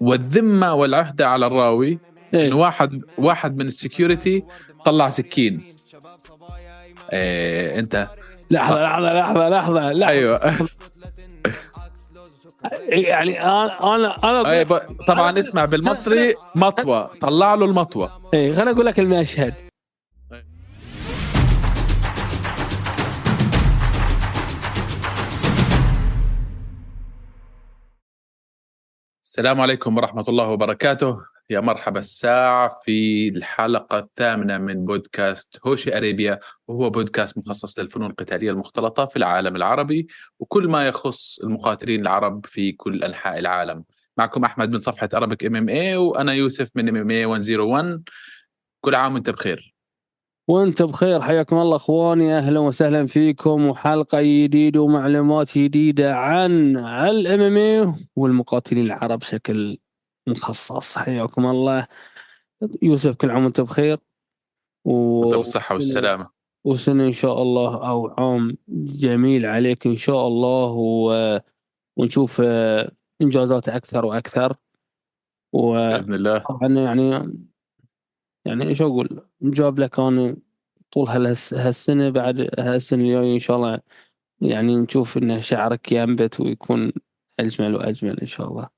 والذمة 0.00 0.74
والعهده 0.74 1.28
على 1.28 1.46
الراوي 1.46 1.98
إيه. 2.34 2.46
إنه 2.48 2.56
واحد 2.56 3.02
واحد 3.18 3.56
من 3.56 3.66
ال 3.66 3.75
security 3.75 4.44
طلع 4.84 5.10
سكين. 5.10 5.60
إيه 7.12 7.78
أنت؟ 7.78 8.08
لحظة 8.50 8.82
لحظة 8.82 9.12
لحظة 9.12 9.48
لحظة 9.48 9.92
لحظة. 9.92 10.08
أيوه. 10.08 10.40
يعني 12.88 13.42
أنا 13.44 13.94
أنا 13.94 14.16
أنا 14.24 14.64
طبعا 15.08 15.40
اسمع 15.40 15.64
بالمصري 15.64 16.34
مطوة. 16.54 17.06
طلع 17.06 17.54
له 17.54 17.64
المطوة. 17.64 18.20
إيه 18.34 18.54
خليني 18.54 18.70
أقول 18.70 18.86
لك 18.86 19.00
المشهد. 19.00 19.54
السلام 29.36 29.60
عليكم 29.60 29.96
ورحمة 29.96 30.24
الله 30.28 30.48
وبركاته. 30.48 31.18
يا 31.50 31.60
مرحبا 31.60 32.00
الساع 32.00 32.80
في 32.84 33.28
الحلقة 33.28 33.98
الثامنة 33.98 34.58
من 34.58 34.84
بودكاست 34.84 35.58
Hosheh 35.66 35.96
Arabia 35.96 36.40
وهو 36.68 36.90
بودكاست 36.90 37.38
مخصص 37.38 37.78
للفنون 37.78 38.10
القتالية 38.10 38.50
المختلطة 38.50 39.06
في 39.06 39.16
العالم 39.16 39.56
العربي 39.56 40.08
وكل 40.38 40.68
ما 40.68 40.88
يخص 40.88 41.38
المقاتلين 41.38 42.00
العرب 42.00 42.46
في 42.46 42.72
كل 42.72 43.04
أنحاء 43.04 43.38
العالم. 43.38 43.84
معكم 44.16 44.44
أحمد 44.44 44.70
من 44.70 44.80
صفحة 44.80 45.08
Arabic 45.14 45.44
MMA 45.44 45.96
وأنا 45.96 46.32
يوسف 46.32 46.70
من 46.74 46.88
MMA 46.88 47.26
101 47.26 48.02
كل 48.80 48.94
عام 48.94 49.14
وأنت 49.14 49.30
بخير. 49.30 49.75
وأنت 50.48 50.82
بخير. 50.82 51.20
حياكم 51.20 51.58
الله 51.58 51.76
أخواني. 51.76 52.38
أهلا 52.38 52.60
وسهلا 52.60 53.06
فيكم. 53.06 53.66
وحلقة 53.66 54.22
جديدة 54.22 54.80
ومعلومات 54.80 55.58
جديدة 55.58 56.16
عن 56.16 56.76
ال 56.76 57.40
MMA 57.40 57.94
والمقاتلين 58.16 58.86
العرب 58.86 59.18
بشكل 59.18 59.78
مخصص. 60.28 60.98
حياكم 60.98 61.46
الله. 61.46 61.86
يوسف 62.82 63.16
كل 63.16 63.30
عام 63.30 63.44
وأنت 63.44 63.60
بخير. 63.60 63.98
و... 64.84 64.92
وانت 64.92 65.34
بالصحة 65.34 65.74
والسلامة. 65.74 66.30
وسنة 66.64 67.04
إن 67.04 67.12
شاء 67.12 67.42
الله 67.42 67.88
أو 67.88 68.08
عام 68.18 68.56
جميل 68.68 69.46
عليك 69.46 69.86
إن 69.86 69.96
شاء 69.96 70.26
الله. 70.26 70.70
و... 70.70 71.40
ونشوف 71.96 72.42
آه، 72.44 72.92
إنجازات 73.22 73.68
أكثر 73.68 74.04
وأكثر. 74.04 74.56
وطبعا 75.52 75.98
بإذن 75.98 76.14
الله. 76.14 76.42
يعني 76.60 77.32
يعني 78.46 78.68
إيش 78.68 78.82
أقول؟ 78.82 79.26
نجاوب 79.42 79.78
لك 79.78 79.98
أنا 79.98 80.36
طول 80.90 81.08
هالس... 81.08 81.54
هالسنة 81.54 82.10
بعد 82.10 82.40
هالسنة 82.58 83.02
الجاية 83.02 83.34
إن 83.34 83.38
شاء 83.38 83.56
الله 83.56 83.80
يعني 84.40 84.76
نشوف 84.76 85.18
إن 85.18 85.40
شعرك 85.40 85.92
ينبت 85.92 86.40
ويكون 86.40 86.92
أجمل 87.40 87.74
وأجمل 87.74 88.20
إن 88.20 88.26
شاء 88.26 88.48
الله. 88.48 88.68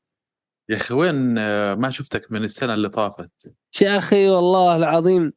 يا 0.69 0.77
أخي 0.77 0.95
وين 0.95 1.39
آه، 1.39 1.75
ما 1.75 1.91
شفتك 1.91 2.33
من 2.33 2.45
السنة 2.45 2.75
اللي 2.75 2.89
طافت؟ 2.89 3.57
يا 3.83 3.99
أخي 3.99 4.29
والله 4.29 4.77
العظيم 4.77 5.33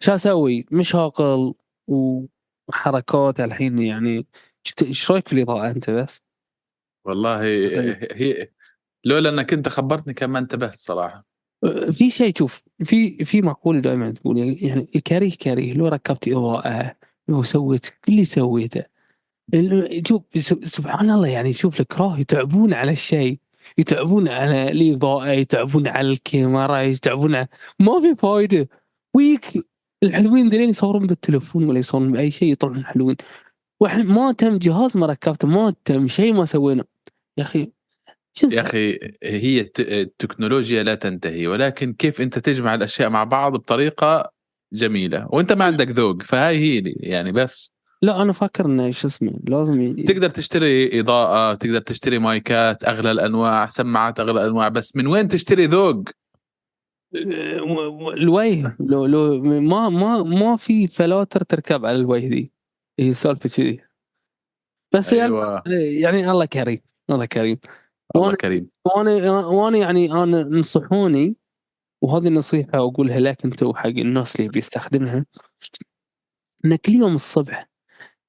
شو 0.00 0.14
أسوي؟ 0.14 0.66
مشاغل 0.72 1.54
وحركات 1.88 3.40
الحين 3.40 3.78
يعني. 3.78 4.26
إيش 4.82 5.10
رأيك 5.10 5.28
في 5.28 5.32
الاضاءه 5.32 5.70
أنت 5.70 5.90
بس؟ 5.90 6.22
والله. 7.04 7.40
هي 8.12 8.48
لولا 9.04 9.28
إنك 9.28 9.52
أنت 9.52 9.68
خبرتني 9.68 10.14
كان 10.14 10.30
ما 10.30 10.38
انتبهت 10.38 10.80
صراحة. 10.80 11.33
في 11.92 12.10
شيء 12.10 12.32
شوف 12.38 12.64
في 12.84 13.24
في 13.24 13.42
مقولة 13.42 13.80
دائما 13.80 14.10
تقول 14.10 14.38
يعني 14.38 14.88
الكريه 14.96 15.30
كريه 15.30 15.72
لو 15.72 15.86
ركبت 15.88 16.28
إضاءة 16.28 16.96
لو 17.28 17.42
سويت 17.42 17.86
كل 17.86 18.12
اللي 18.12 18.24
سويته. 18.24 18.84
شوف 20.06 20.22
سبحان 20.62 21.10
الله 21.10 21.28
يعني 21.28 21.52
شوف 21.52 21.80
الكراه 21.80 22.18
يتعبون 22.18 22.74
على 22.74 22.92
الشيء 22.92 23.38
يتعبون 23.78 24.28
على 24.28 24.70
الإضاءة 24.70 25.30
يتعبون 25.30 25.88
على 25.88 26.10
الكاميرا 26.10 26.80
يتعبون 26.80 27.34
على 27.34 27.48
ما 27.80 28.00
في 28.00 28.14
فايدة. 28.18 28.68
ويك 29.14 29.44
الحلوين 30.02 30.48
ذلين 30.48 30.68
يصورون 30.68 31.06
بالتليفون 31.06 31.64
ولا 31.64 31.78
يصورون 31.78 32.12
باي 32.12 32.30
شيء 32.30 32.52
يطلعون 32.52 32.84
حلوين. 32.84 33.16
وإحنا 33.80 34.02
ما 34.02 34.32
تم 34.32 34.58
جهاز 34.58 34.96
ما 34.96 35.06
ركبته 35.06 35.48
ما 35.48 35.74
تم 35.84 36.08
شيء 36.08 36.34
ما 36.34 36.44
سوينا. 36.44 36.84
يا 37.38 37.42
أخي 37.42 37.72
شو 38.34 38.46
يا؟ 38.46 38.60
أخي 38.60 38.98
هي 39.22 39.60
الت- 39.60 39.80
التكنولوجيا 39.80 40.82
لا 40.82 40.94
تنتهي 40.94 41.46
ولكن 41.46 41.92
كيف 41.92 42.20
أنت 42.20 42.38
تجمع 42.38 42.74
الأشياء 42.74 43.08
مع 43.08 43.24
بعض 43.24 43.52
بطريقة 43.52 44.32
جميلة؟ 44.72 45.28
وأنت 45.30 45.52
ما 45.52 45.64
عندك 45.64 45.88
ذوق 45.90 46.22
فهاي 46.22 46.58
هي 46.58 46.80
لي 46.80 46.96
يعني 47.00 47.32
بس. 47.32 47.74
لا 48.02 48.22
أنا 48.22 48.32
فاكر 48.32 48.66
إنه 48.66 48.90
شو 48.90 49.08
اسمه 49.08 49.40
لازم 49.48 49.80
ي... 49.80 50.02
تقدر 50.02 50.30
تشتري 50.30 51.00
إضاءة 51.00 51.54
تقدر 51.54 51.80
تشتري 51.80 52.18
مايكات 52.18 52.84
أغلى 52.84 53.10
الأنواع 53.10 53.66
سماعات 53.66 54.20
أغلى 54.20 54.42
الأنواع 54.42 54.68
بس 54.68 54.96
من 54.96 55.06
وين 55.06 55.28
تشتري 55.28 55.66
ذوق؟ 55.66 56.04
الوجه 58.16 58.76
لو 58.80 59.06
لو 59.06 59.42
ما 59.42 59.88
ما 59.88 60.22
ما 60.22 60.56
في 60.56 60.86
فلاتر 60.86 61.42
تركب 61.42 61.86
على 61.86 61.96
الوجه 61.96 62.26
دي. 62.28 62.52
هي 62.98 63.12
سالفه 63.12 63.48
كذي. 63.56 63.80
بس 64.94 65.12
يعني 65.12 65.34
يعني 65.74 66.30
الله 66.30 66.44
كريم 66.44 66.80
الله 67.10 67.24
كريم. 67.24 67.58
الله 68.16 68.34
كريم. 68.34 68.70
وأنا 68.86 69.30
وأنا 69.46 69.78
يعني 69.78 70.12
أنا 70.12 70.42
نصحوني 70.42 71.36
وهذه 72.02 72.26
النصيحة 72.28 72.70
أقولها 72.74 73.20
لك 73.20 73.44
أنت 73.44 73.62
وحق 73.62 73.86
الناس 73.86 74.36
اللي 74.36 74.48
بيستخدمها 74.48 75.26
ان 76.64 76.76
كل 76.76 76.92
يوم 76.92 77.14
الصبح 77.14 77.68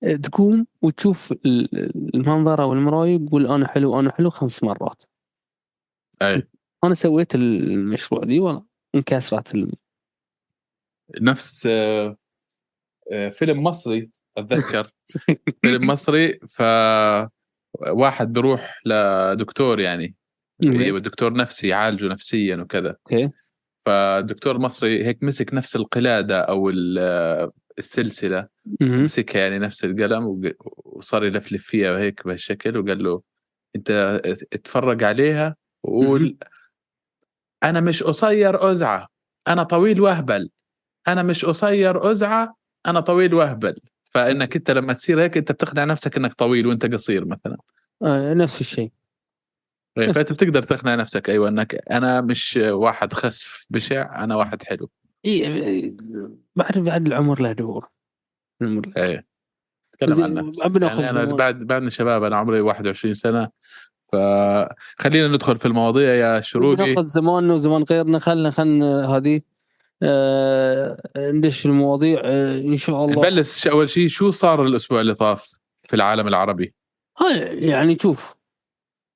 آه، 0.03 0.15
تقوم 0.15 0.67
وتشوف 0.81 1.31
ال- 1.31 2.15
المنظرة 2.15 2.65
والمراية 2.65 3.17
تقول 3.17 3.47
أنا 3.47 3.67
حلو 3.67 3.99
أنا 3.99 4.11
حلو 4.11 4.29
خمس 4.29 4.63
مرات. 4.63 5.03
أي. 6.21 6.47
أنا 6.83 6.93
سويت 6.93 7.35
المشروع 7.35 8.23
دي 8.23 8.39
والله 8.39 8.65
انكسرت 8.95 9.55
ال... 9.55 9.71
نفس 11.21 11.67
آه، 11.67 12.17
آه، 13.11 13.29
فيلم 13.29 13.63
مصري 13.63 14.11
أتذكر. 14.37 14.91
فيلم 15.61 15.87
مصري 15.87 16.39
ف 16.39 16.61
واحد 17.81 18.33
بيروح 18.33 18.79
لدكتور 18.85 19.79
يعني 19.79 20.15
إيه. 20.65 20.91
دكتور 20.97 21.33
نفسي 21.33 21.67
يعالجه 21.67 22.07
نفسيا 22.07 22.55
وكذا. 22.55 22.89
أوكي. 22.89 23.29
فالدكتور 23.85 24.55
المصري 24.55 25.05
هيك 25.05 25.23
مسك 25.23 25.53
نفس 25.53 25.75
القلادة 25.75 26.39
أو 26.41 26.69
ال- 26.69 27.51
السلسلة. 27.77 28.47
مسكها 29.03 29.39
يعني 29.41 29.59
نفس 29.59 29.85
القلم 29.85 30.53
وصار 30.85 31.23
يلفلف 31.25 31.63
فيها 31.63 31.91
وهيك 31.91 32.25
بهالشكل 32.25 32.77
وقال 32.77 33.03
له 33.03 33.21
أنت 33.75 33.91
اتفرج 34.53 35.03
عليها 35.03 35.55
وقول 35.83 36.37
أنا 37.63 37.81
مش 37.81 38.03
قصير 38.03 38.71
أزعة 38.71 39.07
أنا 39.47 39.63
طويل 39.63 40.01
واهبل 40.01 40.49
أنا 41.07 41.23
مش 41.23 41.45
قصير 41.45 42.11
أزعة 42.11 42.55
أنا 42.87 42.99
طويل 42.99 43.33
واهبل 43.33 43.75
فإنك 44.15 44.55
أنت 44.55 44.71
لما 44.71 44.93
تصير 44.93 45.21
هيك 45.21 45.37
أنت 45.37 45.51
بتقنع 45.51 45.83
نفسك 45.83 46.17
إنك 46.17 46.33
طويل 46.33 46.67
وأنت 46.67 46.93
قصير 46.93 47.25
مثلا. 47.25 47.57
آه 48.03 48.33
نفس 48.33 48.61
الشيء. 48.61 48.91
إيه، 49.97 50.11
فأنت 50.11 50.31
بتقدر 50.33 50.63
تقنع 50.63 50.95
نفسك 50.95 51.29
أيوه 51.29 51.49
إنك 51.49 51.75
أنا 51.91 52.21
مش 52.21 52.59
واحد 52.61 53.13
خسف 53.13 53.67
بشع 53.69 54.23
أنا 54.23 54.35
واحد 54.35 54.63
حلو. 54.63 54.89
إيه 55.25 55.93
بعد 56.55 56.77
بعد 56.77 57.07
العمر 57.07 57.41
له 57.41 57.51
دور. 57.51 57.89
العمر 58.61 58.85
له 58.85 59.03
إيه 59.03 59.25
تكلم 59.91 60.23
عن 60.23 60.33
نفسك 60.33 61.01
يعني 61.01 61.09
أنا. 61.09 61.35
بعد 61.35 61.63
بعدني 61.63 61.89
شباب 61.89 62.23
أنا 62.23 62.35
عمري 62.35 62.61
21 62.61 63.13
سنة. 63.13 63.49
فخلينا 64.11 65.27
ندخل 65.27 65.57
في 65.57 65.65
المواضيع 65.65 66.13
يا 66.13 66.41
شروقي. 66.41 66.93
ناخذ 66.93 67.05
زماننا 67.05 67.53
وزمان 67.53 67.83
غيرنا. 67.83 68.19
خلنا 68.19 68.51
خلنا 68.51 69.05
هذه 69.17 69.41
ندش 71.17 71.65
المواضيع 71.65 72.21
آه 72.23 72.57
إن 72.57 72.75
شاء 72.75 73.05
الله. 73.05 73.29
نبلش 73.29 73.67
أول 73.67 73.89
شيء 73.89 74.07
شو 74.07 74.31
صار 74.31 74.65
الأسبوع 74.65 75.01
اللي 75.01 75.13
طاف 75.13 75.57
في 75.83 75.95
العالم 75.95 76.27
العربي؟ 76.27 76.73
هاي 77.17 77.39
يعني 77.69 77.97
شوف 78.01 78.35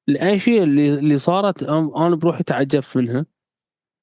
الاشياء 0.10 0.64
اللي 0.64 0.94
اللي 0.94 1.18
صارت 1.18 1.64
أنا 1.64 2.16
بروحي 2.16 2.44
تعجبت 2.44 2.98
منها. 2.98 3.26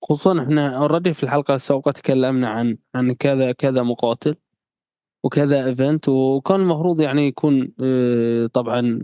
خصوصا 0.05 0.43
إحنا 0.43 0.79
already 0.79 1.15
في 1.15 1.23
الحلقة 1.23 1.55
السابقة 1.55 1.91
تكلمنا 1.91 2.49
عن 2.49 2.79
عن 2.95 3.13
كذا 3.13 3.53
كذا 3.53 3.83
مقاتل 3.83 4.35
وكذا 5.25 5.67
event 5.67 6.09
وكان 6.09 6.61
المفروض 6.61 7.01
يعني 7.01 7.27
يكون 7.27 7.73
آه، 7.81 8.47
طبعا 8.47 9.01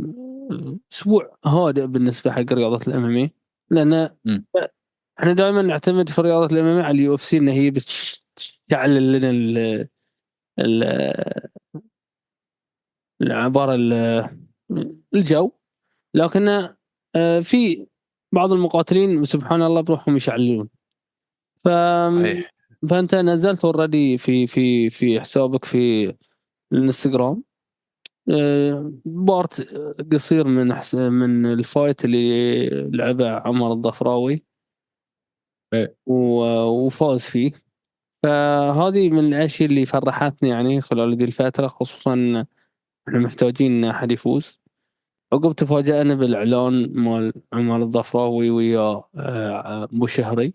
آه، 0.51 0.79
أسبوع 0.93 1.37
هادئ 1.45 1.87
بالنسبة 1.87 2.31
حق 2.31 2.53
رياضة 2.53 2.81
ال 2.89 3.05
MMA 3.05 3.31
لأن. 3.71 4.11
إحنا 5.21 5.33
دائما 5.33 5.63
نعتمد 5.63 6.09
في 6.09 6.21
رياضة 6.21 6.55
ال 6.57 6.67
MMA 6.67 6.83
على 6.83 6.95
ال 6.99 7.15
UFC 7.15 7.39
إن 7.39 7.49
هي 7.49 7.71
بتشعل 7.71 9.13
لنا 9.13 9.31
ال 9.31 9.59
ال 10.59 10.85
العبارة 13.23 13.75
ال- 13.75 14.29
الجو. 15.15 15.53
لكن 16.15 16.69
آه، 17.17 17.41
في 17.41 17.87
بعض 18.33 18.53
المقاتلين 18.53 19.25
سبحان 19.25 19.63
الله 19.63 19.81
بروحهم 19.81 20.17
يشعلون 20.17 20.69
ف 21.65 21.69
صحيح. 22.11 22.53
فأنت 22.91 23.15
نزلت 23.15 23.65
already 23.65 24.19
في 24.19 24.47
في 24.47 24.91
في 24.91 25.21
حسابك 25.21 25.65
في 25.65 26.15
الانستغرام. 26.73 27.43
آه، 28.31 28.93
part 29.05 29.75
قصير 30.13 30.47
من 30.47 30.69
من 30.95 31.47
ال 31.47 31.56
fight 31.56 32.05
اللي 32.05 32.69
لعبه 32.91 33.31
عمر 33.31 33.73
الضفراوي. 33.73 34.35
و- 34.35 34.52
وفوز 36.07 37.23
فيه. 37.23 37.53
فهذه 38.23 39.11
من 39.11 39.19
الأشياء 39.19 39.69
اللي 39.69 39.87
فرحتني 39.87 40.49
يعني 40.49 40.81
خلال 40.81 41.13
هذه 41.13 41.25
الفترة 41.25 41.67
خصوصا 41.67 42.47
إحنا 43.09 43.19
محتاجين 43.19 43.85
أحد 43.85 44.13
يفوز. 44.13 44.61
عقب 45.33 45.53
تفاجأنا 45.53 46.15
بالإعلان 46.15 46.93
مال 46.93 47.33
عمر 47.53 47.83
الظفراوي 47.83 48.51
ويا 48.51 49.03
آه، 49.17 49.85
أبو 49.85 50.07
شهري. 50.07 50.55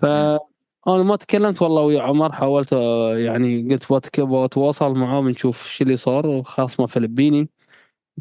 فانا 0.00 1.02
ما 1.02 1.16
تكلمت 1.16 1.62
والله 1.62 1.82
ويا 1.82 2.02
عمر 2.02 2.32
حاولت 2.32 2.72
آه، 2.72 3.16
يعني 3.18 3.74
قلت 3.74 4.20
بتواصل 4.20 4.94
معاه 4.94 5.20
بنشوف 5.20 5.68
شو 5.68 5.84
اللي 5.84 5.96
صار 5.96 6.26
وخاصمه 6.26 6.86
فلبيني. 6.86 7.48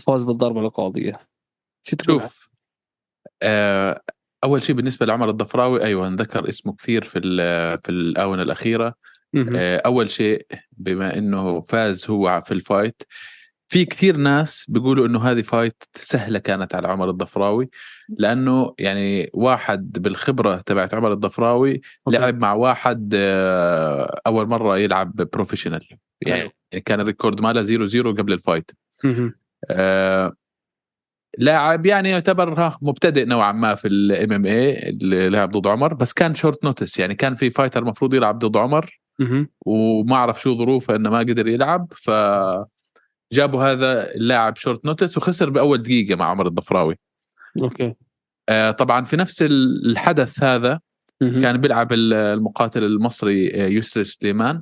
فاز 0.07 0.23
بالضربة 0.23 0.59
القاضية. 0.61 1.19
شو 1.83 1.95
تقول؟ 1.95 2.21
شوف 2.21 2.49
آه 3.41 4.01
أول 4.45 4.63
شيء 4.63 4.75
بالنسبة 4.75 5.05
لعمر 5.05 5.29
الضفراوي 5.29 5.83
أيوه 5.83 6.07
انذكر 6.07 6.49
اسمه 6.49 6.75
كثير 6.75 7.03
في 7.03 7.19
في 7.83 7.89
الآونة 7.91 8.41
الأخيرة. 8.41 8.95
آه 9.55 9.77
أول 9.85 10.09
شيء 10.11 10.45
بما 10.77 11.17
إنه 11.17 11.61
فاز 11.61 12.09
هو 12.09 12.43
في 12.45 12.53
ال 12.53 12.61
fight 12.61 13.01
في 13.67 13.85
كثير 13.85 14.17
ناس 14.17 14.65
بيقولوا 14.69 15.07
إنه 15.07 15.23
هذه 15.23 15.41
fight 15.41 15.83
سهلة 15.93 16.39
كانت 16.39 16.75
على 16.75 16.87
عمر 16.87 17.09
الضفراوي 17.09 17.69
لأنه 18.09 18.73
يعني 18.79 19.29
واحد 19.33 19.91
بالخبرة 19.91 20.55
تبعت 20.55 20.93
عمر 20.93 21.13
الضفراوي. 21.13 21.81
لعب 22.07 22.39
مع 22.39 22.53
واحد 22.53 23.13
آه، 23.15 24.21
أول 24.27 24.47
مرة 24.47 24.77
يلعب 24.77 25.15
professional 25.15 25.87
يعني 26.21 26.51
كان 26.85 26.99
ال 26.99 27.05
record 27.05 27.41
ماله 27.41 27.63
0 27.63 27.85
0 27.85 28.11
قبل 28.11 28.33
ال 28.33 28.39
fight. 28.39 28.71
لاعب 31.37 31.85
يعني 31.85 32.09
يعتبر 32.09 32.77
مبتدئ 32.81 33.25
نوعا 33.25 33.51
ما 33.51 33.75
في 33.75 33.87
ال 33.87 34.31
MMA 34.31 34.89
اللي 34.89 35.29
لعب 35.29 35.51
ضد 35.51 35.67
عمر 35.67 35.93
بس 35.93 36.13
كان 36.13 36.35
short 36.35 36.63
notice 36.63 36.99
يعني 36.99 37.15
كان 37.15 37.35
في 37.35 37.49
fighter 37.49 37.81
المفروض 37.81 38.13
يلعب 38.13 38.39
ضد 38.39 38.57
عمر. 38.57 38.99
وما 39.65 40.15
أعرف 40.15 40.41
شو 40.41 40.55
ظروفه 40.55 40.95
إنه 40.95 41.09
ما 41.09 41.19
قدر 41.19 41.47
يلعب 41.47 41.87
ف 41.95 42.09
جابوا 43.33 43.63
هذا 43.63 44.15
اللاعب 44.15 44.55
short 44.55 44.85
notice 44.85 45.17
وخسر 45.17 45.49
بأول 45.49 45.83
دقيقة 45.83 46.15
مع 46.15 46.25
عمر 46.25 46.47
الضفراوي 46.47 46.99
okay 47.61 47.93
آه، 48.49 48.71
طبعا 48.71 49.03
في 49.03 49.17
نفس 49.17 49.41
الحدث 49.41 50.43
هذا. 50.43 50.79
كان 51.41 51.57
بيلعب 51.57 51.93
المقاتل 51.93 52.83
المصري 52.83 53.63
آه، 53.63 53.67
يسري 53.67 54.03
سليمان. 54.03 54.61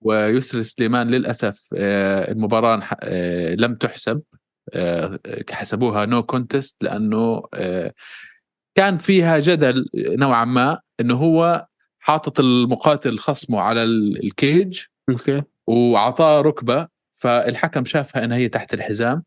ويسري 0.00 0.62
سليمان 0.62 1.06
للأسف 1.06 1.68
آه، 1.76 2.32
المباراة 2.32 2.82
آه، 3.00 3.54
لم 3.54 3.74
تحسب 3.74 4.22
حسبوها 5.50 6.04
no 6.06 6.22
contest 6.22 6.76
لأنه 6.84 7.42
آه، 7.54 7.92
كان 8.74 8.98
فيها 8.98 9.38
جدل 9.38 9.86
نوعا 9.94 10.44
ما 10.44 10.80
إنه 11.00 11.14
هو 11.14 11.66
حاطط 11.98 12.40
المقاتل 12.40 13.18
خصمه 13.18 13.60
على 13.60 13.82
ال- 13.82 14.24
الكيج 14.24 14.80
أوكي. 15.10 15.42
وعطاه 15.66 16.40
ركبة 16.40 16.88
فالحكم 17.14 17.84
شافها 17.84 18.24
إنها 18.24 18.36
هي 18.36 18.48
تحت 18.48 18.74
الحزام. 18.74 19.22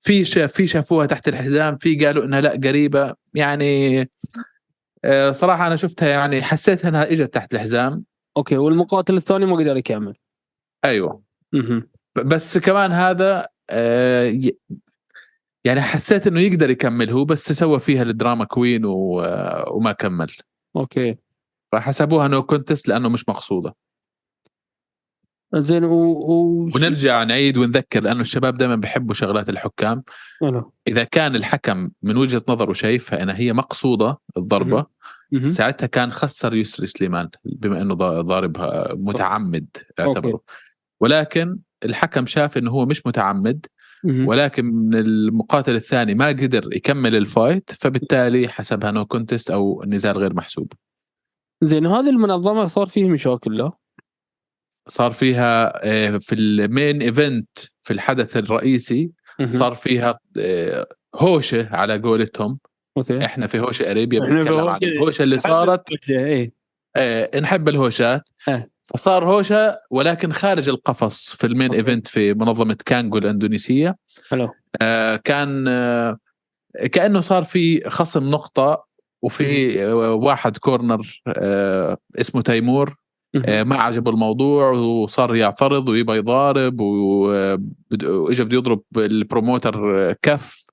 في 0.00 0.24
شاف 0.24 0.52
في 0.52 0.66
شافوها 0.66 1.06
تحت 1.06 1.28
الحزام 1.28 1.76
في 1.76 2.06
قالوا 2.06 2.24
إنها 2.24 2.40
لا 2.40 2.50
قريبة. 2.50 3.14
يعني 3.34 4.00
آه، 5.04 5.30
صراحة 5.30 5.66
أنا 5.66 5.76
شفتها 5.76 6.08
يعني 6.08 6.42
حسيت 6.42 6.84
إنها 6.84 7.12
إجت 7.12 7.34
تحت 7.34 7.54
الحزام. 7.54 8.04
okay 8.36 8.56
والمقاتل 8.56 9.16
الثاني 9.16 9.46
ما 9.46 9.56
قدر 9.56 9.76
يكمل. 9.76 10.14
أيوه. 10.84 11.22
مهم. 11.52 11.88
ب- 12.16 12.20
بس 12.20 12.58
كمان 12.58 12.92
هذا 12.92 13.48
آه، 13.70 14.40
يعني 15.64 15.80
حسيت 15.80 16.26
إنه 16.26 16.40
يقدر 16.40 16.70
يكمل 16.70 17.10
هو 17.10 17.24
بس 17.24 17.52
سوى 17.52 17.78
فيها 17.80 18.02
ال 18.02 18.09
drama 18.09 18.44
queen 18.44 18.84
و- 18.84 19.20
آه، 19.20 19.72
وما 19.72 19.92
كمل. 19.92 20.30
Okay. 20.76 21.16
فحسبوها 21.72 22.28
no 22.28 22.42
contest 22.42 22.88
لأنه 22.88 23.08
مش 23.08 23.28
مقصودة. 23.28 23.74
زين 25.54 25.84
و, 25.84 25.94
و... 26.12 26.70
ونرجع 26.74 27.22
نعيد 27.22 27.56
ونذكر 27.56 28.02
لأنه 28.02 28.20
الشباب 28.20 28.54
دائما 28.54 28.76
بيحبوا 28.76 29.14
شغلات 29.14 29.48
الحكام. 29.48 30.02
ألو. 30.42 30.72
إذا 30.88 31.04
كان 31.04 31.36
الحكم 31.36 31.90
من 32.02 32.16
وجهة 32.16 32.42
نظره 32.48 32.72
شايفها 32.72 33.22
انها 33.22 33.36
هي 33.38 33.52
مقصودة 33.52 34.18
الضربة 34.36 34.86
مهم. 35.32 35.50
ساعتها 35.50 35.86
كان 35.86 36.12
خسر 36.12 36.54
يسري 36.54 36.86
سليمان 36.86 37.28
بما 37.44 37.80
إنه 37.82 37.94
ضا- 37.94 38.20
ضاربها 38.22 38.94
متعمد 38.94 39.66
اعتبره. 40.00 40.40
ولكن 41.00 41.58
الحكم 41.84 42.26
شاف 42.26 42.58
إنه 42.58 42.70
هو 42.70 42.86
مش 42.86 43.06
متعمد. 43.06 43.66
ولكن 44.04 44.64
من 44.64 44.94
المقاتل 44.94 45.74
الثاني 45.74 46.14
ما 46.14 46.28
قدر 46.28 46.76
يكمل 46.76 47.16
ال 47.16 47.25
fight 47.25 47.70
فبالتالي 47.80 48.48
حسبها 48.48 48.90
no 48.90 49.06
contest 49.06 49.50
أو 49.50 49.84
نزال 49.86 50.18
غير 50.18 50.34
محسوب 50.34 50.72
زين 51.62 51.86
هذه 51.86 52.10
المنظمة 52.10 52.66
صار 52.66 52.86
فيه 52.86 53.08
مشاكل 53.08 53.56
لا؟ 53.56 53.72
صار 54.86 55.12
فيها 55.12 55.80
آه، 55.84 56.18
في 56.18 56.34
ال 56.34 56.48
main 56.48 57.02
event 57.02 57.58
في 57.82 57.92
الحدث 57.92 58.36
الرئيسي. 58.36 59.10
صار 59.48 59.74
فيها 59.74 60.18
آه، 60.38 60.86
هوشة 61.14 61.76
على 61.76 61.98
قولتهم 61.98 62.58
أوكي 62.96 63.24
إحنا 63.24 63.46
في 63.46 63.60
هوشة 63.60 63.90
أريبيا 63.90 64.20
بنتكلم 64.20 64.68
عن 64.68 64.78
الهوشة 64.82 65.22
اللي 65.22 65.38
صارت 65.38 66.10
إيه 66.10 66.52
آه، 66.96 67.40
نحب 67.40 67.68
الهوشات. 67.68 68.28
فصار 68.94 69.24
هوشه 69.24 69.78
ولكن 69.90 70.32
خارج 70.32 70.68
القفص 70.68 71.32
في 71.32 71.46
ال 71.46 71.50
main. 71.50 71.72
event 71.72 72.08
في 72.08 72.34
منظمة 72.34 72.76
كانجو 72.86 73.18
الإندونيسية 73.18 73.96
حلو 74.30 74.50
آه، 74.82 75.16
كان 75.16 75.68
آه، 75.68 76.18
كأنه 76.92 77.20
صار 77.20 77.44
في 77.44 77.90
خصم 77.90 78.30
نقطة 78.30 78.88
وفي 79.22 79.82
آه، 79.84 80.14
واحد 80.14 80.56
corner 80.56 81.22
آه، 81.26 81.96
اسمه 82.20 82.42
تيمور 82.42 82.96
آه،. 83.46 83.62
ما 83.62 83.76
عجبه 83.82 84.10
الموضوع 84.10 84.70
وصار 84.70 85.36
يعترض 85.36 85.88
ويبى 85.88 86.12
يضارب 86.12 86.80
واجى 86.80 88.44
بده 88.44 88.56
يضرب 88.56 88.82
ال 88.96 89.08
promoter 89.08 90.08
آه، 90.10 90.16
كف 90.22 90.66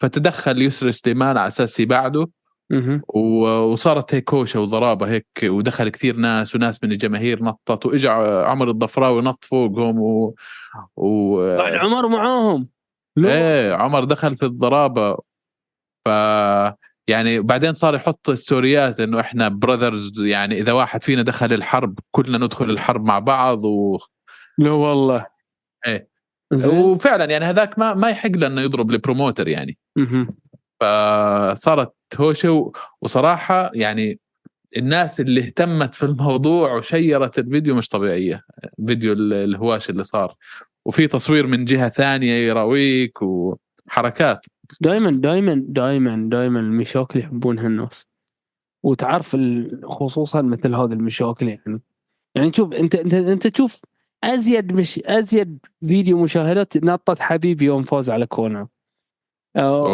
فتدخل 0.00 0.62
يسري 0.62 0.92
سليمان 0.92 1.36
على 1.36 1.48
أساس 1.48 1.80
يبعده 1.80 2.28
وصارت 3.14 4.14
هيك 4.14 4.34
هوشه 4.34 4.60
وضرابة 4.60 5.08
هيك 5.08 5.26
ودخل 5.44 5.88
كثير 5.88 6.16
ناس 6.16 6.54
وناس 6.54 6.84
من 6.84 6.92
الجماهير 6.92 7.44
نطت 7.44 7.86
واجى 7.86 8.08
عمر 8.08 8.68
الضفراوي 8.68 9.22
نط 9.22 9.44
فوقهم 9.44 10.00
و, 10.00 10.34
و... 10.96 11.36
بعد 11.56 11.72
عمر 11.72 12.08
معاهم. 12.08 12.68
إيه 13.18 13.74
عمر 13.74 14.04
دخل 14.04 14.36
في 14.36 14.46
الضرابة. 14.46 15.16
ف 16.04 16.08
يعني 17.08 17.40
بعدين 17.40 17.74
صار 17.74 17.94
يحط 17.94 18.30
ستوريات 18.30 19.00
إنه 19.00 19.20
إحنا 19.20 19.48
براذرز 19.48 20.20
يعني 20.22 20.60
إذا 20.60 20.72
واحد 20.72 21.02
فينا 21.02 21.22
دخل 21.22 21.52
الحرب 21.52 21.98
كلنا 22.10 22.38
ندخل 22.38 22.70
الحرب 22.70 23.04
مع 23.04 23.18
بعض 23.18 23.64
و... 23.64 23.98
لا 24.58 24.70
والله. 24.70 25.26
إيه. 25.86 26.08
زين. 26.52 26.78
وفعلا 26.78 27.24
يعني 27.24 27.44
هذاك 27.44 27.78
ما 27.78 27.94
ما 27.94 28.10
يحق 28.10 28.30
له 28.30 28.46
إنه 28.46 28.60
يضرب 28.60 28.90
ال 28.90 28.96
promoter 28.96 29.48
يعني. 29.48 29.78
فصارت 30.80 31.92
هوشة 32.18 32.72
وصراحة 33.02 33.70
يعني 33.74 34.18
الناس 34.76 35.20
اللي 35.20 35.40
اهتمت 35.40 35.94
في 35.94 36.02
الموضوع 36.02 36.72
وشيرت 36.74 37.38
الفيديو 37.38 37.74
مش 37.74 37.88
طبيعية. 37.88 38.42
فيديو 38.86 39.12
ال- 39.12 39.32
الهواش 39.32 39.90
اللي 39.90 40.04
صار. 40.04 40.34
وفي 40.84 41.06
تصوير 41.06 41.46
من 41.46 41.64
جهة 41.64 41.88
ثانية 41.88 42.32
يراويك 42.32 43.22
وحركات. 43.22 44.46
دائما 44.80 45.10
دائما 45.10 45.64
دائما 45.68 46.28
دائما 46.30 46.60
المشاكل 46.60 47.18
يحبونها 47.20 47.66
الناس 47.66 48.06
وتعرف 48.82 49.36
خصوصا 49.84 50.42
مثل 50.42 50.74
هذه 50.74 50.92
المشاكل 50.92 51.48
يعني. 51.48 51.80
يعني 52.34 52.52
شوف 52.52 52.72
أنت 52.72 52.94
أنت 52.94 53.14
أنت 53.14 53.46
تشوف 53.46 53.80
أزيد 54.24 54.72
مش 54.72 54.98
أزيد 55.04 55.58
فيديو 55.80 56.22
مشاهدات 56.22 56.76
نطت 56.84 57.20
حبيبي 57.20 57.64
يوم 57.64 57.82
فاز 57.82 58.10
على 58.10 58.26
كونا 58.26 58.68
أو, 59.56 59.86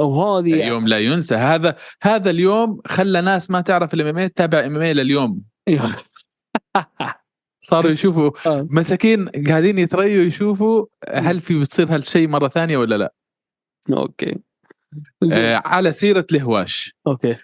اوه 0.00 0.24
أو 0.24 0.36
هذه 0.38 0.66
يوم 0.66 0.88
لا 0.88 0.98
ينسى. 0.98 1.34
هذا 1.34 1.76
هذا 2.02 2.30
اليوم 2.30 2.80
خلى 2.86 3.20
ناس 3.20 3.50
ما 3.50 3.60
تعرف 3.60 3.94
الام 3.94 4.18
إم 4.18 4.26
تتابع 4.26 4.66
إم 4.66 4.76
إم 4.76 4.82
لليوم. 4.82 5.42
صاروا 7.60 7.90
يشوفوا. 7.90 8.30
آه. 8.46 8.66
مساكين 8.70 9.28
قاعدين 9.28 9.78
يتريوا 9.78 10.24
يشوفوا 10.24 10.86
هل 11.08 11.40
في 11.40 11.60
بتصير 11.60 11.94
هالشيء 11.94 12.28
مرة 12.28 12.48
ثانية 12.48 12.76
ولا 12.76 12.98
لا. 12.98 13.14
أوكي. 13.92 14.38
آه 15.32 15.62
على 15.64 15.92
سيرة 15.92 16.26
الهواش. 16.32 16.94
أوكي. 17.06 17.36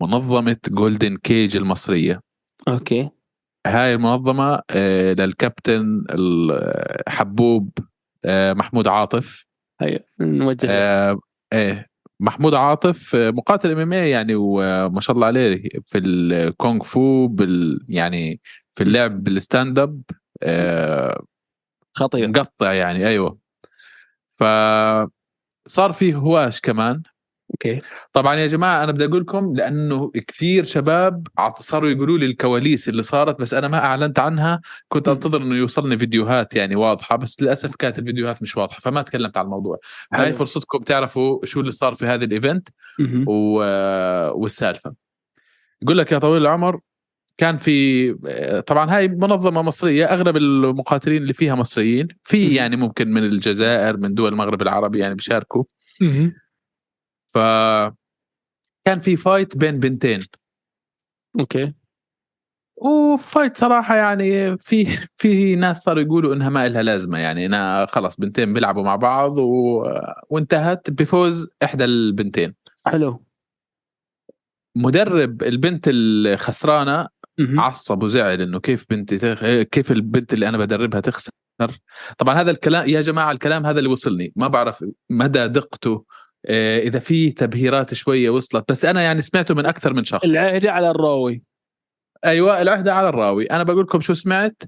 منظمة 0.00 0.56
جولدن 0.68 1.16
كيج 1.16 1.56
المصرية. 1.56 2.20
أوكي. 2.68 3.10
هاي 3.66 3.94
المنظمة 3.94 4.62
آه 4.70 5.12
للكابتن 5.12 6.04
الحبوب 6.10 7.78
آه 8.24 8.52
محمود 8.52 8.88
عاطف. 8.88 9.46
هيا 9.80 10.00
نوجه. 10.20 10.68
إيه. 11.52 11.93
محمود 12.20 12.54
عاطف 12.54 13.14
آه، 13.14 13.30
مقاتل 13.30 13.80
ام 13.80 13.92
يعني 13.92 14.34
وما 14.34 15.00
شاء 15.00 15.16
الله 15.16 15.26
عليه 15.26 15.68
في 15.86 15.98
الكونغ 15.98 16.82
فو 16.82 17.26
بال 17.26 17.80
يعني 17.88 18.40
في 18.74 18.82
اللعب 18.82 19.24
بالستاند 19.24 19.78
اب 19.78 20.02
آه 20.42 21.24
خطير. 21.94 22.28
مقطع 22.28 22.72
يعني 22.72 23.06
أيوه. 23.06 23.38
ف 24.32 24.44
صار 25.66 25.92
فيه 25.92 26.16
هواش 26.16 26.60
كمان. 26.60 27.02
أوكي 27.54 27.80
طبعا 28.12 28.34
يا 28.34 28.46
جماعة 28.46 28.84
أنا 28.84 28.92
بدي 28.92 29.04
أقول 29.04 29.20
لكم 29.20 29.54
لأنه 29.56 30.10
كثير 30.26 30.64
شباب 30.64 31.26
صاروا 31.60 31.90
يقولوا 31.90 32.18
لي 32.18 32.26
الكواليس 32.26 32.88
اللي 32.88 33.02
صارت 33.02 33.40
بس 33.40 33.54
أنا 33.54 33.68
ما 33.68 33.78
أعلنت 33.78 34.18
عنها 34.18 34.60
كنت. 34.88 35.08
أنتظر 35.08 35.42
إنه 35.42 35.56
يوصلني 35.56 35.98
فيديوهات 35.98 36.56
يعني 36.56 36.76
واضحة 36.76 37.16
بس 37.16 37.42
للأسف 37.42 37.76
كانت 37.76 37.98
الفيديوهات 37.98 38.42
مش 38.42 38.56
واضحة 38.56 38.80
فما 38.80 39.02
تكلمت 39.02 39.36
عن 39.36 39.44
الموضوع 39.44 39.78
حلو. 40.12 40.36
فرصتكم 40.36 40.78
تعرفوا 40.78 41.44
شو 41.44 41.60
اللي 41.60 41.72
صار 41.72 41.94
في 41.94 42.06
هذا 42.06 42.24
ال 42.24 42.30
event. 42.30 42.68
و... 43.26 43.32
والسالفة 44.40 44.94
يقول 45.82 45.98
لك 45.98 46.12
يا 46.12 46.18
طويل 46.18 46.42
العمر 46.42 46.80
كان 47.38 47.56
في 47.56 48.12
طبعا 48.66 48.96
هاي 48.96 49.08
منظمة 49.08 49.62
مصرية 49.62 50.04
أغلب 50.06 50.36
المقاتلين 50.36 51.22
اللي 51.22 51.32
فيها 51.32 51.54
مصريين 51.54 52.08
في. 52.24 52.54
يعني 52.54 52.76
ممكن 52.76 53.08
من 53.08 53.24
الجزائر 53.24 53.96
من 53.96 54.14
دول 54.14 54.32
المغرب 54.32 54.62
العربي 54.62 54.98
يعني 54.98 55.14
بيشاركوا. 55.14 55.64
ف 57.34 57.38
كان 58.84 59.00
في 59.00 59.16
fight 59.16 59.56
بين 59.56 59.78
بنتين. 59.78 60.20
أوكي. 61.40 61.74
و 62.76 62.89
fight 62.89 63.56
صراحة 63.56 63.96
يعني 63.96 64.58
في 64.58 64.86
في 65.16 65.56
ناس 65.56 65.82
صاروا 65.82 66.02
يقولوا 66.02 66.34
إنها 66.34 66.48
ما 66.48 66.68
لها 66.68 66.82
لازمة 66.82 67.18
يعني 67.18 67.46
إنها 67.46 67.86
خلص 67.86 68.16
بنتين 68.16 68.52
بيلعبوا 68.52 68.82
مع 68.82 68.96
بعض 68.96 69.38
و... 69.38 69.84
وانتهت 70.30 70.90
بفوز 70.90 71.50
إحدى 71.62 71.84
البنتين. 71.84 72.54
حلو. 72.86 73.24
مدرب 74.76 75.42
البنت 75.42 75.84
الخسرانة 75.88 77.08
مهم. 77.38 77.60
عصب 77.60 78.02
وزعل 78.02 78.40
إنه 78.40 78.60
كيف 78.60 78.86
بنتي 78.90 79.18
تخ... 79.18 79.44
كيف 79.62 79.92
البنت 79.92 80.34
اللي 80.34 80.48
أنا 80.48 80.58
بدربها 80.58 81.00
تخسر. 81.00 81.30
طبعا 82.18 82.34
هذا 82.34 82.50
الكلام 82.50 82.88
يا 82.88 83.00
جماعة 83.00 83.32
الكلام 83.32 83.66
هذا 83.66 83.78
اللي 83.78 83.90
وصلني. 83.90 84.32
ما 84.36 84.48
بعرف 84.48 84.84
مدى 85.10 85.48
دقته 85.48 86.04
إذا 86.48 86.98
في 86.98 87.30
تبهيرات 87.30 87.94
شوية 87.94 88.30
وصلت. 88.30 88.64
بس 88.70 88.84
أنا 88.84 89.02
يعني 89.02 89.22
سمعته 89.22 89.54
من 89.54 89.66
أكثر 89.66 89.92
من 89.92 90.04
شخص. 90.04 90.24
العهد 90.24 90.66
على 90.66 90.90
الراوي. 90.90 91.42
أيوه 92.24 92.62
العهده 92.62 92.94
على 92.94 93.08
الراوي. 93.08 93.46
أنا 93.46 93.62
بقول 93.62 93.82
لكم 93.84 94.00
شو 94.00 94.14
سمعت؟ 94.14 94.62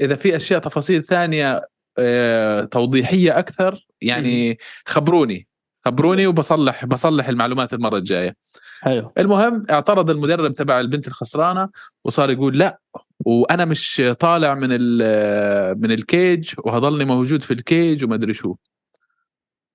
إذا 0.00 0.14
في 0.14 0.36
أشياء 0.36 0.60
تفاصيل 0.60 1.02
ثانية 1.04 1.62
آه، 1.98 2.64
توضيحية 2.64 3.38
أكثر 3.38 3.86
يعني 4.00 4.58
خبروني. 4.86 5.46
خبروني 5.84 6.26
وبصلح 6.26 6.84
بصلح 6.84 7.28
المعلومات 7.28 7.72
المرة 7.72 7.96
الجاية. 7.96 8.36
حلو. 8.80 9.12
المهم 9.18 9.66
اعترض 9.70 10.10
المدرب 10.10 10.54
تبع 10.54 10.80
البنت 10.80 11.08
الخسرانة 11.08 11.68
وصار 12.04 12.30
يقول 12.30 12.58
لا 12.58 12.80
وأنا 13.24 13.64
مش 13.64 14.02
طالع 14.20 14.54
من 14.54 14.68
ال- 14.70 15.80
من 15.80 15.92
الكيج 15.92 16.52
وهضلني 16.58 17.04
موجود 17.04 17.42
في 17.42 17.50
الكيج 17.54 18.04
وما 18.04 18.14
أدري 18.14 18.34
شو. 18.34 18.54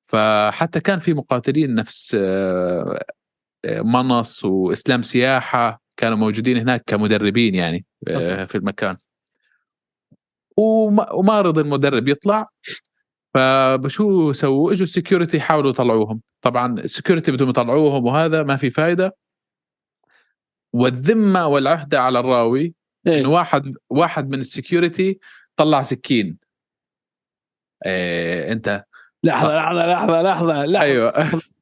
فحتى 0.10 0.80
كان 0.80 1.00
في 1.00 1.14
مقاتلين 1.14 1.76
نفس 1.76 2.18
آه، 2.20 3.04
آه، 3.66 3.82
منص 3.82 4.46
وإسلام 4.46 5.02
سياحة 5.02 5.82
كانوا 5.98 6.18
موجودين 6.18 6.58
هناك 6.58 6.84
كمدربين 6.88 7.56
يعني 7.56 7.86
آه، 8.08 8.46
في 8.46 8.56
المكان. 8.56 8.98
وما 10.58 11.42
رضي 11.42 11.62
المدرب 11.62 12.08
يطلع. 12.08 12.48
فبشو 13.34 14.34
سووا؟ 14.34 14.72
إجوا 14.72 14.84
السكيورتي 14.84 15.38
يحاولوا 15.38 15.70
يطلعوهم. 15.70 16.22
طبعا 16.42 16.80
السكيورتي 16.80 17.32
بدهم 17.32 17.50
يطلعوهم 17.50 18.06
وهذا 18.06 18.44
ما 18.44 18.56
في 18.56 18.70
فايدة. 18.70 19.16
والذمة 20.74 21.48
والعهده 21.48 22.02
على 22.02 22.20
الراوي 22.20 22.74
إيه. 23.08 23.20
إنه 23.20 23.30
واحد 23.30 23.74
واحد 23.90 24.30
من 24.30 24.40
السكيورتي 24.40 25.20
طلع 25.56 25.82
سكين. 25.82 26.38
إيه 27.86 28.52
أنت 28.52 28.86
لحظة 29.24 29.56
لحظة 29.56 29.86
لحظة 29.88 30.22
لحظة 30.22 30.66
لحظة. 30.66 30.82
أيوه. 30.82 31.14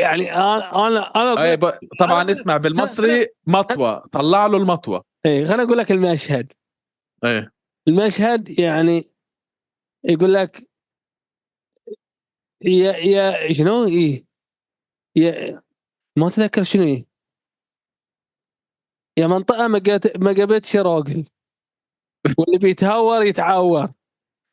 يعني 0.00 0.34
أنا 0.34 0.86
أنا 0.86 1.00
أنا 1.16 1.42
أي 1.44 1.56
ب... 1.56 1.72
طبعا 2.00 2.32
اسمع 2.32 2.56
بالمصري 2.56 3.26
مطوة 3.46 3.98
طلع 3.98 4.46
له 4.46 4.56
المطوة. 4.56 5.04
إيه 5.26 5.46
خليني 5.46 5.62
أقول 5.62 5.78
لك 5.78 5.92
المشهد. 5.92 6.52
إيه. 7.24 7.52
المشهد 7.88 8.58
يعني 8.58 9.04
يقول 10.04 10.34
لك 10.34 10.68
يا 12.64 12.92
يا 12.92 13.52
شنو؟ 13.52 13.84
إيه. 13.84 14.24
يا 15.16 15.62
ما 16.16 16.28
اتذكر 16.28 16.62
شنو 16.62 16.82
إيه؟ 16.82 17.06
يا 19.18 19.26
منطقة 19.26 19.68
ما 20.18 20.30
قبتش 20.30 20.76
راجل. 20.76 21.24
واللي 22.38 22.58
بيتهور 22.58 23.22
يتعور. 23.22 23.86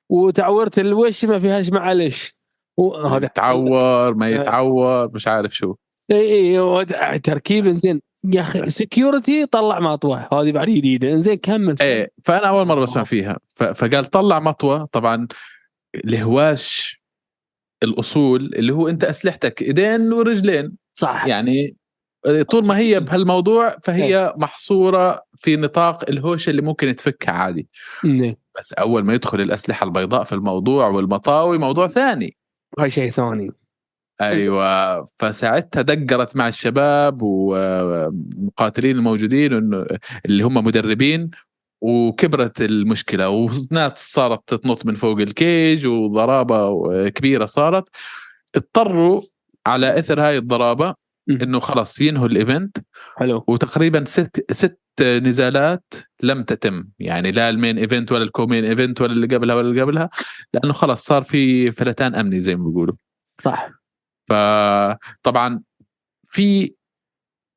وتعورة 0.10 0.72
الوش 0.78 1.26
ما 1.26 1.40
فيهاش 1.40 1.70
معلش 1.70 2.36
وهذا 2.78 3.26
يتعور 3.26 4.14
ما 4.14 4.30
يتعور 4.30 5.12
مش 5.14 5.28
عارف 5.28 5.56
شو. 5.56 5.76
إي 6.12 6.60
إي 6.60 7.20
تركيب 7.20 7.68
زين 7.68 8.02
يا 8.34 8.42
أخي 8.42 8.70
security 8.70 9.46
طلع 9.46 9.80
مطوة. 9.80 10.28
هذه 10.34 10.52
بعد 10.52 10.70
جديده 10.70 11.16
زين 11.16 11.38
كمل 11.38 11.76
إيه 11.82 12.12
فأنا 12.24 12.48
أول 12.48 12.66
مرة 12.66 12.82
بسمع 12.82 13.04
فيها. 13.04 13.38
فقال 13.56 14.06
طلع 14.06 14.40
مطوة. 14.40 14.86
طبعا 14.86 15.28
الهواش 15.96 17.02
الأصول 17.84 18.52
اللي 18.56 18.74
هو 18.74 18.88
أنت 18.88 19.04
أسلحتك 19.04 19.62
إيدين 19.62 20.14
ورجلين. 20.14 20.78
صح. 20.94 21.28
يعني 21.28 21.76
طول 22.50 22.66
ما 22.66 22.78
هي 22.78 23.00
بهالموضوع 23.00 23.78
فهي 23.84 24.34
محصورة 24.38 25.24
في 25.38 25.56
نطاق 25.56 26.10
الهوشه 26.10 26.50
اللي 26.50 26.62
ممكن 26.62 26.96
تفكها 26.96 27.34
عادي. 27.34 27.68
بس 28.60 28.74
أول 28.74 29.04
ما 29.04 29.14
يدخل 29.14 29.42
الأسلحة 29.42 29.84
البيضاء 29.84 30.24
في 30.24 30.34
الموضوع 30.34 30.88
والمطاوي 30.88 31.58
موضوع 31.58 31.88
ثاني. 31.88 32.38
هاي 32.80 32.90
شيء 32.90 33.10
ثاني. 33.10 33.52
أيوه 34.22 35.06
فساعتها 35.20 35.82
دقرت 35.82 36.36
مع 36.36 36.48
الشباب 36.48 37.22
والمقاتلين 37.22 38.96
الموجودين 38.96 39.54
اللي 40.26 40.44
هم 40.44 40.54
مدربين 40.54 41.32
وكبرت 41.82 42.62
المشكلة 42.62 43.30
وناس 43.30 44.14
صارت 44.14 44.54
تنط 44.54 44.86
من 44.86 44.96
فوق 44.96 45.20
الكيج 45.20 45.88
وضرابة 45.88 47.10
كبيرة 47.10 47.46
صارت. 47.46 47.90
اضطروا 48.56 49.22
على 49.68 50.00
إثر 50.00 50.22
هاي 50.22 50.38
الضرابة. 50.38 50.96
إنه 51.30 51.60
خلص 51.60 52.02
ينهوا 52.02 52.28
ال 52.28 52.35
event. 52.35 52.78
حلو. 53.18 53.44
وتقريبا 53.48 54.06
ست 54.06 54.52
ست 54.52 54.80
نزالات 55.02 55.94
لم 56.24 56.44
تتم. 56.44 56.88
يعني 57.00 57.32
لا 57.32 57.50
ال 57.50 57.55
main 57.55 57.78
event 57.78 58.12
ولا 58.12 58.24
ال 58.24 58.29
co-main 58.29 58.66
event 58.66 59.02
ولا 59.02 59.14
اللي 59.14 59.36
قبلها 59.36 59.56
ولا 59.56 59.70
اللي 59.70 59.82
قبلها 59.82 60.10
لأنه 60.54 60.74
خلص 60.74 61.06
صار 61.06 61.24
في 61.24 61.72
فلتان 61.72 62.16
أمني 62.16 62.40
زي 62.40 62.56
ما 62.56 62.70
بيقولوا. 62.70 62.96
صح. 63.44 63.70
فطبعا 64.30 65.62
في 66.26 66.74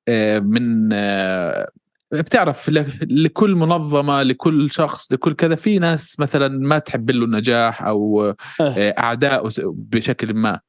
آه، 0.09 0.39
من 0.39 0.93
آه، 0.93 1.69
بتعرف 2.13 2.71
لكل 3.03 3.55
منظمة 3.55 4.23
لكل 4.23 4.71
شخص 4.71 5.13
لكل 5.13 5.35
كذا 5.35 5.55
في 5.55 5.79
ناس 5.79 6.21
مثلا 6.21 6.49
ما 6.49 6.79
تحب 6.79 7.11
له 7.11 7.25
النجاح 7.25 7.83
أو 7.83 8.25
إيه. 8.25 8.37
آه، 8.61 8.95
أعداء 8.99 9.49
بشكل 9.67 10.35
ما. 10.35 10.61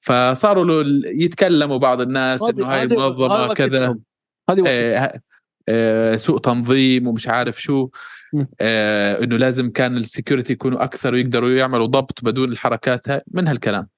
فصاروا 0.00 0.64
له 0.64 1.02
يتكلموا 1.06 1.78
بعض 1.78 2.00
الناس 2.00 2.42
إنه 2.42 2.66
هاي 2.66 2.82
المنظمة 2.82 3.54
كذا. 3.54 3.98
هذه 4.50 4.64
آه، 4.66 5.20
سوء 6.16 6.38
تنظيم 6.38 7.06
ومش 7.06 7.28
عارف 7.28 7.62
شو. 7.62 7.88
آه، 8.60 9.24
إنه 9.24 9.36
لازم 9.36 9.70
كان 9.70 9.96
ال 9.96 10.02
security 10.02 10.52
يكونوا 10.52 10.84
أكثر 10.84 11.14
ويقدروا 11.14 11.50
يعملوا 11.50 11.86
ضبط 11.86 12.24
بدون 12.24 12.52
الحركات 12.52 13.08
هاي 13.08 13.22
من 13.30 13.48
هالكلام. 13.48 13.88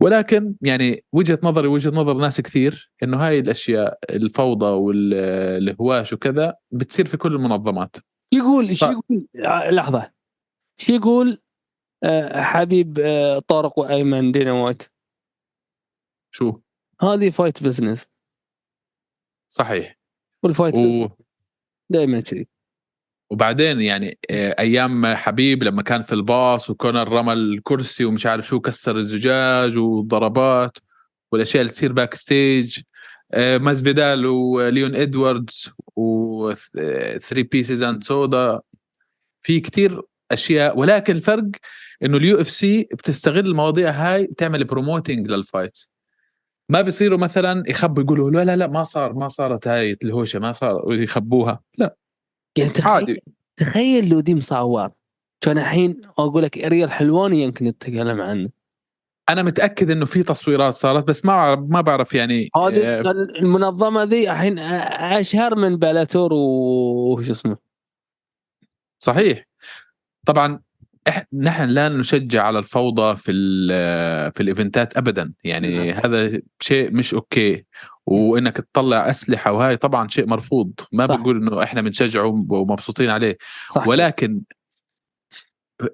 ولكن 0.00 0.54
يعني 0.62 1.04
وجهة 1.12 1.38
نظري 1.42 1.68
وجهة 1.68 1.90
نظر 1.90 2.14
ناس 2.14 2.40
كثير 2.40 2.90
إنه 3.02 3.26
هاي 3.26 3.38
الأشياء 3.38 3.98
الفوضى 4.10 4.66
والهواش 4.66 6.12
وكذا 6.12 6.54
بتصير 6.70 7.06
في 7.06 7.16
كل 7.16 7.34
المنظمات. 7.34 7.96
يقول 8.32 8.76
شو 8.76 8.86
طيب. 8.86 8.96
يقول 8.96 9.26
آه، 9.46 9.70
لحظة. 9.70 10.10
شو 10.78 10.92
يقول 10.92 11.38
آه، 12.04 12.42
حبيب 12.42 12.98
آه، 12.98 13.38
طارق 13.38 13.78
وأيمن 13.78 14.32
ديناميت 14.32 14.82
شو؟ 16.34 16.60
هذه 17.02 17.30
فايت 17.30 17.62
بزنس 17.62 18.10
صحيح. 19.48 20.03
والفايت 20.44 20.74
و... 20.74 21.08
دائما 21.90 22.20
كذي. 22.20 22.48
وبعدين 23.30 23.80
يعني 23.80 24.18
آه، 24.30 24.56
أيام 24.58 25.06
حبيب 25.06 25.62
لما 25.62 25.82
كان 25.82 26.02
في 26.02 26.12
الباص 26.12 26.70
وكونر 26.70 27.08
رمى 27.08 27.32
الكرسي 27.32 28.04
ومش 28.04 28.26
عارف 28.26 28.46
شو 28.46 28.60
كسر 28.60 28.96
الزجاج 28.96 29.78
وضربات 29.78 30.78
والأشياء 31.32 31.60
اللي 31.60 31.72
تصير 31.72 31.92
باك 31.92 32.14
ستيج 32.14 32.80
آه، 33.32 33.58
مازفيدال 33.58 34.26
وليون 34.26 34.94
إدواردز 34.94 35.70
و 35.96 36.52
3 36.52 37.42
pieces 37.42 37.82
and 37.82 38.04
سودا. 38.04 38.60
في 39.42 39.60
كتير 39.60 40.02
أشياء 40.30 40.78
ولكن 40.78 41.16
الفرق 41.16 41.44
إنه 42.02 42.16
ال 42.16 42.40
UFC 42.40 42.82
بتستغل 42.82 43.46
المواضيع 43.46 43.90
هاي 43.90 44.26
تعمل 44.26 44.64
promoting 44.64 45.30
لل 45.30 45.44
fight 45.44 45.78
ما 46.68 46.80
بيصيروا 46.80 47.18
مثلا 47.18 47.64
يخبوا 47.66 48.02
يقولوا 48.02 48.30
لا 48.30 48.44
لا 48.44 48.56
لا 48.56 48.66
ما 48.66 48.84
صار 48.84 49.12
ما 49.12 49.28
صارت 49.28 49.68
هاي 49.68 49.96
الهوشة 50.04 50.38
ما 50.38 50.52
صار 50.52 50.88
ويخبوها. 50.88 51.60
لا. 51.78 51.96
يعني 52.58 52.70
تخيل 52.70 52.92
عادي. 52.92 53.22
تخيل 53.56 54.08
لو 54.08 54.20
دي 54.20 54.34
مصور. 54.34 54.90
كان 55.40 55.58
الحين 55.58 56.00
أقول 56.18 56.42
لك 56.42 56.58
أريل 56.58 56.92
حلواني 56.92 57.42
يمكن 57.42 57.64
نتكلم 57.64 58.20
عنه. 58.20 58.50
أنا 59.28 59.42
متأكد 59.42 59.90
إنه 59.90 60.04
في 60.04 60.22
تصويرات 60.22 60.74
صارت 60.74 61.04
بس 61.04 61.24
ما 61.24 61.54
ما 61.54 61.80
بعرف 61.80 62.14
يعني 62.14 62.50
هذه 62.56 62.86
آه، 62.86 63.00
المنظمة 63.40 64.02
ذي 64.02 64.30
الحين 64.30 64.58
أشهر 64.58 65.56
من 65.56 65.76
بيلاتور 65.76 66.32
وش 66.32 67.30
اسمه؟ 67.30 67.56
صحيح. 69.00 69.46
طبعا. 70.26 70.60
نحن 71.32 71.68
لا 71.68 71.88
نشجع 71.88 72.42
على 72.42 72.58
الفوضى 72.58 73.16
في 73.16 73.32
في 74.34 74.42
ال 74.42 74.50
event 74.50 74.88
ات 74.88 74.96
ابدا 74.96 75.32
يعني 75.44 75.90
نعم. 75.90 76.00
هذا 76.04 76.40
شيء 76.60 76.90
مش 76.90 77.14
أوكي 77.14 77.64
وإنك 78.06 78.56
تطلع 78.56 79.10
أسلحة 79.10 79.52
وهاي 79.52 79.76
طبعا 79.76 80.08
شيء 80.08 80.26
مرفوض 80.26 80.72
ما 80.92 81.06
صح. 81.06 81.14
بنقول 81.14 81.36
إنه 81.36 81.62
إحنا 81.62 81.80
بنشجعه 81.80 82.26
ومبسوطين 82.48 83.10
عليه 83.10 83.38
صح 83.70 83.88
ولكن 83.88 84.40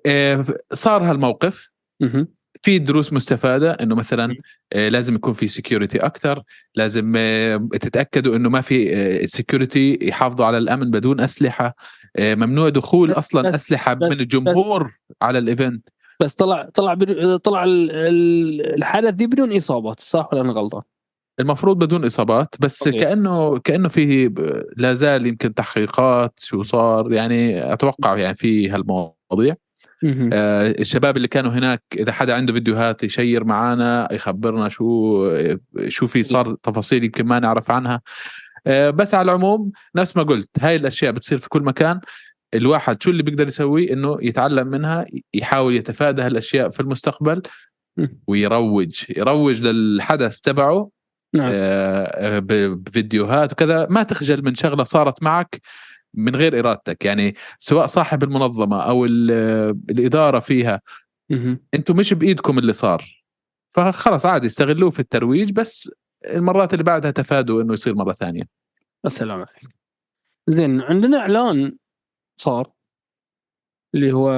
آه، 0.07 0.45
صار 0.73 1.11
هالموقف. 1.11 1.71
في 2.63 2.79
دروس 2.79 3.13
مستفادة 3.13 3.73
إنه 3.73 3.95
مثلا. 3.95 4.37
آه، 4.73 4.89
لازم 4.89 5.15
يكون 5.15 5.33
في 5.33 5.49
security 5.49 5.99
أكثر 5.99 6.43
لازم 6.75 7.13
آه، 7.17 7.69
تتأكدوا 7.73 8.37
إنه 8.37 8.49
ما 8.49 8.61
في 8.61 9.27
security 9.27 9.99
يحافظوا 10.03 10.47
على 10.47 10.59
الأمن 10.59 10.91
بدون 10.91 11.21
أسلحة 11.21 11.77
ممنوع 12.19 12.69
دخول 12.69 13.11
بس- 13.11 13.19
أصلا 13.19 13.49
بس- 13.49 13.55
أسلحة 13.55 13.95
بس- 13.95 14.03
من 14.03 14.13
الجمهور 14.23 14.93
على 15.23 15.39
ال 15.39 15.47
event 15.47 15.89
بس 16.21 16.35
طلع 16.35 16.69
طلع 16.75 16.95
طلع 17.45 17.65
ال- 17.65 17.91
ال- 17.91 18.75
الحدث 18.75 19.11
دي 19.15 19.27
بدون 19.27 19.57
إصابات 19.57 20.01
صح 20.01 20.29
ولا 20.33 20.41
أنا 20.43 20.53
غلطان؟ 20.53 20.83
المفروض 21.41 21.79
بدون 21.79 22.05
إصابات 22.05 22.55
بس 22.61 22.87
أوكي. 22.87 22.99
كانه 23.01 23.59
كأنه 23.59 23.89
في 23.89 24.33
لا 24.77 24.95
زال 24.95 25.27
يمكن 25.27 25.55
تحقيقات 25.55 26.41
شو 26.43 26.63
صار 26.63 27.13
يعني 27.13 27.73
أتوقع 27.73 28.17
يعني 28.19 28.37
في 28.37 28.69
هالمواضيع. 28.71 29.55
آه، 30.33 30.71
الشباب 30.71 31.17
اللي 31.17 31.29
كانوا 31.29 31.51
هناك 31.51 31.83
إذا 31.99 32.13
حدا 32.13 32.35
عنده 32.35 32.53
فيديوهات 32.53 33.03
يشير 33.05 33.45
معنا 33.45 34.09
يخبرنا 34.13 34.69
شو 34.69 35.25
شو 35.89 36.07
في 36.07 36.23
صار 36.23 36.55
تفاصيل 36.55 37.05
يمكن 37.05 37.27
ما 37.27 37.39
نعرف 37.39 37.71
عنها 37.71 37.95
آه، 37.95 38.01
بس 38.69 39.15
على 39.15 39.25
العموم 39.33 39.73
نفس 39.97 40.17
ما 40.17 40.23
قلت 40.23 40.49
هاي 40.61 40.77
الأشياء 40.77 41.13
بتصير 41.13 41.39
في 41.39 41.49
كل 41.49 41.63
مكان. 41.63 42.01
الواحد 42.55 43.03
شو 43.03 43.11
اللي 43.11 43.23
بيقدر 43.23 43.49
يسويه 43.49 43.93
إنه 43.93 44.19
يتعلم 44.23 44.67
منها 44.67 45.07
يحاول 45.35 45.77
يتفادى 45.77 46.23
هالأشياء 46.23 46.69
في 46.69 46.81
المستقبل. 46.81 47.43
ويروج 48.27 49.05
يروج 49.17 49.63
للحدث 49.63 50.41
تبعه 50.41 50.91
نعم. 51.35 51.51
آه، 51.53 52.39
بفيديوهات 52.39 53.53
وكذا. 53.53 53.87
ما 53.91 54.03
تخجل 54.03 54.45
من 54.45 54.55
شغلة 54.55 54.85
صارت 54.85 55.23
معك 55.23 55.61
من 56.15 56.37
غير 56.37 56.59
إرادتك 56.59 57.05
يعني 57.05 57.35
سواء 57.59 57.87
صاحب 57.87 58.23
المنظمة 58.23 58.81
أو 58.83 59.05
ال- 59.05 59.31
الإدارة 59.91 60.41
فيها. 60.41 60.81
أنتم 61.75 61.97
مش 61.97 62.15
بإيدكم 62.15 62.59
اللي 62.59 62.73
صار. 62.73 63.05
فخلص 63.75 64.27
عادي 64.27 64.47
استغلوه 64.47 64.91
في 64.91 65.01
الترويج 65.01 65.53
بس 65.53 65.91
المرات 66.25 66.73
اللي 66.73 66.85
بعدها 66.85 67.11
تفادوا 67.11 67.63
إنه 67.63 67.73
يصير 67.73 67.95
مرة 67.95 68.13
ثانية. 68.13 68.43
السلام 69.07 69.37
عليكم 69.39 69.69
زين 70.49 70.81
عندنا 70.81 71.19
إعلان 71.19 71.77
صار 72.41 72.73
اللي 73.95 74.13
هو 74.13 74.31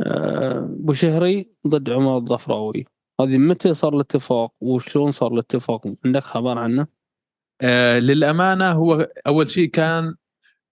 آه، 0.00 0.60
بوشهري 0.70 1.50
ضد 1.66 1.90
عمر 1.90 2.16
الظفراوي. 2.16 2.86
هذه 3.20 3.38
متى 3.38 3.74
صار 3.74 3.94
الاتفاق 3.94 4.52
وشلون 4.60 5.10
صار 5.10 5.32
الاتفاق؟ 5.32 5.94
عندك 6.04 6.22
خبر 6.22 6.58
عنه؟ 6.58 6.86
آه 7.60 7.98
للأمانة 7.98 8.72
هو 8.72 9.08
أول 9.26 9.50
شيء 9.50 9.68
كان 9.70 10.14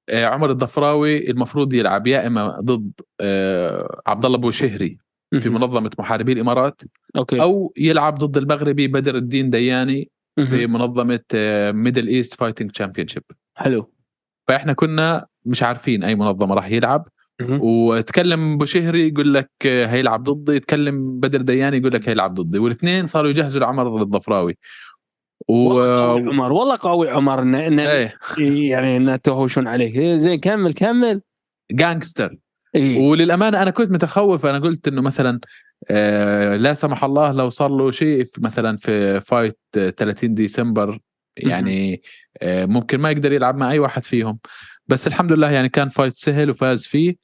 آه 0.09 0.27
عمر 0.27 0.51
الظفراوي 0.51 1.31
المفروض 1.31 1.73
يلعب 1.75 2.07
يا 2.07 2.27
إما 2.27 2.61
ضد 2.61 2.93
آه 3.21 4.03
عبد 4.07 4.25
الله 4.25 4.39
بوشهري 4.39 4.99
في. 5.41 5.49
منظمة 5.49 5.91
محاربي 5.99 6.33
الإمارات 6.33 6.83
أوكي. 7.17 7.41
أو 7.41 7.73
يلعب 7.77 8.15
ضد 8.15 8.37
المغربي 8.37 8.89
بدر 8.89 9.17
الدين 9.17 9.51
دياني 9.51 10.11
في. 10.37 10.67
منظمة 10.67 11.21
Middle 11.73 12.09
East 12.09 12.35
Fighting 12.35 12.71
Championship 12.71 13.23
حلو. 13.55 13.93
فإحنا 14.49 14.73
كنا 14.73 15.27
مش 15.45 15.63
عارفين 15.63 16.05
أي 16.05 16.15
منظمة 16.15 16.55
راح 16.55 16.71
يلعب. 16.71 17.09
وتكلم 17.51 18.59
بوشهري 18.59 19.09
يقول 19.09 19.35
لك 19.35 19.51
آه، 19.67 19.87
هيلعب 19.87 20.23
ضدي. 20.23 20.53
يتكلم 20.53 21.21
بدر 21.21 21.43
دياني 21.43 21.77
يقول 21.77 21.93
لك 21.93 22.09
هيلعب 22.09 22.35
ضدي. 22.35 22.59
والاثنين 22.59 23.07
صاروا 23.07 23.31
يجهزوا 23.31 23.61
لعمر 23.61 24.03
الظفراوي. 24.03 24.59
و 25.49 25.55
والله 25.55 26.07
قوي 26.07 26.29
عمر 26.29 26.53
والله 26.53 26.79
قوي 26.81 27.11
عمر. 27.11 27.43
انه 27.43 27.67
إنه 27.67 27.91
إيه. 27.91 28.15
يعني 28.71 28.97
انه 28.97 29.17
تهوشون 29.17 29.69
عليه. 29.69 29.99
إيه، 29.99 30.17
زين 30.17 30.41
كمل 30.41 30.73
كمل. 30.73 31.21
gangster 31.73 32.37
إيه. 32.75 33.01
وللأمانة 33.09 33.63
أنا 33.63 33.71
كنت 33.71 33.91
متخوف 33.91 34.47
أنا 34.47 34.59
قلت 34.59 34.89
إنه 34.89 35.03
مثلا 35.03 35.41
آه 35.91 36.57
لا 36.57 36.75
سمح 36.75 37.05
الله 37.05 37.33
لو 37.33 37.51
صار 37.51 37.71
له 37.71 37.91
شيء 37.91 38.25
في- 38.25 38.41
مثلا 38.43 38.77
في 38.77 39.21
fight 39.21 39.59
آه، 39.79 39.91
30 39.91 40.35
ديسمبر 40.35 40.99
يعني 41.37 42.03
آه 42.43 42.67
ممكن 42.67 43.01
ما 43.01 43.11
يقدر 43.11 43.33
يلعب 43.33 43.57
مع 43.57 43.71
أي 43.71 43.79
واحد 43.79 44.05
فيهم 44.05 44.39
بس 44.87 45.07
الحمد 45.07 45.33
لله 45.33 45.51
يعني 45.51 45.69
كان 45.69 45.89
fight 45.89 46.15
سهل 46.17 46.51
وفاز 46.51 46.85
فيه. 46.87 47.17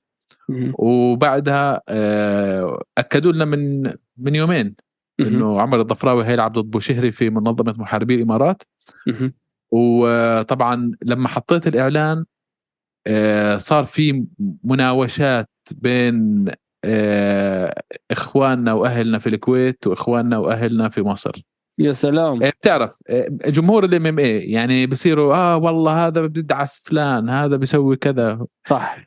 وبعدها 0.79 1.81
آه 1.89 2.83
أكدوا 2.99 3.33
لنا 3.33 3.45
من 3.45 3.83
من 4.17 4.35
يومين. 4.35 4.75
إنه 5.21 5.61
عمر 5.61 5.81
الظفراوي 5.81 6.25
هيلعب 6.25 6.53
ضد 6.53 6.71
بوشهري 6.71 7.11
في 7.11 7.31
منظمة 7.31 7.75
محاربي 7.79 8.15
الإمارات. 8.15 8.63
وطبعا 9.71 10.93
لما 11.03 11.29
حطيت 11.29 11.67
الإعلان 11.67 12.25
صار 13.59 13.85
في 13.85 14.25
مناوشات 14.65 15.49
بين 15.73 16.47
آه، 16.85 17.83
إخواننا 18.11 18.73
وأهلنا 18.73 19.19
في 19.19 19.29
الكويت 19.29 19.87
وإخواننا 19.87 20.39
وأهلنا 20.39 20.89
في 20.89 21.03
مصر. 21.03 21.43
يا 21.79 21.93
سلام. 21.93 22.43
آه، 22.43 22.51
بتعرف 22.51 22.91
آه، 23.09 23.29
جمهور 23.47 23.85
الام 23.85 24.07
إم 24.07 24.19
اي 24.19 24.39
يعني 24.39 24.87
بصيروا 24.87 25.35
آه 25.35 25.57
والله 25.57 26.07
هذا 26.07 26.27
بيدعس 26.27 26.81
فلان 26.85 27.29
هذا 27.29 27.57
بيسوي 27.57 27.97
كذا. 27.97 28.47
صح. 28.69 28.99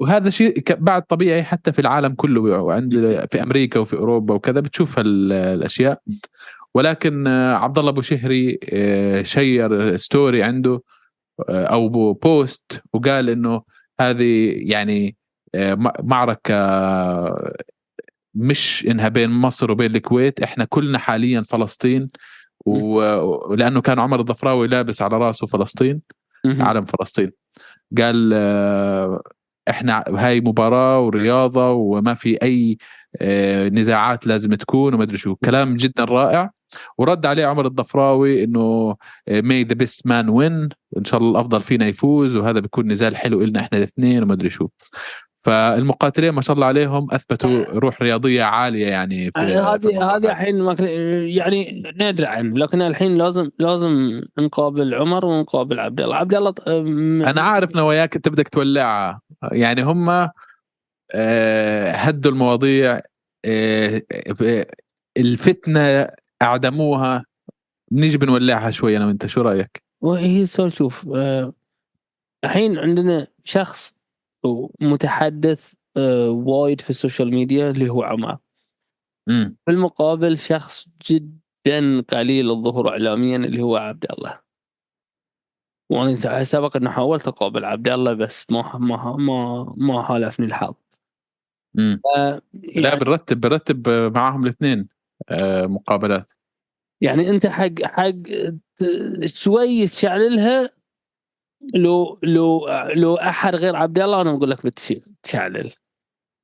وهذا 0.00 0.30
شيء 0.30 0.62
بعد 0.74 1.02
طبيعي 1.02 1.42
حتى 1.42 1.72
في 1.72 1.78
العالم 1.78 2.14
كله 2.14 2.40
وعند 2.40 2.94
في 3.30 3.42
أمريكا 3.42 3.80
وفي 3.80 3.96
أوروبا 3.96 4.34
وكذا 4.34 4.60
بتشوف 4.60 4.94
الأشياء. 4.98 6.00
ولكن 6.74 7.26
آه، 7.26 7.54
عبد 7.54 7.78
الله 7.78 7.90
بوشهري 7.90 8.58
آه، 8.72 9.22
share 9.22 9.96
story 9.96 10.42
عنده. 10.42 10.72
آه، 10.74 10.97
أو 11.48 11.88
po- 11.88 12.12
post 12.12 12.80
وقال 12.92 13.28
إنه 13.30 13.62
هذه 14.00 14.52
يعني 14.56 15.16
آه، 15.54 15.74
معركة 16.02 16.54
مش 18.34 18.86
إنها 18.90 19.08
بين 19.08 19.30
مصر 19.30 19.70
وبين 19.70 19.96
الكويت 19.96 20.40
إحنا 20.40 20.64
كلنا 20.64 20.98
حاليا 20.98 21.42
فلسطين 21.42 22.10
ولأنه 22.66 23.80
كان 23.80 23.98
عمر 23.98 24.20
الظفراوي 24.20 24.68
لابس 24.68 25.02
على 25.02 25.18
رأسه 25.18 25.46
فلسطين. 25.46 26.00
علم 26.62 26.84
فلسطين. 26.84 27.30
قال 27.98 28.30
آه، 28.34 29.22
إحنا 29.70 30.04
هاي 30.08 30.40
مباراة 30.40 31.00
ورياضة 31.00 31.70
وما 31.72 32.14
في 32.14 32.38
أي 32.42 32.78
آه، 33.20 33.68
نزاعات 33.68 34.26
لازم 34.26 34.54
تكون 34.54 34.94
وما 34.94 35.02
أدري 35.02 35.16
شو. 35.18 35.36
كلام 35.36 35.76
جدا 35.76 36.04
رائع. 36.04 36.50
ورد 36.98 37.26
عليه 37.26 37.46
عمر 37.46 37.66
الضفراوي 37.66 38.44
إنه 38.44 38.96
may 39.28 39.62
the 39.62 39.74
best 39.74 40.06
man 40.06 40.28
win 40.28 40.68
إن 40.96 41.04
شاء 41.04 41.20
الله 41.20 41.30
الأفضل 41.30 41.60
فينا 41.60 41.86
يفوز 41.86 42.36
وهذا 42.36 42.60
بيكون 42.60 42.92
نزال 42.92 43.16
حلو 43.16 43.42
لنا 43.42 43.60
إحنا 43.60 43.78
الاثنين 43.78 44.22
وما 44.22 44.34
أدري 44.34 44.50
شو. 44.50 44.68
فالمقاتلين 45.38 46.30
ما 46.30 46.40
شاء 46.40 46.54
الله 46.56 46.66
عليهم 46.66 47.06
أثبتوا 47.12 47.64
روح 47.64 48.02
رياضية 48.02 48.42
عالية 48.42 48.86
يعني 48.86 49.30
في 49.30 49.40
هذه 49.40 50.16
هذه. 50.16 50.30
الحين 50.30 50.76
يعني 51.36 51.82
ندري 52.00 52.26
عنه 52.26 52.58
لكن 52.58 52.82
الحين 52.82 53.18
لازم 53.18 53.50
لازم 53.58 54.22
نقابل 54.38 54.94
عمر 54.94 55.24
ونقابل 55.24 55.80
عبد 55.80 56.00
الله. 56.00 56.16
عبد 56.16 56.34
الله 56.34 56.54
أنا 57.30 57.40
عارف 57.40 57.76
نواياك 57.76 58.16
أنت 58.16 58.28
بدك 58.28 58.48
تولعها 58.48 59.20
يعني 59.52 59.82
هم 59.82 60.28
آه، 61.14 61.90
هدوا 61.92 62.32
المواضيع 62.32 63.00
آه، 63.44 64.02
آه، 64.42 64.66
الفتنة 65.16 66.08
أعدموها. 66.42 67.24
بنيجي 67.90 68.18
بنولعها 68.18 68.70
شوي 68.70 68.96
أنا 68.96 69.06
وأنت 69.06 69.26
شو 69.26 69.40
رأيك؟ 69.40 69.82
وهي 70.00 70.46
صار 70.46 70.68
شوف 70.68 71.08
آه، 71.16 71.52
الحين 72.44 72.78
عندنا 72.78 73.26
شخص 73.44 73.98
متحدث 74.80 75.74
آه، 75.96 76.30
وايد 76.30 76.80
في 76.80 76.90
ال 76.90 76.96
social 76.96 77.30
media 77.34 77.70
اللي 77.70 77.88
هو 77.88 78.02
عمر 78.02 78.38
امم 79.28 79.56
بالمقابل 79.66 80.38
شخص 80.38 80.88
جدا 81.10 82.00
قليل 82.00 82.50
الظهور 82.50 82.88
اعلاميا 82.88 83.36
اللي 83.36 83.62
هو 83.62 83.76
عبد 83.76 84.06
الله. 84.10 84.40
وأنا 85.90 86.44
سبق 86.44 86.76
إنه 86.76 86.90
حاولت 86.90 87.28
أقابل 87.28 87.64
عبد 87.64 87.88
الله 87.88 88.12
بس 88.12 88.50
ما 88.50 88.78
ما 88.78 89.16
ما 89.16 89.74
ما 89.76 90.02
حالفني 90.02 90.46
الحظ. 90.46 90.74
امم 91.78 92.00
آه، 92.16 92.42
لا 92.54 92.88
يعني, 92.88 93.00
بنرتب 93.00 93.40
بنرتب 93.40 93.88
معاهم 93.88 94.42
الاثنين. 94.42 94.88
مقابلات. 95.66 96.32
يعني 97.00 97.30
أنت 97.30 97.46
حق 97.46 97.82
حق 97.82 98.12
شوي 99.26 99.86
تشعللها 99.86 100.70
لو 101.74 102.18
لو 102.22 102.68
لو 102.94 103.14
أحد 103.14 103.54
غير 103.54 103.76
عبد 103.76 103.98
الله 103.98 104.20
أنا 104.20 104.32
بقول 104.32 104.50
لك 104.50 104.66
بتشعلل 104.66 105.72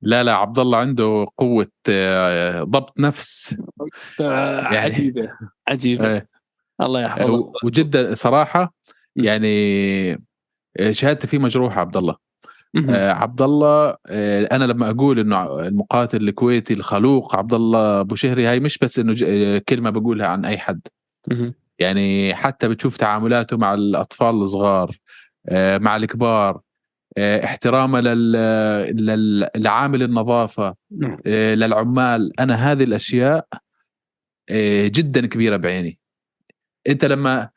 لا 0.01 0.23
لا 0.23 0.33
عبد 0.35 0.59
الله 0.59 0.77
عنده 0.77 1.27
قوة 1.37 1.71
آه، 1.89 2.63
ضبط 2.63 2.99
نفس. 2.99 3.55
آه، 4.21 4.61
يعني- 4.73 4.77
عجيبة 4.77 5.29
عجيبة. 5.67 6.13
إيه. 6.13 6.29
الله 6.81 7.01
يحفظه. 7.01 7.51
وجدا 7.63 8.13
صراحة 8.13 8.73
يعني 9.15 9.55
آه، 10.79 10.91
شهادتي 10.91 11.27
فيه 11.27 11.37
مجروحة 11.37 11.79
عبد 11.81 11.97
الله. 11.97 12.15
آه، 12.89 13.11
عبد 13.11 13.41
الله 13.41 13.95
آه، 14.07 14.47
أنا 14.51 14.63
لما 14.63 14.89
أقول 14.89 15.19
إنه 15.19 15.67
المقاتل 15.67 16.27
الكويتي 16.29 16.73
الخلوق 16.73 17.35
عبد 17.35 17.53
الله 17.53 17.99
أبو 17.99 18.15
شهري 18.15 18.45
هاي 18.47 18.59
مش 18.59 18.77
بس 18.77 18.99
إنه 18.99 19.15
آه، 19.25 19.61
كلمة 19.69 19.89
بقولها 19.89 20.27
عن 20.27 20.45
أي 20.45 20.57
حد. 20.57 20.81
يعني 21.79 22.35
حتى 22.35 22.67
بتشوف 22.67 22.97
تعاملاته 22.97 23.57
مع 23.57 23.73
الأطفال 23.73 24.29
الصغار 24.35 24.97
آه، 25.49 25.77
مع 25.77 25.95
الكبار 25.95 26.61
آه، 27.17 27.45
احترامه 27.45 27.99
لل- 28.01 29.49
لعامل 29.55 30.03
النظافة 30.03 30.75
نعم. 30.97 31.17
آه، 31.27 31.55
للعمال 31.55 32.39
أنا 32.39 32.55
هذه 32.71 32.83
الأشياء 32.83 33.47
جدا 34.85 35.25
كبيرة 35.25 35.57
بعيني 35.57 35.99
أنت 36.89 37.05
لما 37.05 37.49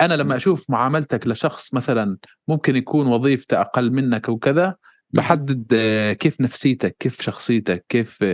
أنا 0.00 0.14
لما 0.14 0.36
أشوف 0.36 0.70
معاملتك 0.70 1.26
لشخص 1.26 1.74
مثلا 1.74 2.16
ممكن 2.48 2.76
يكون 2.76 3.06
وظيفته 3.06 3.60
أقل 3.60 3.92
منك 3.92 4.28
وكذا 4.28 4.74
بحدد 5.10 5.72
آه، 5.74 6.12
كيف 6.12 6.40
نفسيتك 6.40 6.96
كيف 6.98 7.22
شخصيتك 7.22 7.84
كيف 7.88 8.24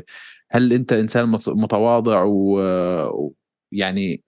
هل 0.50 0.72
أنت 0.72 0.92
إنسان 0.92 1.28
مت- 1.28 1.48
متواضع 1.48 2.22
ويعني 2.22 4.22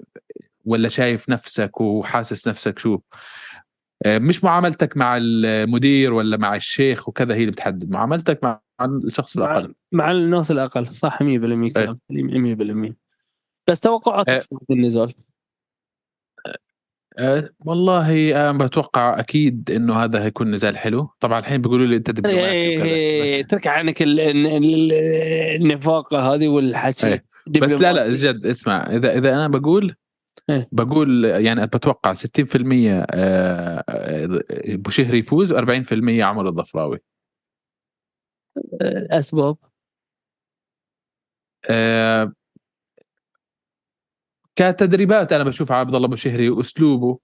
ولا 0.65 0.89
شايف 0.89 1.29
نفسك 1.29 1.81
وحاسس 1.81 2.49
نفسك 2.49 2.79
شو؟ 2.79 2.99
آه، 4.07 4.19
مش 4.19 4.45
معاملتك 4.45 4.97
مع 4.97 5.17
المدير 5.21 6.13
ولا 6.13 6.37
مع 6.37 6.57
الشيخ 6.57 7.09
وكذا 7.09 7.35
هي 7.35 7.41
اللي 7.41 7.51
بتحدد 7.53 7.91
معاملتك 7.91 8.45
مع 8.45 8.61
الشخص 8.81 9.37
الأقل. 9.37 9.75
مع 9.93 10.11
الناس 10.11 10.51
الأقل 10.51 10.87
صح 10.87 11.23
100% 11.23 11.73
كلام 11.73 11.99
سليم 12.09 12.57
100% 12.91 12.95
بس 13.71 13.81
توقعاتك 13.81 14.31
إيه. 14.31 14.41
في 14.41 14.73
النزال 14.73 15.13
أه 17.19 17.49
والله 17.59 18.31
أنا 18.51 18.65
بتوقع 18.65 19.21
أكيد 19.21 19.71
إنه 19.71 19.95
هذا 20.05 20.25
هيكون 20.25 20.51
نزال 20.51 20.77
حلو 20.77 21.11
طبعا 21.21 21.39
الحين 21.39 21.63
بيقولوا 21.63 21.87
لي 21.87 21.97
أنت 21.97 22.11
دبلوماسي 22.11 22.77
وكذا 22.77 22.89
إيه، 22.89 23.43
بس, 23.43 23.49
ترك 23.49 23.67
عنك 23.67 24.03
ال- 24.03 24.21
ال- 24.21 24.47
ال- 24.47 24.93
النفاقه 25.63 26.35
هذه 26.35 26.49
والحكي 26.49 27.07
إيه. 27.07 27.25
بس 27.47 27.73
لا 27.73 27.93
لا 27.93 28.15
جد 28.15 28.47
اسمع 28.47 28.87
إذا 28.91 29.19
إذا 29.19 29.35
أنا 29.35 29.49
بقول 29.49 29.95
إيه. 30.51 30.69
بقول 30.73 31.25
يعني 31.25 31.67
بتوقع 31.67 32.15
60% 32.15 32.25
آه، 33.11 33.85
آه، 33.89 34.41
أبو 34.51 34.91
شهري 34.91 35.19
يفوز 35.19 35.53
و40% 35.53 36.21
عمر 36.21 36.49
الظفراوي 36.49 36.99
أسباب 39.11 39.57
آه، 41.71 42.33
كتدريبات 44.57 45.33
أنا 45.33 45.45
بشوف 45.45 45.73
عبد 45.73 45.95
الله 45.95 46.07
أبو 46.07 46.15
شهري 46.15 46.51
وأسلوبه. 46.51 47.19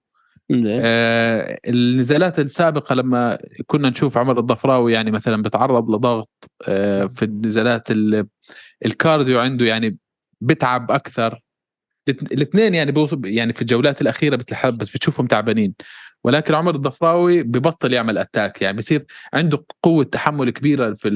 آه، 0.67 1.59
النزالات 1.67 2.39
السابقة 2.39 2.95
لما 2.95 3.39
كنا 3.67 3.89
نشوف 3.89 4.17
عمر 4.17 4.39
الظفراوي 4.39 4.93
يعني 4.93 5.11
مثلا 5.11 5.41
بتعرض 5.41 5.91
لضغط 5.91 6.51
آه، 6.67 7.05
في 7.05 7.25
النزالات 7.25 7.91
ال- 7.91 8.27
الكارديو 8.85 9.39
عنده 9.39 9.65
يعني 9.65 9.97
بتعب 10.41 10.91
أكثر. 10.91 11.41
الاثنين 12.09 12.75
يعني 12.75 12.91
بوصل 12.91 13.25
يعني 13.25 13.53
في 13.53 13.61
الجولات 13.61 14.01
الأخيرة 14.01 14.35
بتشوفهم 14.65 15.27
تعبانين. 15.27 15.73
ولكن 16.23 16.53
عمر 16.53 16.75
الظفراوي 16.75 17.43
ببطل 17.43 17.93
يعمل 17.93 18.17
أتاك 18.17 18.61
يعني 18.61 18.77
بصير 18.77 19.05
عنده 19.33 19.65
قوة 19.83 20.03
تحمل 20.03 20.49
كبيرة 20.49 20.93
في 20.93 21.09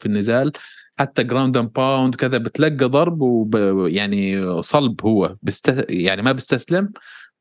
في 0.00 0.06
النزال. 0.06 0.52
حتى 0.98 1.24
ground 1.24 1.56
and 1.56 1.72
pound 1.72 2.14
كذا 2.14 2.38
بتلقى 2.38 2.88
ضرب 2.88 3.20
وب 3.20 3.54
يعني 3.88 4.62
صلب 4.62 5.06
هو. 5.06 5.36
بس 5.42 5.86
يعني 5.88 6.22
ما 6.22 6.32
بيستسلم 6.32 6.92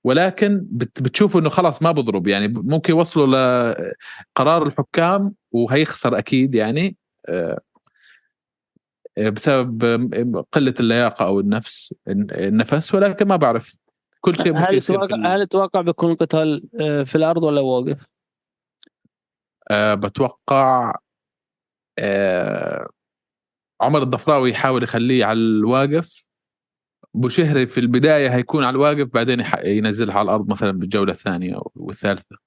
ولكن 0.04 0.68
بت 0.72 1.02
بتشوف 1.02 1.38
إنه 1.38 1.50
خلاص 1.50 1.82
ما 1.82 1.92
بضرب. 1.92 2.28
يعني 2.28 2.48
ممكن 2.48 2.94
يوصلوا 2.94 3.28
لقرار 3.28 4.68
الحكام 4.68 5.34
وهيخسر 5.52 6.18
أكيد 6.18 6.56
يعني 6.56 6.98
آه، 7.30 7.60
بسبب 9.18 10.44
قلة 10.52 10.74
اللياقة 10.80 11.26
أو 11.26 11.40
النفس 11.40 11.96
النفس 12.08 12.96
ولكن 12.96 13.28
ما 13.28 13.36
بعرف. 13.36 13.78
كل 14.22 14.36
شيء 14.36 14.54
ممكن 14.54 14.66
هل 14.66 14.82
تتوقع 14.82 15.36
هل 15.36 15.48
تتوقع 15.48 15.82
بيكون 15.82 16.12
القتال 16.12 16.64
آه، 16.82 17.04
في 17.04 17.16
الأرض 17.16 17.44
ولا 17.44 17.62
واقف؟ 17.62 18.08
آه، 19.72 19.94
بتوقع 19.94 20.94
آه، 22.00 22.90
عمر 23.82 24.02
الضفراوي 24.02 24.50
يحاول 24.52 24.84
يخليه 24.84 25.26
على 25.26 25.40
الواقف. 25.40 26.26
بوشهري 27.16 27.68
في 27.68 27.80
البداية 27.80 28.36
هيكون 28.36 28.64
على 28.64 28.76
الواقف 28.76 29.10
بعدين 29.14 29.44
ينزلها 29.66 30.16
على 30.16 30.26
الأرض 30.26 30.50
مثلا 30.50 30.72
بالجولة 30.72 31.12
الثانية 31.12 31.56
والثالثة. 31.76 32.38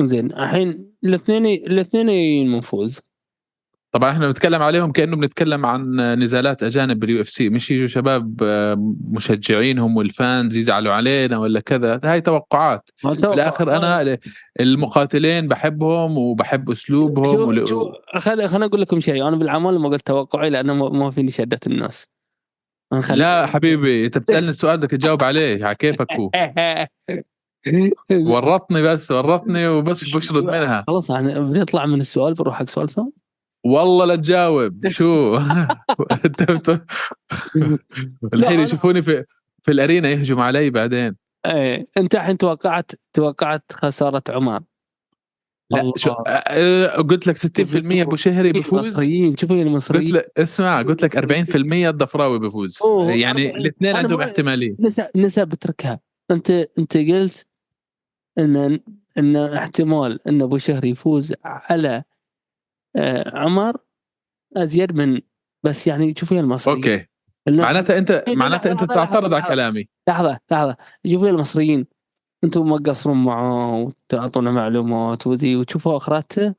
زين 0.00 0.32
الحين 0.32 0.92
الاثنين 1.04 1.46
الاثنين 1.46 2.48
منفوز 2.48 3.00
طبعا 3.92 4.10
إحنا 4.10 4.26
بنتكلم 4.26 4.62
عليهم 4.62 4.92
كأنه 4.92 5.16
بنتكلم 5.16 5.66
عن 5.66 6.00
نزالات 6.22 6.62
أجانب 6.62 6.98
بال 7.00 7.20
UFC. 7.20 7.48
مش 7.48 7.70
يجوا 7.70 7.86
شباب 7.86 8.36
آه، 8.42 8.94
مشجعينهم 9.10 9.96
وال 9.96 10.16
fans 10.16 10.56
يزعلوا 10.56 10.92
علينا 10.92 11.38
ولا 11.38 11.60
كذا. 11.60 12.00
هاي 12.04 12.20
توقعات. 12.20 12.90
في 12.96 13.08
الآخر 13.08 13.76
أنا 13.76 14.18
المقاتلين 14.60 15.48
بحبهم 15.48 16.18
وبحب 16.18 16.70
أسلوبهم 16.70 17.32
شو 17.32 17.48
ول- 17.48 17.68
شو 17.68 17.92
خل 18.18 18.48
خليني 18.48 18.64
أقول 18.64 18.80
لكم 18.80 19.00
شيء. 19.00 19.28
أنا 19.28 19.36
بالعمل 19.36 19.78
ما 19.78 19.88
قلت 19.88 20.06
توقعي 20.06 20.50
لأنه 20.50 20.74
ما- 20.88 21.10
فيني 21.10 21.30
شده 21.30 21.60
الناس. 21.66 22.06
لا 23.14 23.46
حبيبي 23.46 24.06
أنت 24.06 24.18
بتسألني 24.18 24.50
السؤال 24.50 24.76
بدك 24.76 24.90
تجاوب 24.90 25.22
عليه. 25.22 25.64
على 25.64 25.74
كيفك 25.74 26.06
هو. 26.12 26.30
ورطني 28.34 28.82
بس 28.82 29.10
ورطني 29.10 29.68
وبس 29.68 30.10
بشرد 30.16 30.44
منها. 30.44 30.84
خلاص 30.86 31.10
إحنا 31.10 31.38
بنطلع 31.40 31.86
من 31.86 32.00
السؤال 32.00 32.34
بنروح 32.34 32.54
حق 32.58 32.68
سؤال 32.68 32.88
ثاني. 32.88 33.10
والله 33.64 34.04
لا 34.04 34.16
تجاوب. 34.16 34.88
شو. 34.98 35.38
الحين 38.34 38.60
يشوفوني 38.60 39.02
في 39.02 39.24
في 39.62 39.70
الأرينا 39.70 40.08
يهجم 40.10 40.40
علي 40.40 40.70
بعدين. 40.70 41.16
إيه 41.46 41.88
أنت 41.96 42.14
الحين 42.14 42.38
توقعت 42.38 42.90
توقعت 43.12 43.72
خساره 43.72 44.22
عمر 44.28 44.60
لا 45.70 45.80
الله. 45.80 45.92
شو 45.96 46.10
قلت 47.02 47.26
لك 47.26 47.38
60% 47.38 48.02
أبو 48.02 48.16
شهري 48.16 48.52
بيفوز 48.52 48.84
المصريين 48.86 49.36
شوفوا 49.36 49.56
قلت 49.56 49.66
المصريين. 49.66 50.14
لك 50.14 50.32
اسمع 50.38 50.82
قلت 50.82 51.02
لك 51.02 51.16
40% 51.16 51.88
الضفراوي 51.88 52.38
بيفوز 52.38 52.78
يعني. 53.08 53.56
الاثنين 53.56 53.96
عندهم 53.96 54.18
ما- 54.18 54.24
احتماليه 54.24 54.74
نسى 54.80 55.06
نسى 55.16 55.44
بتركها 55.44 56.00
انت 56.30 56.50
أنت 56.78 56.96
قلت 56.96 57.46
ان 58.38 58.80
ان 59.18 59.36
احتمال 59.36 60.28
إن 60.28 60.42
أبو 60.42 60.58
شهر 60.58 60.84
يفوز 60.84 61.34
على 61.44 62.02
عمر 63.26 63.76
أزيد 64.56 64.92
من 64.92 65.20
بس 65.62 65.86
يعني 65.86 66.14
شوفوا 66.18 66.40
المصريين. 66.40 66.78
أوكي. 66.78 67.06
معناتها 67.48 67.98
أنت 67.98 68.24
لا، 68.28 68.34
معناتها 68.34 68.72
أنت 68.72 68.84
تعترض 68.84 69.34
على 69.34 69.42
كلامي. 69.42 69.88
لحظه 70.08 70.38
لحظه 70.50 70.76
شوفوا 71.06 71.28
المصريين 71.28 71.86
أنتم 72.44 72.70
ما 72.70 72.78
تقصرون 72.78 73.24
معاه 73.24 73.74
وتعطونا 73.74 74.50
معلومات 74.50 75.26
وذي 75.26 75.56
وتشوفوا 75.56 75.96
اخراته 75.96 76.54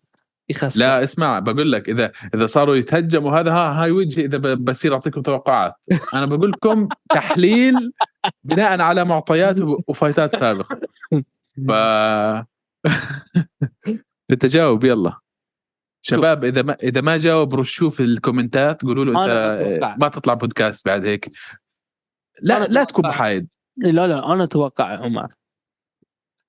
يخسر. 0.50 0.80
لا 0.80 1.04
اسمع 1.04 1.40
بقول 1.40 1.72
لك 1.72 1.90
إذا 1.90 2.12
إذا 2.36 2.46
صاروا 2.46 2.76
يتهجموا 2.76 3.40
هذا 3.40 3.52
ها 3.52 3.84
هاي 3.84 3.92
وجهي 3.92 4.26
إذا 4.26 4.54
بصير 4.54 4.94
أعطيكم 4.94 5.22
توقعات. 5.22 5.74
أنا 6.14 6.26
بقول 6.26 6.52
لكم 6.52 6.88
تحليل 7.16 7.92
بناء 8.44 8.82
على 8.82 9.06
معطيات 9.06 9.56
وفايتات 9.88 10.36
سابقة. 10.36 10.80
ف 11.68 11.72
انت 14.32 14.46
جاوب 14.46 14.84
يلا. 14.84 15.20
شباب 16.02 16.44
إذا 16.44 16.62
ما 16.62 16.74
إذا 16.74 17.02
ما 17.02 17.18
جاوب 17.18 17.56
رشوه 17.56 17.90
في 17.90 18.04
ال 18.04 18.12
comment 18.12 18.73
ات 18.73 18.82
قولوا 18.82 19.06
له 19.06 19.24
أنت. 19.54 19.84
ما 20.02 20.08
تطلع 20.08 20.34
بودكاست 20.34 20.86
بعد 20.86 21.06
هيك. 21.06 21.32
لا 22.42 22.68
لا 22.68 22.84
تكون. 22.84 23.08
محايد 23.08 23.48
لا 23.78 24.08
لا 24.08 24.34
أنا 24.34 24.44
أتوقع 24.44 24.86
عمر. 24.86 25.34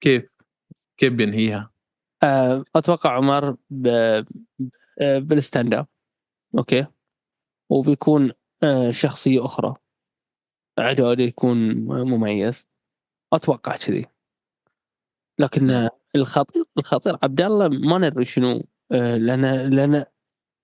كيف؟ 0.01 0.37
كيف 0.97 1.13
بينهيها؟ 1.13 1.71
آه، 2.23 2.65
أتوقع 2.77 3.17
عمر 3.17 3.57
ب... 3.71 3.87
آه، 5.01 5.19
بال 5.19 5.35
stand 5.35 5.75
up. 5.75 5.87
okay؟ 6.59 6.87
وبيكون 7.71 8.33
آه، 8.63 8.91
شخصية 8.91 9.45
أخرى. 9.45 9.75
عداله 10.79 11.25
يكون 11.25 11.75
مميز. 11.85 12.69
أتوقع 13.33 13.77
كذي. 13.77 14.07
لكن 15.39 15.89
الخطير 16.17 16.65
الخطير 16.79 17.19
عبد 17.23 17.41
الله 17.41 17.69
ما 17.69 17.99
ندري 17.99 18.25
شنو 18.25 18.67
لأن 18.91 19.45
لأن 19.71 20.05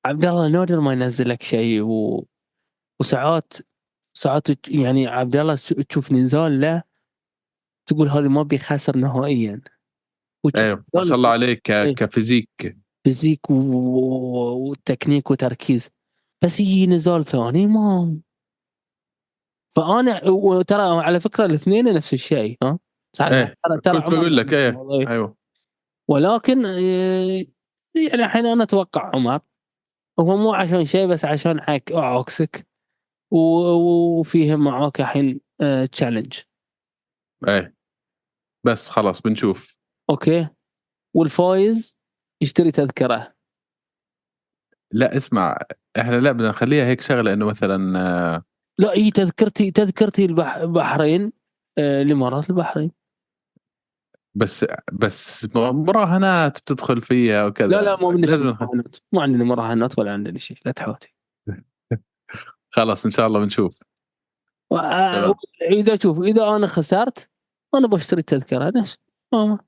عبد 0.04 0.24
الله 0.24 0.48
نادر 0.48 0.80
ما 0.80 0.92
ينزل 0.92 1.28
لك 1.28 1.42
شيء 1.42 1.82
و... 1.82 2.26
وساعات 3.00 3.52
ساعات 4.14 4.68
يعني 4.68 5.06
عبد 5.06 5.36
الله 5.36 5.54
تشوف 5.88 6.12
نزال 6.12 6.60
له 6.60 6.82
تقول 7.86 8.08
هذا 8.08 8.28
ما 8.28 8.42
بيخسر 8.42 8.96
نهائيا. 8.96 9.60
أيوه 10.56 10.84
ما 10.94 11.04
شاء 11.04 11.14
الله 11.14 11.28
عليك 11.28 11.70
إيه. 11.70 11.94
ك 11.94 12.03
physique. 12.03 12.76
physique 13.04 13.50
و- 13.50 14.70
وتكنيك 14.70 15.30
وتركيز. 15.30 15.90
بس 16.44 16.60
يجي 16.60 16.86
نزال 16.86 17.24
ثاني 17.24 17.66
ما 17.66 18.18
فأنا 19.76 20.28
وترى 20.28 20.82
على 20.82 21.20
فكرة 21.20 21.44
الاثنين 21.44 21.94
نفس 21.94 22.12
الشيء 22.12 22.56
ها؟ 22.62 22.78
إيه، 23.20 23.54
ترى 23.64 23.80
ترى 23.80 24.00
بقول 24.00 24.36
لك 24.36 24.52
إيه. 24.52 25.08
أيوه. 25.08 25.36
ولكن 26.08 26.66
آه، 26.66 27.44
يعني 28.06 28.24
الحين 28.24 28.46
أنا 28.46 28.62
أتوقع 28.64 29.10
عمر 29.14 29.40
هو 30.20 30.36
مو 30.36 30.54
عشان 30.54 30.84
شيء 30.84 31.06
بس 31.08 31.24
عشان 31.24 31.60
حق 31.60 31.80
و- 33.30 34.18
وفيه 34.20 34.56
معاك 34.56 35.00
الحين 35.00 35.40
challenge 35.92 36.38
إيه. 37.48 37.74
بس 38.66 38.88
خلاص 38.88 39.22
بنشوف. 39.22 39.76
okay. 40.10 40.48
والفايز 41.16 41.98
يشتري 42.42 42.70
تذكرة. 42.70 43.34
لا 44.92 45.16
اسمع 45.16 45.58
إحنا 45.98 46.16
لا 46.20 46.32
بدنا 46.32 46.48
نخليها 46.48 46.84
هيك 46.86 47.00
شغلة 47.00 47.32
إنه 47.32 47.46
مثلا 47.46 47.98
آه، 48.00 48.44
لا 48.78 48.92
إي 48.92 49.10
تذكرتي 49.10 49.70
تذكرتي 49.70 50.24
البح- 50.24 50.56
البحرين 50.56 51.32
آه، 51.78 52.02
الإمارات 52.02 52.50
البحرين. 52.50 52.90
بس 54.34 54.66
بس 54.92 55.48
مراهنات 55.54 56.58
بتدخل 56.58 57.02
فيها 57.02 57.46
وكذا. 57.46 57.68
لا 57.68 57.82
لا 57.82 57.96
مو 57.96 58.10
من 58.10 58.20
لازم 58.20 58.46
مراهنات 58.46 58.96
مو 59.12 59.20
عندنا 59.20 59.44
مراهنات 59.44 59.98
ولا 59.98 60.12
عندنا 60.12 60.38
شيء. 60.38 60.58
لا 60.66 60.72
تحوتي. 60.72 61.14
خلاص 62.74 63.04
إن 63.04 63.10
شاء 63.10 63.26
الله 63.26 63.40
بنشوف. 63.40 63.78
و- 64.70 64.78
تمام. 64.78 65.34
إذا 65.62 65.98
شوف 66.02 66.20
إذا 66.20 66.56
أنا 66.56 66.66
خسرت 66.66 67.30
أنا 67.74 67.86
بشتري 67.86 68.20
التذكرة. 68.20 68.68
ليش؟ 68.70 68.98
آه. 69.32 69.58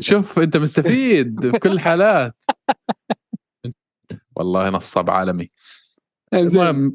شوف 0.00 0.38
أنت 0.38 0.56
مستفيد 0.56 1.52
في 1.52 1.58
كل 1.58 1.70
الحالات. 1.72 2.36
والله 4.36 4.70
نصاب 4.70 5.10
عالمي. 5.10 5.50
زين 6.34 6.92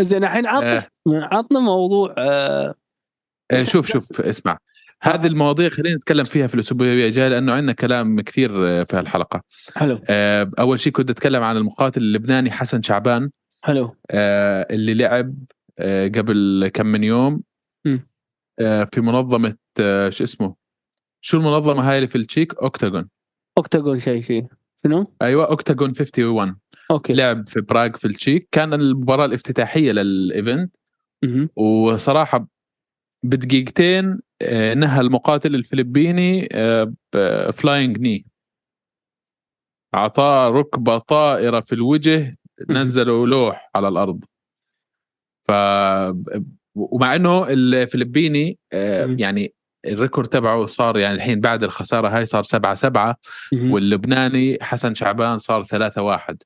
زين 0.00 0.24
الحين 0.24 0.46
عطنا 0.46 0.88
عطنا 1.06 1.60
موضوع 1.60 2.14
آه، 2.18 2.74
آه، 3.50 3.62
شوف 3.62 3.86
شوف 3.86 4.20
اسمع. 4.20 4.58
هذه 5.02 5.26
المواضيع 5.26 5.68
خلينا 5.68 5.96
نتكلم 5.96 6.24
فيها 6.24 6.46
في 6.46 6.54
الأسبوع 6.54 6.86
الجاي 6.86 7.28
لأنه 7.28 7.52
عندنا 7.52 7.72
كلام 7.72 8.20
كثير 8.20 8.50
في 8.84 8.96
هالحلقة. 8.96 9.42
حلو. 9.76 10.00
آه، 10.08 10.50
أول 10.58 10.80
شيء 10.80 10.92
كنت 10.92 11.10
أتكلم 11.10 11.42
عن 11.42 11.56
المقاتل 11.56 12.00
اللبناني 12.02 12.50
حسن 12.50 12.82
شعبان. 12.82 13.30
حلو. 13.64 13.96
آه، 14.10 14.66
اللي 14.70 14.94
لعب 14.94 15.34
آه، 15.78 16.08
قبل 16.08 16.70
كم 16.74 16.86
من 16.86 17.04
يوم. 17.04 17.42
آه، 18.60 18.88
في 18.92 19.00
منظمة 19.00 19.56
آه، 19.80 20.10
شو 20.10 20.24
اسمه؟ 20.24 20.54
شو 21.20 21.36
المنظمة 21.36 21.90
هاي 21.90 21.96
اللي 21.96 22.08
في 22.08 22.16
التشيك؟ 22.16 22.54
Oktagon 22.54 23.08
Oktagon 23.58 23.98
شيء 23.98 24.20
شيء. 24.20 24.46
شنو؟ 24.84 25.12
أيوه 25.22 25.48
Oktagon 25.48 25.92
51 25.92 26.56
okay. 26.90 27.12
لعب 27.12 27.48
في 27.48 27.60
براغ 27.60 27.96
في 27.96 28.04
التشيك. 28.04 28.48
كان 28.52 28.74
المباراة 28.74 29.24
الافتتاحية 29.24 29.92
لل 29.92 30.13
event. 30.13 30.76
وصراحة 31.56 32.48
بدقيقتين 33.22 34.20
نهى 34.76 35.00
المقاتل 35.00 35.54
الفلبيني 35.54 36.48
flying 37.52 37.98
knee 37.98 38.26
أعطاه 39.94 40.48
ركبة 40.48 40.98
طائرة 40.98 41.60
في 41.60 41.72
الوجه 41.74 42.36
نزلوا 42.70 43.26
لوح 43.26 43.70
على 43.74 43.88
الأرض. 43.88 44.24
ف 45.48 45.50
ومع 46.74 47.14
إنه 47.14 47.46
الفلبيني 47.48 48.58
آه،. 48.72 49.16
يعني 49.18 49.54
الريكورد 49.86 50.28
تبعه 50.28 50.66
صار 50.66 50.98
يعني 50.98 51.14
الحين 51.14 51.40
بعد 51.40 51.64
الخسارة 51.64 52.08
هاي 52.08 52.24
صار 52.24 52.42
7 52.42 52.74
7 52.74 53.16
مهم. 53.52 53.72
واللبناني 53.72 54.58
حسن 54.60 54.94
شعبان 54.94 55.38
صار 55.38 55.62
3 55.62 56.02
1 56.02 56.42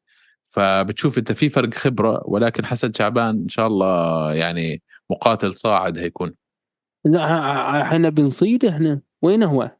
فبتشوف 0.48 1.18
أنت 1.18 1.32
في 1.32 1.48
فرق 1.48 1.74
خبرة 1.74 2.22
ولكن 2.24 2.66
حسن 2.66 2.92
شعبان 2.92 3.28
إن 3.28 3.48
شاء 3.48 3.66
الله 3.66 4.32
يعني 4.34 4.82
مقاتل 5.10 5.52
صاعد 5.52 5.98
هيكون. 5.98 6.34
إحنا 7.06 8.08
بنصيد 8.08 8.64
إحنا. 8.64 9.00
وين 9.22 9.42
هو؟ 9.42 9.70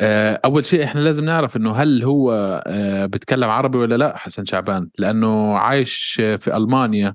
آه، 0.00 0.40
أول 0.44 0.64
شيء 0.64 0.84
إحنا 0.84 1.00
لازم 1.00 1.24
نعرف 1.24 1.56
إنه 1.56 1.72
هل 1.72 2.02
هو 2.04 2.32
آه، 2.66 3.06
بيتكلم 3.06 3.50
عربي 3.50 3.78
ولا 3.78 3.94
لا 3.94 4.16
حسن 4.16 4.44
شعبان. 4.44 4.90
لأنه 4.98 5.58
عايش 5.58 6.12
في 6.38 6.56
ألمانيا 6.56 7.14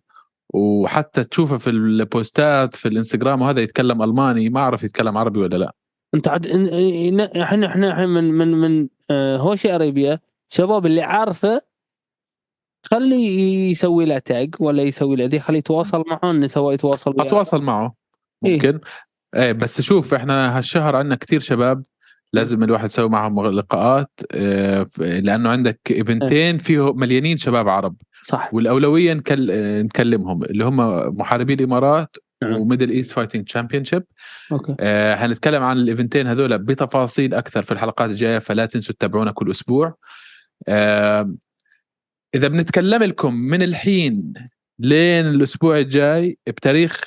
وحتى 0.54 1.24
تشوفه 1.24 1.58
في 1.58 1.70
البوستات 1.70 2.76
في 2.76 2.88
الإنستغرام 2.88 3.42
وهذا 3.42 3.62
يتكلم 3.62 4.02
ألماني. 4.04 4.50
ما 4.50 4.60
أعرف 4.60 4.84
يتكلم 4.84 5.18
عربي 5.18 5.40
ولا 5.40 5.58
لا. 5.58 5.76
انت 6.16 6.30
إن- 6.30 7.38
إحنا 7.42 7.68
إحنا 7.68 8.06
من 8.06 8.24
من 8.24 8.48
من 8.52 8.88
آه، 9.12 9.38
هوشي 9.38 9.76
أريبيا 9.76 10.20
شباب 10.50 10.86
اللي 10.86 11.02
عارفه 11.02 11.62
خلي 12.86 13.26
يسوي 13.72 14.06
له 14.06 14.18
تاج 14.18 14.56
ولا 14.60 14.84
يسوي 14.84 15.16
له 15.16 15.26
دي 15.26 15.40
خليه 15.40 15.58
يتواصل 15.60 16.04
معه 16.08 16.48
سواء 16.48 16.74
يتواصل. 16.74 17.16
أتواصل 17.20 17.62
معه. 17.62 17.99
إيه. 18.46 18.54
ممكن. 18.54 18.80
إيه 19.36 19.52
بس 19.52 19.82
شوف 19.82 20.14
إحنا 20.14 20.58
هالشهر 20.58 20.96
عندنا 20.96 21.16
كتير 21.16 21.40
شباب 21.40 21.84
لازم 22.34 22.64
الواحد 22.64 22.86
يسوي 22.86 23.10
معهم 23.10 23.48
لقاءات 23.48 24.20
آه، 24.32 24.90
لأنه 24.98 25.50
عندك 25.50 25.80
إيفنتين 25.92 26.58
فيه 26.58 26.94
مليانين 26.94 27.38
شباب 27.38 27.70
عرب. 27.70 27.96
صح. 28.22 28.54
والأولوية 28.54 29.14
نكل... 29.14 29.52
آه، 29.52 29.82
نكلمهم 29.82 30.44
اللي 30.44 30.66
هم 30.66 30.78
محاربي 31.18 31.54
الإمارات. 31.54 32.16
و 32.44 32.90
Middle 32.90 33.12
East 33.12 33.46
Fighting 33.46 33.84
Championship 33.84 34.04
okay. 34.52 34.76
آه، 34.80 35.16
هنتكلم 35.16 35.64
عن 35.64 35.78
الإيفنتين 35.78 36.28
هذول 36.28 36.58
بتفاصيل 36.58 37.34
أكثر 37.34 37.62
في 37.62 37.72
الحلقات 37.72 38.10
الجاية 38.10 38.40
فلا 38.40 38.66
تنسوا 38.66 38.96
تتابعونا 38.96 39.32
كل 39.32 39.52
أسبوع. 39.52 39.96
آه، 40.68 41.34
إذا 42.36 42.48
بنتكلم 42.48 43.04
لكم 43.04 43.34
من 43.34 43.62
الحين 43.62 44.34
لين 44.80 45.28
الأسبوع 45.28 45.78
الجاي 45.78 46.38
بتاريخ 46.48 47.02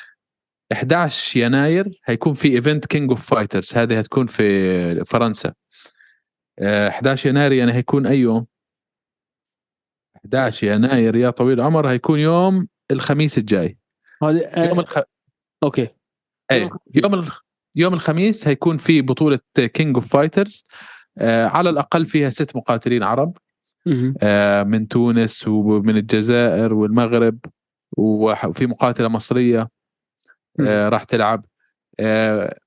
11 0.73 1.41
يناير 1.41 2.01
هيكون 2.05 2.35
في 2.35 2.49
event 2.49 2.87
King 2.87 3.11
of 3.11 3.27
Fighters 3.31 3.73
هذه 3.75 3.99
هتكون 3.99 4.27
في 4.27 5.05
فرنسا. 5.05 5.53
آه، 6.59 6.89
11 6.89 7.29
يناير 7.29 7.53
يعني 7.53 7.73
هيكون 7.73 8.07
أي 8.07 8.19
يوم. 8.19 8.47
11 10.17 10.67
يناير 10.67 11.17
يا 11.17 11.31
طويل 11.31 11.61
العمر 11.61 11.89
هيكون 11.91 12.19
يوم 12.19 12.69
الخميس 12.91 13.39
الجاي. 13.39 13.79
هذا 14.23 14.67
يوم 14.69 14.79
آه، 14.79 14.83
الخ... 14.83 14.99
okay. 15.62 15.88
إيه 16.51 16.71
يوم 16.95 17.15
الخ... 17.15 17.41
يوم 17.77 17.95
الخميس 17.95 18.49
هيكون 18.49 18.77
في 18.77 19.03
بطولة 19.03 19.39
King 19.55 19.95
of 19.95 20.12
Fighters 20.12 20.65
على 21.21 21.71
الأقل 21.71 22.07
فيها 22.07 22.31
ست 22.31 22.57
مقاتلين 22.57 23.03
عرب. 23.03 23.37
آه، 24.23 24.63
من 24.63 24.89
تونس 24.89 25.49
ومن 25.49 25.97
الجزائر 25.97 26.75
والمغرب 26.75 27.39
وفي 27.97 28.67
مقاتلة 28.67 29.09
مصرية. 29.09 29.69
آه، 30.61 30.88
راح 30.88 31.05
تلعب. 31.05 31.45
آه، 32.01 32.59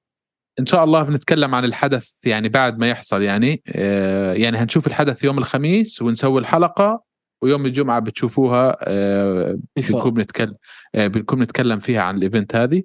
إن 0.59 0.65
شاء 0.65 0.83
الله 0.83 1.03
بنتكلم 1.03 1.55
عن 1.55 1.65
الحدث 1.65 2.11
يعني 2.25 2.49
بعد 2.49 2.77
ما 2.79 2.89
يحصل 2.89 3.21
يعني. 3.21 3.61
آه، 3.67 4.33
يعني 4.33 4.57
هنشوف 4.57 4.87
الحدث 4.87 5.23
يوم 5.23 5.37
الخميس 5.37 6.01
ونسوي 6.01 6.41
الحلقة 6.41 7.03
ويوم 7.41 7.65
الجمعة 7.65 7.99
بتشوفوها 7.99 8.77
آه، 8.81 9.51
إن 9.51 9.59
بنكون 9.89 10.13
بنتكلم 10.13 10.55
آه، 10.95 11.07
بنكون 11.07 11.41
نتكلم 11.41 11.79
فيها 11.79 12.01
عن 12.01 12.15
الإيفنت 12.17 12.55
هذه. 12.55 12.83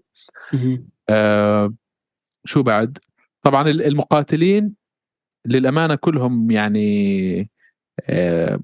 آه، 1.09 1.75
شو 2.45 2.63
بعد؟ 2.63 2.99
طبعا 3.43 3.69
ال- 3.71 3.83
المقاتلين 3.87 4.75
للأمانة 5.47 5.95
كلهم 5.95 6.51
يعني 6.51 7.51
آه، 8.09 8.61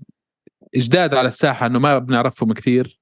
إجداد 0.77 1.15
على 1.15 1.29
الساحة 1.29 1.67
إنه 1.67 1.79
ما 1.79 1.99
بنعرفهم 1.99 2.53
كثير. 2.53 2.99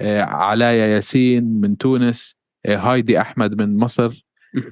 آه، 0.00 0.22
علايا 0.22 0.86
ياسين 0.86 1.44
من 1.60 1.76
تونس 1.76 2.36
هايدي 2.66 3.20
أحمد 3.20 3.62
من 3.62 3.76
مصر. 3.76 4.26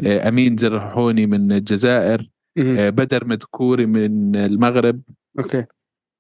آه، 0.07 0.29
أمين 0.29 0.57
زرحوني 0.57 1.27
من 1.27 1.53
الجزائر. 1.53 2.31
آه، 2.59 2.91
بدر 2.91 3.25
مدكوري 3.27 3.87
من 3.87 4.37
المغرب 4.37 5.03
okay 5.39 5.65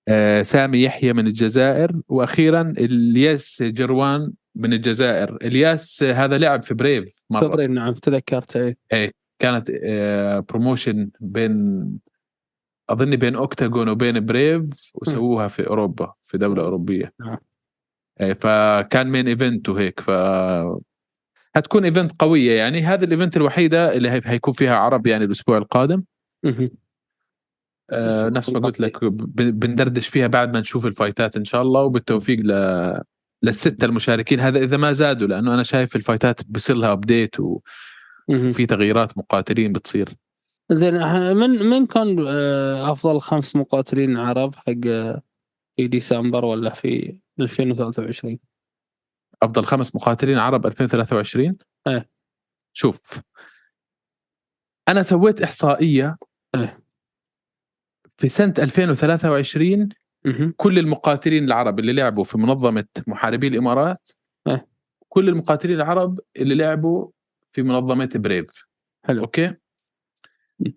آه، 0.09 0.43
سامي 0.43 0.83
يحيى 0.83 1.13
من 1.13 1.27
الجزائر 1.27 2.01
وأخيرا 2.09 2.75
إلياس 2.79 3.63
جروان 3.63 4.33
من 4.55 4.73
الجزائر 4.73 5.37
إلياس 5.37 6.03
آه، 6.03 6.13
هذا 6.13 6.39
لعب 6.39 6.63
في 6.63 6.75
Brave 6.75 7.15
مرة 7.31 7.49
تدري 7.49 7.67
نعم 7.67 7.95
تذكرت 7.95 8.57
إيه. 8.93 9.13
كانت 9.39 9.71
آه، 9.85 10.39
promotion 10.39 11.11
بين 11.21 11.85
أظني 12.91 13.17
بين 13.17 13.35
Oktagon 13.35 13.89
وبين 13.89 14.27
Brave 14.27 14.65
وسووها 14.95 15.49
في 15.49 15.67
أوروبا 15.67 16.15
في 16.27 16.39
دولة 16.39 16.63
أوروبية 16.63 17.13
نعم. 17.21 17.39
آه، 18.21 18.33
فكان 18.33 19.09
main 19.09 19.29
event 19.29 19.69
وهيك 19.69 20.01
ف 20.01 20.11
هتكون 21.57 21.85
event 21.85 22.13
قوية 22.19 22.53
يعني. 22.53 22.79
هذا 22.81 23.05
ال 23.05 23.10
event 23.10 23.37
الوحيدة 23.37 23.93
اللي 23.97 24.11
هي- 24.11 24.21
هيكون 24.25 24.55
فيها 24.55 24.77
عرب 24.77 25.07
يعني 25.07 25.25
الأسبوع 25.25 25.59
القادم. 25.59 26.03
آه، 27.91 28.29
نفس 28.29 28.51
ما 28.51 28.61
قلت 28.61 28.81
لك 28.81 29.05
بندردش 29.05 30.09
فيها 30.09 30.27
بعد 30.27 30.53
ما 30.53 30.61
نشوف 30.61 30.87
الفايتات 30.87 31.37
إن 31.37 31.45
شاء 31.45 31.63
الله. 31.63 31.81
وبالتوفيق 31.83 32.39
ل 32.41 32.53
للستة 33.43 33.85
المشاركين. 33.85 34.41
هذا 34.41 34.59
إذا 34.59 34.77
ما 34.77 34.93
زادوا 34.93 35.29
لأنه 35.29 35.55
أنا 35.55 35.63
شايف 35.63 35.97
الفايتات 35.97 36.41
بصير 36.49 36.77
لها 36.77 36.93
update 36.93 37.41
مهم. 37.41 38.49
وفي 38.49 38.67
تغييرات 38.67 39.19
مقاتلين 39.19 39.73
بتصير. 39.73 40.09
زين 40.73 40.95
من 41.37 41.51
من 41.51 41.87
كان 41.87 42.25
آه، 42.29 42.93
أفضل 42.93 43.21
خمس 43.21 43.57
مقاتلين 43.57 44.17
عرب 44.17 44.55
حق 44.55 44.73
آه، 44.87 45.23
في 45.77 45.87
ديسمبر 45.89 46.45
ولا 46.45 46.71
في 46.71 47.21
2023 47.41 48.39
أفضل 49.43 49.65
خمس 49.65 49.95
مقاتلين 49.95 50.39
عرب 50.39 50.67
2023 50.67 51.57
إيه. 51.87 52.09
شوف 52.73 53.21
أنا 54.89 55.03
سويت 55.03 55.43
إحصائية 55.43 56.17
إيه. 56.55 56.81
في 58.17 58.29
سنة 58.29 58.55
2023 58.59 59.89
مهم. 60.25 60.55
كل 60.57 60.79
المقاتلين 60.79 61.45
العرب 61.45 61.79
اللي 61.79 61.93
لعبوا 61.93 62.25
في 62.25 62.39
منظمة 62.39 62.85
محاربي 63.07 63.49
الإمارات 63.49 64.11
إيه. 64.47 64.67
كل 65.09 65.29
المقاتلين 65.29 65.77
العرب 65.77 66.21
اللي 66.37 66.55
لعبوا 66.55 67.11
في 67.53 67.63
منظمة 67.63 68.11
Brave 68.15 68.67
حلو 69.05 69.23
okay 69.23 69.55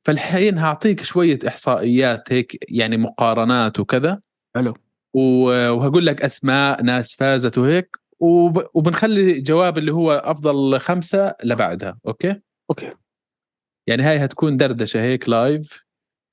فالحين 0.04 0.58
هعطيك 0.58 1.02
شوية 1.02 1.39
إحصائيات 1.47 2.34
هيك 2.34 2.71
يعني 2.71 2.97
مقارنات 2.97 3.80
وكذا 3.80 4.21
حلو 4.56 4.78
وهقول 5.13 6.06
لك 6.06 6.21
أسماء 6.21 6.84
ناس 6.84 7.15
فازت 7.15 7.58
وهيك 7.58 7.97
وب- 8.23 8.69
وبنخلي 8.73 9.41
جواب 9.41 9.77
اللي 9.77 9.91
هو 9.91 10.12
أفضل 10.12 10.79
خمسة 10.79 11.36
لبعدها 11.43 11.99
okay؟ 12.08 12.41
okay. 12.69 12.93
يعني 13.88 14.03
هاي 14.03 14.25
هتكون 14.25 14.57
دردشة 14.57 15.01
هيك 15.01 15.29
live 15.30 15.86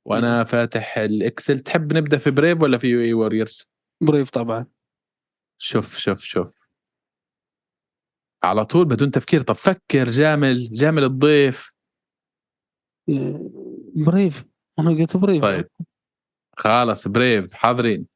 وأنا 0.07 0.45
فاتح 0.45 0.99
ال 0.99 1.07
Excel. 1.07 1.59
تحب 1.59 1.93
نبدأ 1.93 2.19
في 2.19 2.31
Brave 2.31 2.63
ولا 2.63 2.79
في 2.79 2.87
UAE 2.87 3.01
Warriors 3.01 3.73
Brave 4.01 4.31
طبعا. 4.31 4.67
شوف 5.59 5.97
شوف 5.99 6.21
شوف. 6.21 6.53
على 8.43 8.65
طول 8.65 8.85
بدون 8.85 9.11
تفكير. 9.11 9.41
طب 9.41 9.55
فكر 9.55 10.11
جامل 10.11 10.73
جامل 10.73 11.05
الضيف. 11.05 11.75
آه، 13.09 13.51
Brave 13.97 14.45
أنا 14.79 14.91
قلت 14.91 15.17
Brave 15.17 15.43
طيب. 15.43 15.69
خلاص 16.57 17.09
Brave 17.09 17.55
حاضرين. 17.55 18.07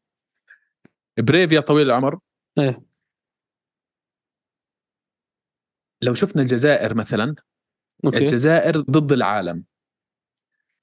Brave 1.19 1.53
يا 1.53 1.61
طويل 1.61 1.87
العمر. 1.87 2.19
إيه. 2.59 2.94
لو 6.05 6.15
شفنا 6.15 6.43
الجزائر 6.43 6.95
مثلا 6.95 7.35
okay. 8.05 8.19
الجزائر 8.19 8.81
ضد 8.81 9.13
العالم. 9.13 9.65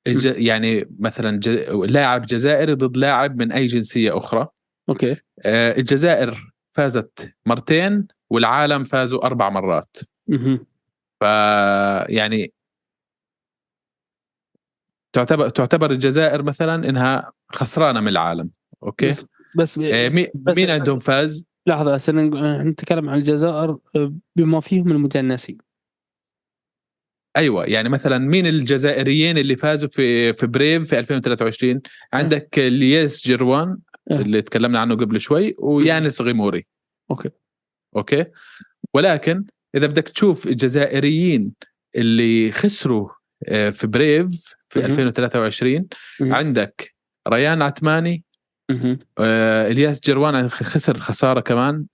الج... 0.07 0.25
يعني 0.25 0.95
مثلا 0.99 1.39
ج... 1.39 1.49
لاعب 1.69 2.21
جزائري 2.21 2.73
ضد 2.73 2.97
لاعب 2.97 3.37
من 3.37 3.51
أي 3.51 3.65
جنسية 3.65 4.17
أخرى. 4.17 4.47
Okay. 4.89 5.15
آه، 5.45 5.77
الجزائر 5.77 6.53
فازت 6.73 7.33
مرتين 7.45 8.07
والعالم 8.29 8.83
فازوا 8.83 9.25
أربع 9.25 9.49
مرات. 9.49 9.97
ف 11.19 11.23
يعني 12.09 12.53
تعتبر 15.13 15.49
تعتبر 15.49 15.91
الجزائر 15.91 16.43
مثلا 16.43 16.75
إنها 16.89 17.31
خسرانة 17.53 17.99
من 17.99 18.07
العالم. 18.07 18.49
Okay؟ 18.83 19.07
بس 19.09 19.25
بس 19.57 19.79
آه، 19.79 20.09
مي- 20.09 20.31
بس- 20.35 20.57
مين 20.57 20.67
بس- 20.67 20.73
عندهم 20.73 20.99
فاز؟ 20.99 21.47
آه، 22.35 22.63
نتكلم 22.63 23.09
عن 23.09 23.17
الجزائر 23.17 23.77
آه، 23.95 24.13
بما 24.35 24.59
فيهم 24.59 24.91
المجنسين 24.91 25.57
أيوه 27.37 27.65
يعني 27.65 27.89
مثلا 27.89 28.17
مين 28.17 28.47
الجزائريين 28.47 29.37
اللي 29.37 29.55
فازوا 29.55 29.89
في 29.89 30.33
في 30.33 30.47
Brave 30.47 30.89
في 30.89 30.99
2023 30.99 31.81
عندك 32.13 32.59
لياس 32.59 33.27
جروان 33.27 33.77
أه. 34.11 34.21
اللي 34.21 34.41
تكلمنا 34.41 34.79
عنه 34.79 34.95
قبل 34.95 35.21
شوي 35.21 35.55
ويانس 35.57 36.21
غيموري 36.21 36.65
okay 37.11 37.29
okay 37.95 38.25
ولكن 38.93 39.45
إذا 39.75 39.87
بدك 39.87 40.09
تشوف 40.09 40.47
الجزائريين 40.47 41.51
اللي 41.95 42.51
خسروا 42.51 43.09
آه، 43.47 43.69
في 43.69 43.87
Brave 43.87 44.55
في 44.69 44.79
مهم. 44.79 44.91
2023 44.91 45.87
مهم. 46.19 46.33
عندك 46.33 46.95
ريان 47.27 47.61
عتماني. 47.61 48.23
آه، 49.19 49.67
إلياس 49.67 50.01
جروان 50.01 50.49
خسر 50.49 50.97
خسارة 50.99 51.39
كمان. 51.39 51.85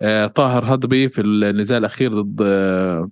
آه، 0.00 0.26
طاهر 0.26 0.74
هضبي 0.74 1.08
في 1.08 1.20
النزال 1.20 1.78
الأخير 1.78 2.20
ضد 2.22 2.40
آه، 2.42 3.10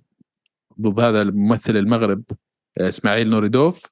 ضد 0.81 0.99
هذا 0.99 1.21
الممثل 1.21 1.77
المغرب 1.77 2.23
آه، 2.79 2.87
إسماعيل 2.87 3.29
نوريدوف. 3.29 3.85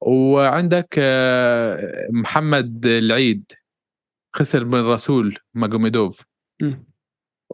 وعندك 0.00 0.94
آه، 0.98 2.08
محمد 2.10 2.86
العيد 2.86 3.52
خسر 4.36 4.64
من 4.64 4.80
رسول 4.80 5.36
ماجوميدوف. 5.54 6.24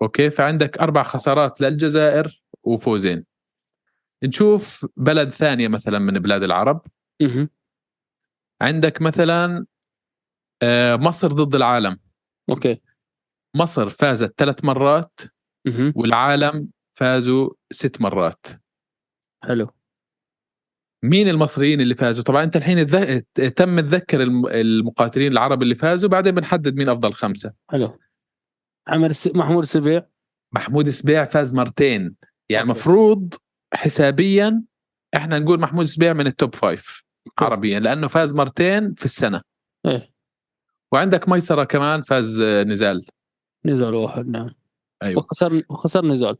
okay 0.03 0.31
فعندك 0.31 0.79
أربع 0.79 1.03
خسارات 1.03 1.61
للجزائر 1.61 2.43
وفوزين 2.63 3.25
نشوف 4.25 4.87
بلد 4.97 5.29
ثانية 5.31 5.69
مثلا 5.69 5.99
من 5.99 6.19
بلاد 6.19 6.43
العرب. 6.43 6.87
عندك 8.61 9.03
مثلا 9.03 9.67
مصر 10.97 11.29
ضد 11.29 11.55
العالم. 11.55 11.99
okay. 12.51 12.81
مصر 13.57 13.91
فازت 13.91 14.35
ثلاث 14.39 14.65
مرات 14.65 15.21
مهم. 15.67 15.93
والعالم 15.97 16.69
فازوا 16.99 17.51
ست 17.73 18.01
مرات. 18.01 18.47
حلو. 19.45 19.71
مين 21.05 21.29
المصريين 21.29 21.81
اللي 21.81 21.95
فازوا؟ 21.95 22.25
طبعا 22.25 22.43
أنت 22.45 22.57
الحين 22.57 22.87
تذ- 22.87 23.49
تم 23.57 23.81
تذكر 23.81 24.23
الم- 24.23 24.47
المقاتلين 24.47 25.33
العرب 25.33 25.63
اللي 25.63 25.75
فازوا 25.75 26.09
بعدين 26.09 26.35
بنحدد 26.35 26.75
مين 26.77 26.89
أفضل 26.89 27.13
خمسة. 27.13 27.53
حلو. 27.71 27.99
عمر 28.89 29.11
الس... 29.11 29.27
محمود 29.35 29.63
السبيع. 29.63 30.07
محمود 30.55 30.89
سبيع 30.89 31.25
فاز 31.25 31.55
مرتين. 31.55 32.17
يعني. 32.49 32.65
المفروض 32.65 33.35
حسابيا 33.75 34.63
إحنا 35.17 35.39
نقول 35.39 35.61
محمود 35.61 35.85
سبيع 35.85 36.13
من 36.13 36.27
ال 36.27 36.34
top 36.34 36.55
five 36.55 37.03
عربيا 37.41 37.81
لأنه 37.81 38.09
فاز 38.09 38.35
مرتين 38.35 38.95
في 38.95 39.05
السنة. 39.05 39.43
إيه. 39.87 40.11
وعندك 40.93 41.29
ميسرة 41.29 41.65
كمان 41.65 42.03
فاز 42.03 42.41
آه، 42.41 42.65
نزال. 42.65 43.07
نزال 43.65 43.95
واحد 43.95 44.29
نعم. 44.29 44.51
أيوه. 45.03 45.19
وخسر 45.19 45.63
وخسر 45.71 46.07
نزال. 46.07 46.37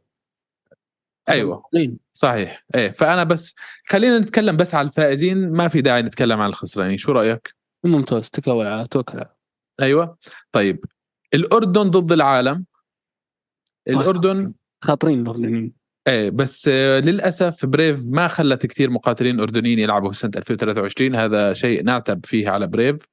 أيوه. 1.29 1.57
مقاتلين. 1.57 1.99
صحيح. 2.13 2.65
إيه 2.75 2.89
فأنا 2.89 3.23
بس 3.23 3.55
خلينا 3.89 4.19
نتكلم 4.19 4.57
بس 4.57 4.75
على 4.75 4.87
الفائزين 4.87 5.51
ما 5.51 5.67
في 5.67 5.81
داعي 5.81 6.01
نتكلم 6.01 6.41
عن 6.41 6.49
الخسرانين. 6.49 6.97
شو 6.97 7.11
رأيك؟ 7.11 7.55
ممتاز. 7.83 8.29
تكول 8.29 8.67
على 8.67 8.87
توكل 8.87 9.23
أيوه. 9.81 10.17
طيب. 10.51 10.85
الأردن 11.33 11.89
ضد 11.89 12.11
العالم. 12.11 12.65
الأردن 13.87 14.53
خاطرين. 14.81 15.21
الأردنيين. 15.21 15.73
إيه 16.07 16.29
بس 16.29 16.67
آه، 16.67 16.99
للأسف 16.99 17.65
بريف 17.65 18.05
ما 18.05 18.27
خلت 18.27 18.65
كثير 18.65 18.89
مقاتلين 18.89 19.39
أردنيين 19.39 19.79
يلعبوا 19.79 20.13
سنة 20.13 20.31
2023 20.37 21.15
هذا 21.15 21.53
شيء 21.53 21.83
نعتب 21.83 22.25
فيه 22.25 22.49
على 22.49 22.67
بريف. 22.67 23.10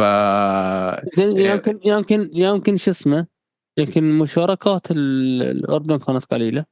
ف 0.00 1.16
زين 1.16 1.36
يمكن 1.40 1.80
يمكن 1.84 2.30
يمكن 2.32 2.76
شو 2.76 2.90
اسمه 2.90 3.26
يمكن 3.78 4.18
مشاركات 4.18 4.90
ال- 4.90 5.42
الأردن 5.42 5.98
كانت 5.98 6.24
قليلة. 6.24 6.64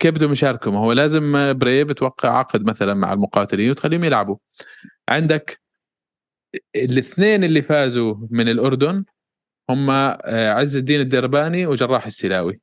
كيف 0.00 0.14
بدهم 0.14 0.32
يشاركوا 0.32 0.72
ما 0.72 0.78
هو 0.78 0.92
لازم 0.92 1.52
Brave 1.58 1.92
توقع 1.92 2.38
عقد 2.38 2.64
مثلا 2.64 2.94
مع 2.94 3.12
المقاتلين 3.12 3.70
وتخليهم 3.70 4.04
يلعبوا. 4.04 4.36
عندك 5.08 5.60
الاثنين 6.76 7.44
اللي 7.44 7.62
فازوا 7.62 8.14
من 8.30 8.48
الأردن 8.48 9.04
هم 9.70 9.90
آه، 9.90 10.52
عز 10.52 10.76
الدين 10.76 11.00
الدرباني 11.00 11.66
وجراح 11.66 12.06
السلاوي. 12.06 12.60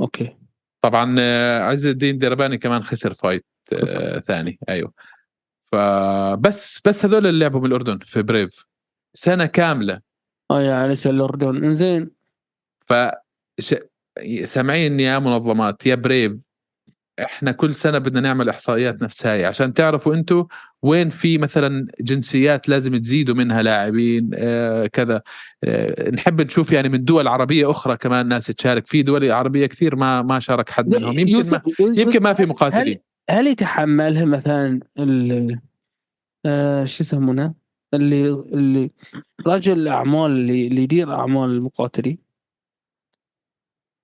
okay. 0.00 0.36
طبعا 0.82 1.16
آه، 1.20 1.62
عز 1.62 1.86
الدين 1.86 2.14
الدرباني 2.14 2.58
كمان 2.58 2.82
خسر 2.82 3.14
fight 3.14 3.46
آه، 3.72 3.76
خسر. 3.84 4.20
ثاني. 4.20 4.58
أيوه. 4.68 4.92
فبس 5.72 6.80
بس 6.84 7.04
هذول 7.04 7.26
اللي 7.26 7.40
لعبوا 7.40 7.60
بالأردن 7.60 7.98
في 7.98 8.22
بريف 8.22 8.66
سنة 9.14 9.46
كاملة. 9.46 10.00
آه 10.50 10.62
يا 10.62 10.74
عليش 10.74 11.06
الأردن. 11.06 11.64
إنزين. 11.64 12.10
ف 12.86 12.94
ش... 13.60 13.74
سامعين 14.44 15.00
يا 15.00 15.18
منظمات 15.18 15.86
يا 15.86 15.94
بريف 15.94 16.32
إحنا 17.20 17.52
كل 17.52 17.74
سنة 17.74 17.98
بدنا 17.98 18.20
نعمل 18.20 18.48
إحصائيات 18.48 19.02
نفس 19.02 19.26
هاي 19.26 19.44
عشان 19.44 19.74
تعرفوا 19.74 20.14
أنتم 20.14 20.46
وين 20.82 21.10
في 21.10 21.38
مثلا 21.38 21.86
جنسيات 22.00 22.68
لازم 22.68 22.96
تزيدوا 22.96 23.34
منها 23.34 23.62
لاعبين 23.62 24.30
آه 24.34 24.86
كذا. 24.86 25.22
آه 25.64 26.10
نحب 26.10 26.40
نشوف 26.40 26.72
يعني 26.72 26.88
من 26.88 27.04
دول 27.04 27.28
عربية 27.28 27.70
أخرى 27.70 27.96
كمان 27.96 28.28
ناس 28.28 28.46
تشارك. 28.46 28.86
في 28.86 29.02
دول 29.02 29.30
عربية 29.30 29.66
كثير 29.66 29.96
ما 29.96 30.22
ما 30.22 30.38
شارك 30.38 30.70
حد 30.70 30.94
منهم. 30.94 31.18
يمكن 31.18 31.50
ما 31.50 31.62
يمكن 31.80 32.22
ما 32.22 32.32
في 32.32 32.46
مقاتلين. 32.46 32.98
هل 33.30 33.46
يتحملها 33.46 34.24
مثلا 34.24 34.80
ال 34.98 35.60
آه 36.48 36.84
شو 36.84 37.02
يسمونه؟ 37.04 37.54
اللي 37.94 38.28
اللي 38.30 38.90
رجل 39.46 39.72
الاعمال 39.72 40.30
اللي 40.30 40.66
اللي 40.66 40.82
يدير 40.82 41.14
أعمال 41.14 41.50
المقاتلين. 41.50 42.18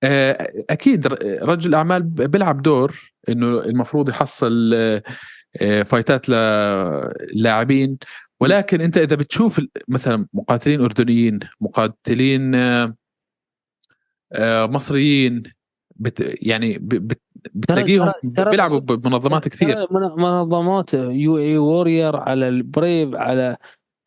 آه، 0.05 0.53
أكيد 0.71 1.07
رجل 1.43 1.71
الاعمال 1.71 2.03
بيلعب 2.03 2.63
دور 2.63 3.13
إنه 3.29 3.47
المفروض 3.65 4.09
يحصل 4.09 4.75
آه، 4.75 5.03
آه، 5.63 5.83
فايتات 5.83 6.29
للاعبين 6.29 7.99
ولكن 8.41 8.81
أنت 8.81 8.97
إذا 8.99 9.17
بتشوف 9.17 9.61
مثلا 9.89 10.27
مقاتلين 10.33 10.81
أردنيين 10.81 11.41
مقاتلين 11.61 12.53
مصريين 14.67 15.43
بت 15.97 16.39
يعني 16.43 16.79
بت 16.79 17.21
بتلاقيهم 17.55 18.13
بيلعبوا 18.23 18.79
بمنظمات 18.79 19.49
كثير. 19.49 19.87
منظمات 20.17 20.95
UAE 20.95 21.39
Warriors 21.39 22.17
على 22.17 22.49
البريف 22.49 23.15
على 23.15 23.57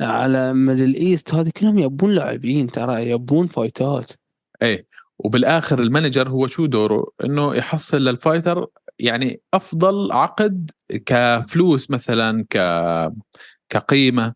على 0.02 0.54
Middle 0.54 0.96
East 0.96 1.34
هذه 1.34 1.52
كلهم 1.58 1.80
يبون 1.80 2.12
لاعبين 2.12 2.68
ترى 2.68 3.10
يبون 3.10 3.48
fight 3.48 3.93
ات. 3.93 4.12
إيه. 4.62 4.86
وبالآخر 5.20 5.80
ال 5.80 5.86
manager 5.86 6.30
هو 6.30 6.48
شو 6.48 6.66
دوره؟ 6.66 7.12
إنه 7.24 7.56
يحصل 7.56 7.98
لل 7.98 8.13
fighter 8.13 8.68
يعني 9.00 9.42
أفضل 9.54 10.12
عقد 10.12 10.72
كفلوس 11.06 11.92
مثلا 11.92 12.46
ك 12.50 12.58
كقيمة. 13.70 14.34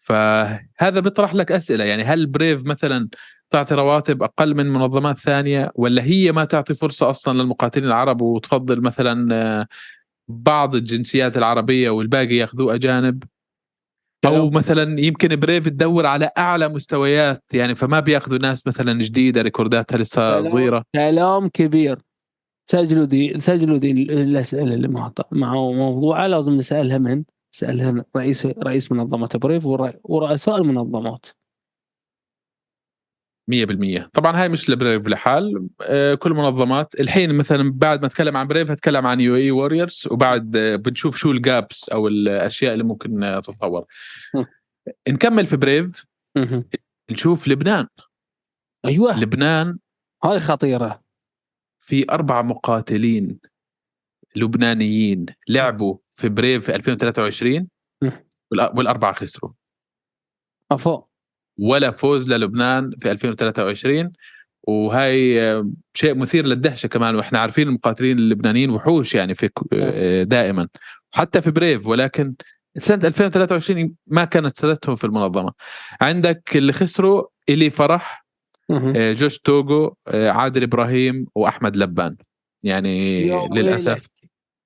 فهذا 0.00 1.00
بيطرح 1.00 1.34
لك 1.34 1.52
أسئلة 1.52 1.84
يعني 1.84 2.02
هل 2.02 2.26
بريف 2.26 2.64
مثلا 2.64 3.08
تعطي 3.50 3.74
رواتب 3.74 4.22
أقل 4.22 4.54
من 4.54 4.72
منظمات 4.72 5.18
ثانية 5.18 5.72
ولا 5.74 6.02
هي 6.02 6.32
ما 6.32 6.44
تعطي 6.44 6.74
فرصة 6.74 7.10
أصلا 7.10 7.38
للمقاتلين 7.38 7.86
العرب 7.86 8.20
وتفضل 8.20 8.80
مثلا 8.80 9.34
آه، 9.34 9.66
بعض 10.28 10.74
الجنسيات 10.74 11.36
العربية 11.36 11.90
والباقي 11.90 12.36
ياخذوه 12.36 12.74
أجانب؟ 12.74 13.22
أو 14.26 14.50
مثلا 14.50 15.00
يمكن 15.00 15.36
بريف 15.36 15.68
تدور 15.68 16.06
على 16.06 16.30
أعلى 16.38 16.68
مستويات 16.68 17.44
يعني 17.52 17.74
فما 17.74 18.00
بياخذوا 18.00 18.38
ناس 18.38 18.66
مثلا 18.66 18.98
جديدة 18.98 19.42
ريكورداتها 19.42 19.98
لسه 19.98 20.42
صغيرة؟ 20.42 20.84
كلام 20.94 21.48
كبير. 21.48 21.98
سجلوا 22.70 23.04
ذي 23.04 23.38
سجلوا 23.38 23.76
ذي 23.76 23.90
الأسئلة 23.90 24.74
اللي 24.74 24.88
موضوعها 25.32 26.28
لازم 26.28 26.52
نسألها 26.52 26.98
من 26.98 27.24
نسألها 27.54 28.04
رئيس 28.16 28.46
رئيس 28.46 28.92
منظمة 28.92 29.28
بريف 29.34 29.66
ورؤساء 30.04 30.56
المنظمات. 30.56 31.26
100% 33.50 34.06
طبعا 34.12 34.42
هاي 34.42 34.48
مش 34.48 34.70
لبريف 34.70 35.06
لحال. 35.08 35.68
آه، 35.82 36.14
كل 36.14 36.32
منظمات 36.34 37.00
الحين 37.00 37.34
مثلا 37.34 37.72
بعد 37.72 38.00
ما 38.00 38.06
أتكلم 38.06 38.36
عن 38.36 38.46
بريف 38.46 38.70
هتكلم 38.70 39.06
عن 39.06 39.20
UAE 39.20 39.36
Warriors 39.36 40.08
وبعد 40.10 40.56
آه، 40.56 40.76
بنشوف 40.76 41.16
شو 41.16 41.30
ال 41.30 41.42
gaps 41.42 41.88
أو 41.88 42.08
الأشياء 42.08 42.72
اللي 42.72 42.84
ممكن 42.84 43.22
آه، 43.24 43.40
تتطور. 43.40 43.84
نكمل 45.08 45.46
في 45.46 45.56
بريف. 45.56 46.06
نشوف 47.10 47.48
لبنان. 47.48 47.86
أيوه. 48.84 49.20
لبنان 49.20 49.78
هاي 50.24 50.38
خطيرة. 50.38 51.02
في 51.80 52.10
أربع 52.10 52.42
مقاتلين 52.42 53.38
لبنانيين 54.36 55.26
لعبوا 55.48 55.96
في 56.16 56.28
بريف 56.28 56.66
في 56.66 56.74
2023 56.74 57.68
م. 58.02 58.10
والأ- 58.10 58.76
والأربعة 58.76 59.12
خسروا. 59.12 59.52
أفو. 60.72 61.02
ولا 61.58 61.90
فوز 61.90 62.32
للبنان 62.32 62.90
في 63.00 63.10
2023 63.10 64.12
وهي 64.62 65.42
آه، 65.42 65.70
شيء 65.94 66.14
مثير 66.14 66.46
للدهشة 66.46 66.86
كمان 66.86 67.14
وإحنا 67.16 67.38
عارفين 67.38 67.68
المقاتلين 67.68 68.18
اللبنانيين 68.18 68.70
وحوش 68.70 69.14
يعني 69.14 69.34
في 69.34 69.50
آه، 69.72 70.22
دائما. 70.22 70.68
حتى 71.14 71.42
في 71.42 71.50
بريف 71.50 71.86
ولكن 71.86 72.34
سنة 72.78 73.06
2023 73.06 73.94
ما 74.06 74.24
كانت 74.24 74.58
سنتهم 74.58 74.96
في 74.96 75.04
المنظمة. 75.04 75.52
عندك 76.00 76.56
اللي 76.56 76.72
خسروا 76.72 77.24
إلي 77.48 77.70
فرح. 77.70 78.26
آه، 78.70 79.12
جوش 79.12 79.38
توغو 79.38 79.96
آه، 80.08 80.30
عادل 80.30 80.62
إبراهيم 80.62 81.26
وأحمد 81.34 81.76
لبان. 81.76 82.16
يعني 82.62 83.22
يا 83.26 83.48
للأسف 83.52 84.06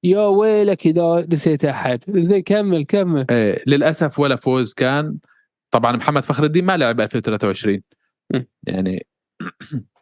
يا 0.04 0.26
ويلك 0.26 0.86
إذا 0.86 1.26
نسيت 1.32 1.64
أحد. 1.64 2.00
زي 2.08 2.42
كمل 2.42 2.84
كمل. 2.84 3.26
آه، 3.30 3.60
للأسف 3.66 4.18
ولا 4.18 4.36
فوز 4.36 4.74
كان. 4.74 5.16
طبعا 5.70 5.92
محمد 5.96 6.24
فخر 6.24 6.44
الدين 6.44 6.64
ما 6.64 6.76
لعب 6.76 7.00
2023 7.00 7.82
م. 8.34 8.42
يعني 8.66 9.06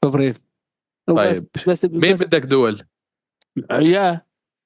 بريف 0.05 0.41
طيب. 1.07 1.17
بس 1.19 1.47
بس, 1.69 1.85
مين 1.85 2.13
بس 2.13 2.23
بدك 2.23 2.43
دول؟ 2.43 2.83
يا. 3.73 4.23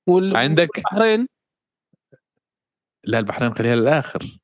وال- 0.06 0.36
عندك؟ 0.36 0.68
والبحرين. 0.76 1.28
لا 3.04 3.18
البحرين 3.18 3.54
خليها 3.54 3.76
للآخر. 3.76 4.38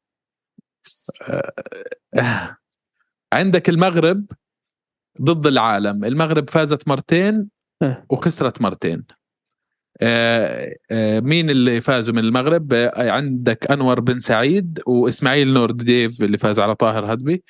آه، 1.23 2.57
عندك 3.33 3.69
المغرب 3.69 4.27
ضد 5.23 5.47
العالم. 5.47 6.05
المغرب 6.05 6.51
فازت 6.51 6.89
مرتين. 6.89 7.51
وخسرت 8.11 8.63
مرتين. 8.63 9.05
مين 11.21 11.51
اللي 11.51 11.81
فازوا 11.81 12.15
من 12.15 12.25
المغرب؟ 12.25 12.73
آه، 12.73 13.11
عندك 13.11 13.71
أنور 13.71 14.01
بن 14.01 14.19
سعيد 14.19 14.81
وإسماعيل 14.87 15.53
نور 15.53 15.71
ديف 15.71 16.23
اللي 16.23 16.39
فاز 16.39 16.59
على 16.61 16.75
طاهر 16.75 17.13
هدبي. 17.13 17.45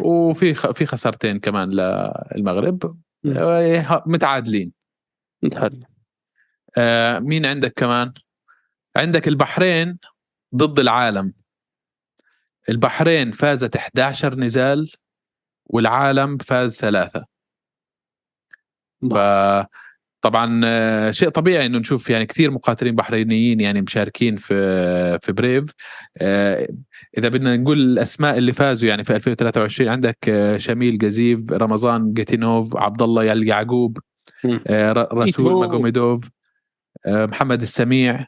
وفي 0.00 0.54
في 0.54 0.86
خسارتين 0.86 1.38
كمان 1.38 1.70
للمغرب. 1.70 2.98
آه، 3.36 4.02
متعادلين. 4.06 4.72
آه، 6.78 7.18
مين 7.18 7.46
عندك 7.46 7.72
كمان؟ 7.76 8.12
عندك 8.96 9.28
البحرين 9.28 9.98
ضد 10.54 10.78
العالم. 10.78 11.32
البحرين 12.68 13.32
فازت 13.32 13.76
11 13.76 14.34
نزال 14.38 14.92
والعالم 15.66 16.36
فاز 16.38 16.76
ثلاثة. 16.76 17.26
ف 19.10 19.14
طبعا 20.26 20.60
آه، 20.64 21.10
شيء 21.10 21.28
طبيعي 21.28 21.66
إنه 21.66 21.78
نشوف 21.78 22.10
يعني 22.10 22.26
كثير 22.26 22.50
مقاتلين 22.50 22.94
بحرينيين 22.94 23.60
يعني 23.60 23.82
مشاركين 23.82 24.36
في 24.36 25.18
في 25.22 25.32
بريف 25.32 25.64
آه، 26.18 26.68
إذا 27.18 27.28
بدنا 27.28 27.56
نقول 27.56 27.78
الأسماء 27.80 28.38
اللي 28.38 28.52
فازوا 28.52 28.88
يعني 28.88 29.04
في 29.04 29.16
2023 29.16 29.88
عندك 29.90 30.18
آه، 30.28 30.56
شميل 30.56 30.98
جزيف 30.98 31.52
رمضان 31.52 32.12
جيتينوف 32.12 32.76
عبد 32.76 33.02
الله 33.02 33.24
يعقوب 33.24 33.98
رسول. 34.44 35.60
ماجوميدوف 35.60 36.24
محمد 37.06 37.62
السميع 37.62 38.26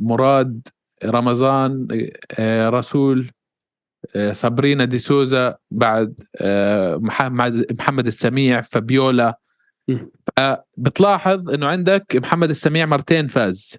مراد 0.00 0.68
رمضان 1.04 1.88
رسول 2.50 3.30
صابرينا 4.32 4.84
دي 4.84 4.98
سوزا 4.98 5.56
بعد 5.70 6.14
محمد 7.02 7.72
محمد 7.78 8.06
السميع 8.06 8.60
فابيولا. 8.60 9.38
بتلاحظ 10.76 11.50
إنه 11.50 11.66
عندك 11.66 12.16
محمد 12.16 12.50
السميع 12.50 12.86
مرتين 12.86 13.26
فاز. 13.28 13.78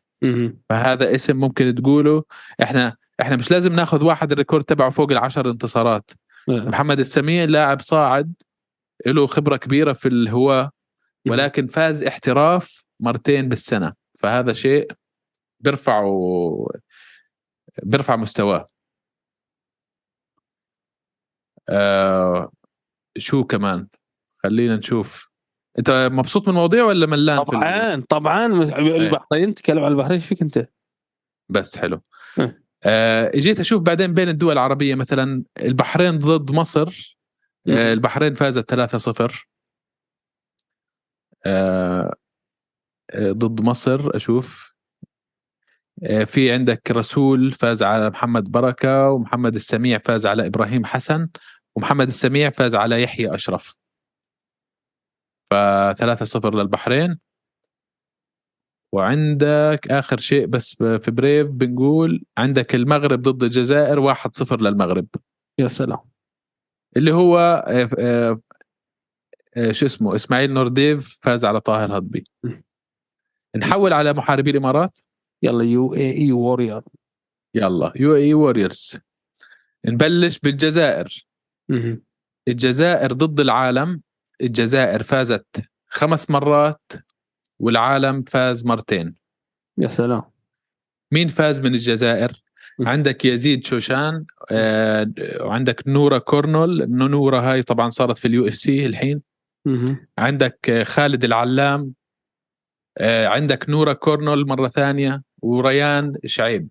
فهذا 0.69 1.15
اسم 1.15 1.37
ممكن 1.37 1.75
تقوله. 1.75 2.23
إحنا 2.63 2.97
إحنا 3.21 3.35
مش 3.35 3.51
لازم 3.51 3.73
ناخذ 3.73 4.03
واحد 4.03 4.31
الريكورد 4.31 4.63
تبعه 4.63 4.89
فوق 4.89 5.11
العشر 5.11 5.49
انتصارات. 5.49 6.11
محمد 6.47 6.99
السميع 6.99 7.43
لاعب 7.43 7.81
صاعد 7.81 8.33
له 9.05 9.27
خبرة 9.27 9.57
كبيرة 9.57 9.93
في 9.93 10.07
الهواء 10.07 10.69
ولكن 11.27 11.67
فاز 11.67 12.03
احتراف 12.03 12.83
مرتين 12.99 13.49
بالسنة. 13.49 13.93
فهذا 14.19 14.53
شيء 14.53 14.91
بيرفعه 15.59 16.67
بيرفع 17.83 18.15
مستواه. 18.15 18.69
آه 21.69 22.51
شو 23.17 23.43
كمان؟ 23.43 23.87
خلينا 24.43 24.75
نشوف. 24.75 25.30
انت 25.79 26.09
مبسوط 26.11 26.43
من 26.47 26.49
المواضيع 26.49 26.83
ولا 26.83 27.05
ملان 27.05 27.43
طبعا 27.43 28.01
طبعا. 28.09 28.45
البحرين 28.45 29.53
تكلم 29.53 29.83
عن 29.83 29.91
البحرين 29.91 30.11
إيش 30.11 30.25
فيك 30.25 30.41
أنت؟ 30.41 30.67
بس 31.49 31.77
حلو. 31.77 32.01
إيه. 32.39 32.63
آه 32.83 33.31
جيت 33.35 33.59
أشوف 33.59 33.81
بعدين 33.81 34.13
بين 34.13 34.29
الدول 34.29 34.53
العربية 34.53 34.95
مثلا 34.95 35.43
البحرين 35.59 36.19
ضد 36.19 36.51
مصر 36.51 37.17
آه 37.69 37.93
البحرين 37.93 38.33
فازت 38.33 38.73
3-0 38.73 39.47
آه 41.45 42.15
آه، 43.13 43.31
ضد 43.31 43.61
مصر 43.61 44.15
أشوف. 44.15 44.71
آه، 46.03 46.23
في 46.23 46.51
عندك 46.51 46.91
رسول 46.91 47.51
فاز 47.51 47.83
على 47.83 48.09
محمد 48.09 48.51
بركة 48.51 49.09
ومحمد 49.09 49.55
السميع 49.55 49.99
فاز 50.05 50.25
على 50.25 50.47
إبراهيم 50.47 50.85
حسن 50.85 51.29
ومحمد 51.75 52.07
السميع 52.07 52.49
فاز 52.49 52.75
على 52.75 53.01
يحيى 53.03 53.35
أشرف. 53.35 53.75
ف 55.51 55.53
3-0 55.53 56.55
للبحرين. 56.55 57.19
وعندك 58.93 59.87
آخر 59.91 60.17
شيء 60.17 60.45
بس 60.45 60.75
في 60.75 61.11
بريف 61.11 61.47
بنقول 61.47 62.23
عندك 62.37 62.75
المغرب 62.75 63.21
ضد 63.21 63.43
الجزائر 63.43 63.99
1-0 63.99 64.61
للمغرب. 64.61 65.07
يا 65.59 65.67
سلام. 65.67 65.99
اللي 66.97 67.11
هو 67.11 67.37
آه، 67.67 67.89
آه، 67.99 68.41
آه، 69.57 69.71
شو 69.71 69.85
اسمه 69.85 70.15
إسماعيل 70.15 70.53
نورديف 70.53 71.19
فاز 71.21 71.45
على 71.45 71.61
طه 71.61 71.85
الهضبي 71.85 72.23
نحول 73.57 73.93
على 73.93 74.13
محاربي 74.13 74.49
الإمارات؟ 74.51 74.99
يلا 75.43 75.63
UAE 75.63 75.93
Warriors. 75.93 76.81
يلا 77.55 77.93
UAE 77.95 78.15
Warriors. 78.15 78.99
نبلش 79.87 80.39
بالجزائر. 80.39 81.27
الجزائر 82.47 83.13
ضد 83.13 83.39
العالم. 83.39 84.01
الجزائر 84.41 85.03
فازت 85.03 85.45
خمس 85.87 86.29
مرات 86.29 86.91
والعالم 87.59 88.23
فاز 88.23 88.65
مرتين. 88.65 89.15
يا 89.77 89.87
سلام. 89.87 90.21
مين 91.11 91.27
فاز 91.27 91.61
من 91.61 91.73
الجزائر. 91.73 92.43
عندك 92.79 93.25
يزيد 93.25 93.65
شوشان 93.65 94.25
آه، 94.51 95.11
وعندك 95.41 95.87
نورا 95.87 96.17
كورنول. 96.17 96.89
نورا 96.89 97.41
هاي 97.41 97.63
طبعا 97.63 97.89
صارت 97.89 98.17
في 98.17 98.27
ال 98.27 98.47
UFC 98.47 98.85
الحين. 98.85 99.21
عندك 100.17 100.69
آه، 100.69 100.83
خالد 100.83 101.23
العلام. 101.23 101.93
آه، 102.97 103.27
عندك 103.27 103.69
نورا 103.69 103.93
كورنول 103.93 104.47
مرة 104.47 104.67
ثانية 104.67 105.23
وريان 105.41 106.13
شعيب. 106.25 106.69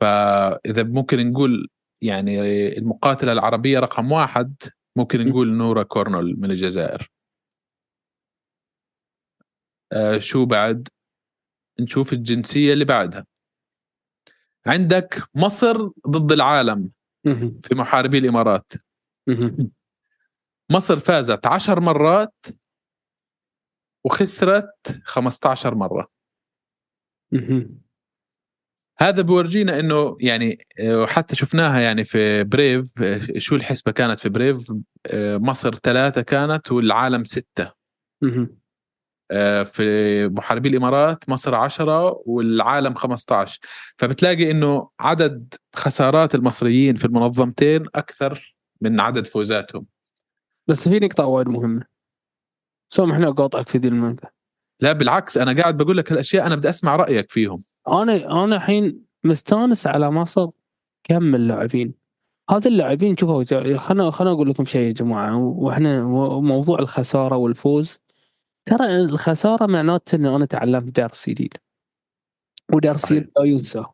فإذا 0.00 0.82
ممكن 0.82 1.30
نقول 1.30 1.68
يعني 2.02 2.38
المقاتلة 2.78 3.32
العربية 3.32 3.78
رقم 3.78 4.12
واحد 4.12 4.54
ممكن 4.96 5.28
نقول 5.28 5.52
نورا 5.52 5.82
كورنول 5.82 6.34
من 6.40 6.50
الجزائر 6.50 7.10
آه، 9.92 10.18
شو 10.18 10.44
بعد 10.46 10.88
نشوف 11.80 12.12
الجنسية 12.12 12.72
اللي 12.72 12.84
بعدها 12.84 13.26
عندك 14.66 15.22
مصر 15.34 15.88
ضد 16.08 16.32
العالم. 16.32 16.90
في 17.62 17.74
محاربي 17.74 18.18
الإمارات 18.18 18.72
مهم. 19.26 19.56
مصر 20.70 20.98
فازت 20.98 21.46
10 21.46 21.80
مرات 21.80 22.34
وخسرت 24.04 25.00
15 25.04 25.74
مرة 25.74 26.08
مهم. 27.32 27.80
هذا 28.98 29.22
بورجينا 29.22 29.80
إنه 29.80 30.16
يعني 30.20 30.66
آه، 30.80 31.06
حتى 31.06 31.36
شفناها 31.36 31.80
يعني 31.80 32.04
في 32.04 32.44
بريف 32.44 33.02
آه، 33.02 33.20
شو 33.38 33.56
الحسبة 33.56 33.92
كانت 33.92 34.20
في 34.20 34.28
بريف 34.28 34.72
آه، 35.06 35.36
مصر 35.36 35.74
ثلاثة 35.74 36.22
كانت 36.22 36.72
والعالم 36.72 37.24
ستة. 37.24 37.72
في 39.64 40.28
محاربي 40.32 40.68
الإمارات 40.68 41.28
مصر 41.28 41.54
10 41.54 42.22
والعالم 42.26 42.94
15 42.94 43.60
فبتلاقي 43.98 44.50
إنه 44.50 44.90
عدد 45.00 45.54
خسارات 45.74 46.34
المصريين 46.34 46.96
في 46.96 47.04
المنظمتين 47.04 47.86
أكثر 47.94 48.56
من 48.80 49.00
عدد 49.00 49.26
فوزاتهم. 49.26 49.86
بس 50.68 50.88
في 50.88 50.98
نقطة 50.98 51.26
وايد 51.26 51.48
مهمة. 51.48 51.86
سامحني 52.90 53.26
اقاطعك 53.28 53.68
في 53.68 53.78
ذي 53.78 53.88
النقطة 53.88 54.30
لا 54.80 54.92
بالعكس 54.92 55.38
أنا 55.38 55.62
قاعد 55.62 55.76
بقول 55.76 55.96
لك 55.96 56.12
هالأشياء 56.12 56.46
أنا 56.46 56.56
بدي 56.56 56.68
أسمع 56.68 56.96
رأيك 56.96 57.30
فيهم. 57.30 57.64
أنا 57.88 58.44
أنا 58.44 58.56
الحين 58.56 59.04
مستانس 59.24 59.86
على 59.86 60.10
مصر 60.10 60.50
كم 61.04 61.22
من 61.22 61.48
لاعبين 61.48 61.94
هذا 62.50 62.68
اللاعبين 62.68 63.16
شوفوا 63.16 63.76
خلنا 63.76 64.10
خلنا 64.10 64.32
أقول 64.32 64.50
لكم 64.50 64.64
شيء 64.64 64.86
يا 64.86 64.92
جماعة. 64.92 65.36
وإحنا 65.36 66.04
موضوع 66.40 66.78
الخسارة 66.78 67.36
والفوز 67.36 67.98
ترى 68.68 68.96
الخسارة 68.96 69.66
معناته 69.66 70.16
ان 70.16 70.26
أنا 70.26 70.44
تعلمت 70.44 71.00
درس 71.00 71.28
جديد. 71.28 71.54
ودرس. 72.72 73.12
لا 73.12 73.30
ينسى 73.38 73.84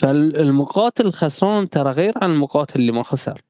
فالمقاتل 0.00 1.06
الخسران 1.06 1.68
ترى 1.68 1.90
غير 1.90 2.12
عن 2.16 2.30
المقاتل 2.30 2.80
اللي 2.80 2.92
ما 2.92 3.02
خسر. 3.02 3.40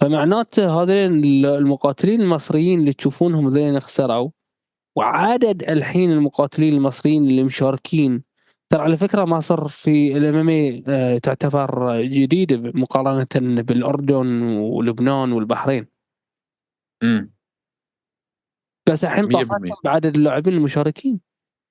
فمعناته 0.00 0.82
هذين 0.82 1.24
المقاتلين 1.44 2.20
المصريين 2.20 2.80
اللي 2.80 2.92
تشوفونهم 2.92 3.48
ذين 3.48 3.80
خسروا 3.80 4.30
وعدد 4.96 5.62
الحين 5.62 6.12
المقاتلين 6.12 6.74
المصريين 6.74 7.24
اللي 7.24 7.42
مشاركين. 7.42 8.22
ترى 8.68 8.82
على 8.82 8.96
فكرة 8.96 9.24
مصر 9.24 9.68
في 9.68 10.16
ال 10.16 10.41
MMA 10.41 11.18
تعتبر 11.18 12.00
جديده 12.02 12.56
مقارنة 12.74 13.62
بالأردن 13.62 14.42
ولبنان 14.42 15.32
والبحرين. 15.32 15.86
امم 17.02 17.30
بس 18.88 19.04
الحين 19.04 19.28
طافتهم. 19.28 19.76
بعدد 19.84 20.16
اللاعبين 20.16 20.54
المشاركين. 20.54 21.20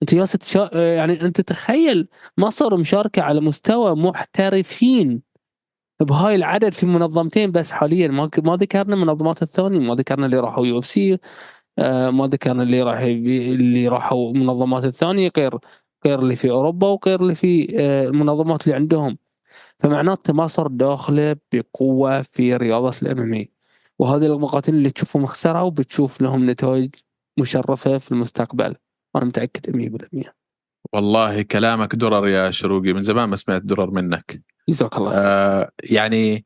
انت 0.02 0.14
ياس 0.14 0.32
تشا... 0.32 0.70
يعني 0.74 1.22
انت 1.22 1.42
تخيل 1.42 2.08
مصر 2.38 2.78
مشاركة 2.78 3.22
على 3.22 3.42
مستوى 3.42 3.96
محترفين 3.96 5.22
بهاي 6.02 6.36
العدد 6.36 6.74
في 6.74 6.86
منظمتين 6.86 7.52
بس 7.52 7.72
حاليا. 7.72 8.08
ما 8.08 8.30
ما 8.38 8.56
ذكرنا 8.56 8.94
المنظمات 8.94 9.42
الثانية 9.44 9.80
ما 9.80 9.96
ذكرنا 9.96 10.26
اللي 10.26 10.40
راحوا 10.40 10.66
UFC 10.66 11.18
ما 12.10 12.28
ذكرنا 12.28 12.64
اللي 12.64 12.82
راح 12.82 13.00
اللي 13.00 13.88
راحوا 13.88 14.32
المنظمات 14.32 14.86
الثانية 14.86 15.32
غير 15.38 15.60
غير 16.06 16.20
اللي 16.20 16.36
في 16.36 16.50
أوروبا 16.50 16.88
وغير 16.88 17.20
اللي 17.20 17.36
في 17.36 17.76
آه، 17.80 18.08
المنظمات 18.08 18.64
اللي 18.64 18.76
عندهم. 18.76 19.18
فمعناته 19.80 20.34
مصر 20.34 20.68
داخله 20.68 21.36
بقوة 21.54 22.22
في 22.22 22.56
رياضة 22.56 22.96
الإم 23.02 23.46
وهذه 24.00 24.26
المقاتلين 24.26 24.78
اللي 24.78 24.90
تشوفهم 24.90 25.26
خسروا 25.26 25.70
بتشوف 25.70 26.22
لهم 26.22 26.50
نتائج 26.50 26.96
مشرفة 27.38 27.98
في 27.98 28.12
المستقبل. 28.12 28.76
أنا 29.16 29.26
متأكد 29.26 29.78
100% 30.24 30.34
والله 30.94 31.42
كلامك 31.42 31.96
درر 31.96 32.28
يا 32.28 32.52
شروقي. 32.52 32.94
من 32.94 33.02
زمان 33.02 33.30
ما 33.30 33.36
سمعت 33.36 33.62
درر 33.62 33.92
منك. 33.92 34.42
جزاك 34.70 34.98
الله 34.98 35.12
آه 35.16 35.72
يعني 35.84 36.46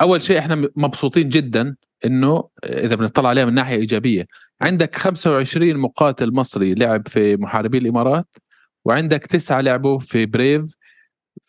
أول 0.00 0.22
شيء 0.22 0.38
إحنا 0.38 0.68
مبسوطين 0.76 1.28
جدا 1.28 1.76
إنه 2.04 2.48
إذا 2.64 2.94
بنطلع 2.94 3.28
عليها 3.28 3.44
من 3.44 3.54
ناحية 3.54 3.76
إيجابية 3.76 4.26
عندك 4.60 4.96
25 4.96 5.76
مقاتل 5.76 6.32
مصري 6.32 6.74
لعب 6.74 7.08
في 7.08 7.36
محاربي 7.36 7.78
الإمارات 7.78 8.36
وعندك 8.84 9.26
تسعة 9.26 9.60
لعبوا 9.60 9.98
في 9.98 10.26
بريف 10.26 10.76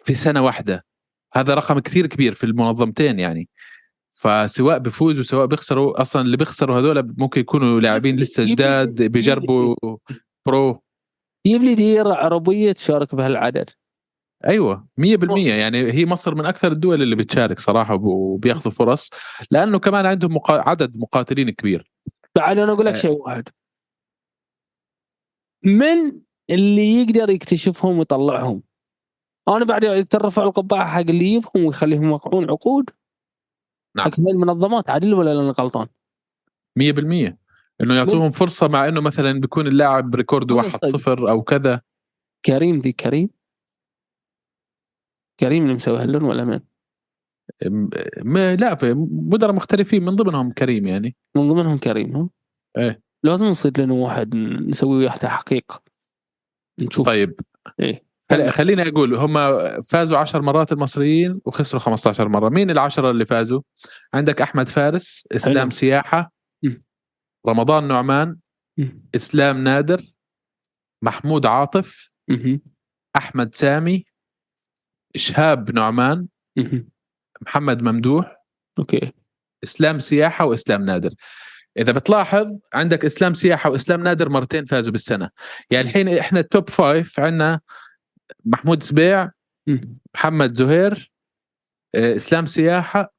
في 0.05 0.15
سنة 0.15 0.41
واحدة. 0.41 0.85
هذا 1.33 1.53
رقم 1.53 1.79
كثير 1.79 2.07
كبير 2.07 2.33
في 2.33 2.43
المنظمتين 2.43 3.19
يعني. 3.19 3.49
فسواء 4.13 4.77
بيفوزوا 4.77 5.23
سواء 5.23 5.45
بيخسروا 5.45 6.01
أصلا 6.01 6.21
اللي 6.21 6.37
بيخسروا 6.37 6.79
هذول 6.79 7.13
ممكن 7.17 7.41
يكونوا 7.41 7.79
لاعبين 7.79 8.15
لسه 8.15 8.43
جداد 8.43 9.03
بيجربوا 9.03 9.75
برو. 10.45 10.83
جيب 11.47 11.61
لي 11.61 11.75
ديرة 11.75 12.13
عربيه 12.13 12.71
تشارك 12.71 13.15
بهالعدد. 13.15 13.69
أيوه 14.47 14.87
100% 15.01 15.47
يعني 15.47 15.91
هي 15.93 16.05
مصر 16.05 16.35
من 16.35 16.45
أكثر 16.45 16.71
الدول 16.71 17.01
اللي 17.01 17.15
بتشارك 17.15 17.59
صراحة 17.59 17.93
وب- 17.93 18.03
وبياخذوا 18.03 18.71
فرص 18.73 19.09
لأنه 19.51 19.79
كمان 19.79 20.05
عندهم 20.05 20.35
مقا... 20.35 20.69
عدد 20.69 20.97
مقاتلين 20.97 21.49
كبير. 21.49 21.91
بعد 22.35 22.57
أنا 22.57 22.71
أقول 22.71 22.85
لك 22.85 22.93
آه. 22.93 22.97
شيء 22.97 23.11
واحد. 23.11 23.49
من 25.63 26.21
اللي 26.49 27.01
يقدر 27.01 27.29
يكتشفهم 27.29 27.97
ويطلعهم؟ 27.97 28.63
أنا 29.47 29.65
بعد 29.65 30.05
ترفع 30.09 30.43
القبعة 30.43 30.87
حق 30.93 30.99
اللي 30.99 31.25
يجيبهم 31.25 31.65
ويخليهم 31.65 32.03
يوقعون 32.03 32.49
عقود؟ 32.49 32.89
نعم. 33.95 34.05
حق 34.11 34.19
المنظمات 34.19 34.89
عدل 34.89 35.13
ولا 35.13 35.31
أنا 35.31 35.53
غلطان؟ 35.59 35.87
100% 36.79 37.37
إنه 37.81 37.95
يعطوهم 37.95 38.31
فرصة 38.31 38.67
مع 38.67 38.87
إنه 38.87 39.01
مثلا 39.01 39.39
بيكون 39.39 39.67
اللاعب 39.67 40.11
1 40.51 40.65
الصدق. 40.65 40.97
0 40.97 41.29
أو 41.29 41.41
كذا. 41.41 41.81
كريم 42.45 42.77
ذي 42.77 42.91
كريم. 42.91 43.29
كريم 45.39 45.63
اللي 45.63 45.73
مسوي 45.75 45.99
هاللون 45.99 46.23
ولا 46.23 46.43
من؟ 46.45 46.59
م- 47.65 47.89
ما 48.23 48.55
لا 48.55 48.75
في 48.75 48.93
مدراء 49.09 49.53
محترفين 49.53 50.05
من 50.05 50.15
ضمنهم 50.15 50.51
كريم 50.51 50.87
يعني 50.87 51.15
من 51.35 51.49
ضمنهم 51.49 51.77
كريم 51.77 52.15
ها؟ 52.15 52.29
إيه. 52.77 53.01
لازم 53.23 53.45
نصير 53.45 53.71
لنا 53.77 53.93
واحد 53.93 54.35
نسوي 54.35 54.97
وياه 54.97 55.17
تحقيق 55.17 55.81
نشوف 56.79 57.05
طيب 57.05 57.39
إيه 57.79 58.03
هلا 58.31 58.51
خليني 58.51 58.87
أقول 58.89 59.15
هم 59.15 59.33
فازوا 59.83 60.17
10 60.17 60.41
مرات 60.41 60.71
المصريين 60.71 61.41
وخسروا 61.45 61.81
15 61.81 62.27
مرة 62.27 62.49
مين 62.49 62.71
العشرة 62.71 63.11
اللي 63.11 63.25
فازوا 63.25 63.61
عندك 64.13 64.41
أحمد 64.41 64.67
فارس 64.67 65.23
إسلام 65.31 65.57
حلو. 65.59 65.69
سياحة 65.69 66.31
مم. 66.63 66.83
رمضان 67.47 67.87
نعمان 67.87 68.37
مم. 68.77 69.03
إسلام 69.15 69.63
نادر 69.63 70.01
محمود 71.03 71.45
عاطف 71.45 72.13
مهم. 72.27 72.61
أحمد 73.17 73.55
سامي 73.55 74.05
شهاب 75.15 75.71
نعمان. 75.71 76.27
محمد 77.41 77.81
ممدوح 77.81 78.43
okay. 78.79 79.11
إسلام 79.63 79.99
سياحة 79.99 80.45
وإسلام 80.45 80.85
نادر. 80.85 81.13
إذا 81.77 81.91
بتلاحظ 81.91 82.47
عندك 82.73 83.05
إسلام 83.05 83.33
سياحة 83.33 83.69
وإسلام 83.69 84.03
نادر 84.03 84.29
مرتين 84.29 84.65
فازوا 84.65 84.91
بالسنة. 84.91 85.29
يعني 85.71 85.87
الحين 85.87 86.09
إحنا 86.09 86.39
ال 86.39 86.47
top 86.47 86.69
five 86.69 87.19
عندنا 87.19 87.59
محمود 88.45 88.83
سبيع. 88.83 89.31
محمد 90.15 90.53
زهير 90.53 91.11
آه، 91.95 92.15
إسلام 92.15 92.45
سياحة 92.45 93.13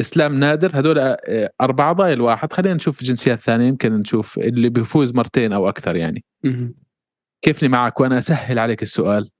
إسلام 0.00 0.40
نادر. 0.40 0.70
هذول 0.78 0.98
آه، 0.98 1.50
أربعة 1.60 1.92
ضايل 1.92 2.20
واحد. 2.20 2.52
خلينا 2.52 2.74
نشوف 2.74 3.04
جنسيات 3.04 3.38
ثانية 3.38 3.68
يمكن 3.68 3.92
نشوف 3.92 4.38
اللي 4.38 4.68
بيفوز 4.68 5.14
مرتين 5.14 5.52
أو 5.52 5.68
أكثر 5.68 5.96
يعني. 5.96 6.24
كيفني 7.42 7.68
معك 7.68 8.00
وأنا 8.00 8.18
أسهل 8.18 8.58
عليك 8.58 8.82
السؤال؟ 8.82 9.30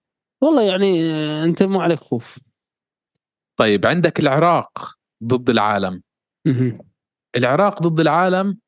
والله 0.40 0.62
يعني 0.62 1.12
آه، 1.12 1.44
أنت 1.44 1.62
ما 1.62 1.82
عليك 1.82 1.98
خوف. 1.98 2.38
طيب 3.56 3.86
عندك 3.86 4.20
العراق 4.20 4.98
ضد 5.24 5.50
العالم. 5.50 6.02
العراق 7.36 7.82
ضد 7.82 8.00
العالم 8.00 8.58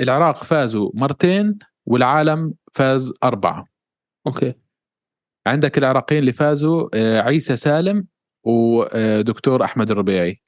العراق 0.00 0.44
فازوا 0.44 0.90
مرتين 0.94 1.58
والعالم 1.86 2.54
فاز 2.74 3.12
أربعة. 3.24 3.66
أوكي. 4.26 4.54
عندك 5.46 5.78
العراقيين 5.78 6.20
اللي 6.20 6.32
فازوا 6.32 6.88
آه، 6.94 7.20
عيسى 7.20 7.56
سالم 7.56 8.06
ودكتور 8.44 9.64
أحمد 9.64 9.90
الربيعي. 9.90 10.42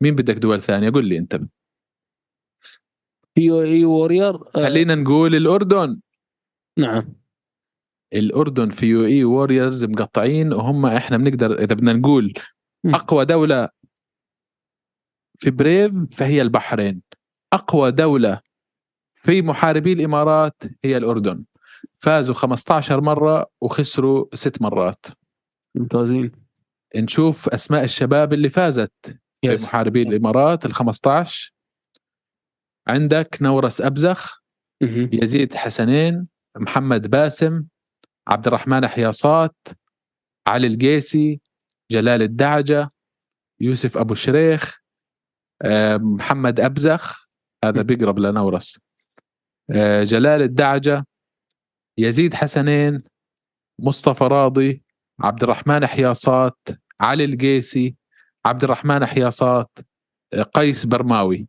مين 0.00 0.14
بدك 0.14 0.34
دول 0.34 0.60
ثانية؟ 0.62 0.90
قل 0.90 1.04
لي 1.08 1.18
أنت. 1.18 1.40
في 3.34 3.40
UAE 3.52 3.84
Warriors 3.84 4.34
آه، 4.34 4.52
خلينا 4.52 4.94
نقول 4.94 5.34
الأردن. 5.34 6.00
نعم. 6.78 7.14
الأردن 8.12 8.70
في 8.70 8.86
UAE 8.86 9.04
Warriors 9.04 9.84
مقطعين 9.84 10.52
وهم 10.52 10.86
إحنا 10.86 11.16
بنقدر 11.16 11.58
إذا 11.58 11.74
بدنا 11.74 11.92
نقول 11.92 12.32
مم. 12.84 12.94
أقوى 12.94 13.24
دولة 13.24 13.68
في 15.38 15.50
بريف 15.50 15.92
فهي 16.12 16.42
البحرين 16.42 17.02
أقوى 17.52 17.90
دولة 17.90 18.40
في 19.12 19.42
محاربي 19.42 19.92
الإمارات 19.92 20.62
هي 20.84 20.96
الأردن 20.96 21.44
فازوا 21.96 22.34
15 22.34 23.00
مرة 23.00 23.46
وخسروا 23.60 24.26
ست 24.34 24.62
مرات 24.62 25.06
ممتازين 25.74 26.32
نشوف 26.96 27.48
أسماء 27.48 27.84
الشباب 27.84 28.32
اللي 28.32 28.48
فازت 28.48 28.92
في 29.04 29.18
يس. 29.52 29.64
محاربي 29.64 30.02
الإمارات 30.02 30.66
ال 30.66 30.72
15 30.74 31.52
عندك 32.88 33.38
نورس 33.42 33.80
أبزخ 33.80 34.42
مهم. 34.82 35.10
يزيد 35.12 35.54
حسنين 35.54 36.26
محمد 36.56 37.10
باسم 37.10 37.64
عبد 38.28 38.46
الرحمن 38.46 38.88
حياصات 38.88 39.56
علي 40.46 40.66
القيسي 40.66 41.40
جلال 41.90 42.22
الدعجة 42.22 42.90
يوسف 43.60 43.98
أبو 43.98 44.14
شريخ 44.14 44.80
آه، 45.62 45.96
محمد 45.96 46.60
أبزخ. 46.60 47.28
هذا 47.64 47.82
بيقرب 47.82 48.18
لنورس 48.18 48.80
آه، 49.70 50.04
جلال 50.04 50.42
الدعجة 50.42 51.06
يزيد 51.98 52.34
حسنين 52.34 53.02
مصطفى 53.78 54.24
راضي 54.24 54.82
عبد 55.20 55.42
الرحمن 55.42 55.86
حياصات 55.86 56.58
علي 57.00 57.24
القيسي 57.24 57.96
عبد 58.46 58.64
الرحمن 58.64 59.06
حياصات 59.06 59.78
آه، 60.32 60.42
قيس 60.42 60.86
برماوي. 60.86 61.48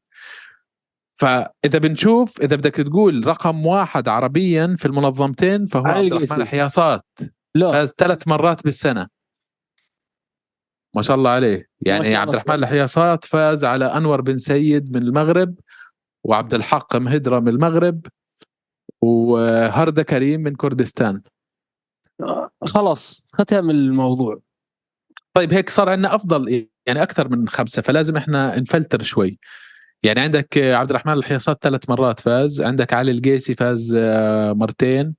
فإذا 1.19 1.79
بنشوف 1.79 2.41
إذا 2.41 2.55
بدك 2.55 2.75
تقول 2.75 3.27
رقم 3.27 3.65
واحد 3.65 4.07
عربيا 4.07 4.75
في 4.79 4.85
المنظمتين 4.85 5.65
فهو 5.65 5.85
عبد 5.85 6.13
الرحمن. 6.13 6.45
حياصات 6.45 7.05
فاز 7.55 7.93
ثلاث 7.97 8.27
مرات 8.27 8.63
بالسنة. 8.63 9.07
ما 10.95 11.01
شاء 11.01 11.15
الله 11.15 11.29
عليه. 11.29 11.67
يعني 11.81 12.03
شاء 12.03 12.15
عبد 12.15 12.29
الله. 12.29 12.41
الرحمن 12.41 12.63
الحياصات 12.63 13.25
فاز 13.25 13.65
على 13.65 13.85
أنور 13.85 14.21
بن 14.21 14.37
سيد 14.37 14.97
من 14.97 15.03
المغرب 15.03 15.55
وعبد 16.23 16.53
الحق 16.53 16.95
مهدرة 16.95 17.39
من 17.39 17.47
المغرب 17.47 18.05
وهرده 19.01 20.03
كريم 20.03 20.41
من 20.41 20.55
كردستان. 20.55 21.21
خلاص 22.67 23.23
ختم 23.33 23.69
الموضوع. 23.69 24.39
طيب 25.33 25.53
هيك 25.53 25.69
صار 25.69 25.89
عندنا 25.89 26.15
أفضل 26.15 26.67
يعني 26.85 27.03
أكثر 27.03 27.29
من 27.29 27.47
خمسة 27.47 27.81
فلازم 27.81 28.17
إحنا 28.17 28.59
نفلتر 28.59 29.01
شوي. 29.01 29.39
يعني 30.03 30.19
عندك 30.19 30.57
عبد 30.57 30.89
الرحمن 30.89 31.13
الحياصات 31.13 31.63
ثلاث 31.63 31.89
مرات 31.89 32.19
فاز 32.19 32.61
عندك 32.61 32.93
علي 32.93 33.11
القيسي 33.11 33.53
فاز 33.53 33.95
آه، 33.99 34.53
مرتين 34.53 35.15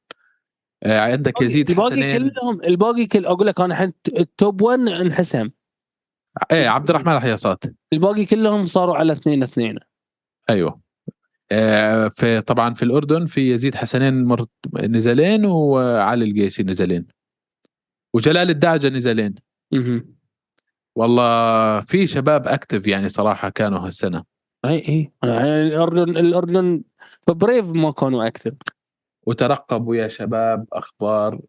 آه، 0.83 1.01
عندك 1.01 1.43
يزيد 1.43 1.71
الباقي 1.71 1.91
حسنين. 1.91 2.31
كلهم 2.31 2.63
الباقي 2.65 3.07
كل 3.07 3.27
أقول 3.27 3.47
لك 3.47 3.61
أنا 3.61 3.93
ال 4.09 4.22
top 4.22 4.63
1 4.63 4.81
انحسم. 4.81 5.51
إيه 6.53 6.69
عبد 6.69 6.91
الرحمن 6.91 7.13
الحياصات 7.13 7.65
الباقي 7.93 8.25
كلهم 8.25 8.65
صاروا 8.65 8.97
على 8.97 9.13
اثنين 9.13 9.43
اثنين. 9.43 9.79
أيوه. 10.51 10.81
آه، 11.53 12.09
في 12.09 12.41
طبعا 12.41 12.75
في 12.75 12.83
الأردن 12.83 13.27
في 13.27 13.53
يزيد 13.53 13.75
حسنين 13.75 14.25
مرت 14.25 14.51
نزالين 14.77 15.45
وعلي 15.45 16.25
القيسي 16.25 16.63
نزالين 16.63 17.07
وجلال 18.15 18.51
الدعجة 18.51 18.89
نزالين 18.89 19.35
مهم. 19.73 20.15
والله 20.97 21.81
في 21.81 22.07
شباب 22.07 22.49
active 22.49 22.87
يعني 22.87 23.09
صراحة 23.09 23.49
كانوا 23.49 23.79
هالسنة. 23.79 24.30
اي 24.65 24.89
اي. 24.89 25.13
يعني 25.23 25.63
الأردن 25.67 26.17
الأردن 26.17 26.83
فبريف 27.27 27.65
ما 27.65 27.93
كانوا 27.93 28.27
أكثر 28.27 28.55
وترقبوا 29.27 29.97
يا 29.97 30.09
شباب 30.09 30.67
أخبار 30.73 31.41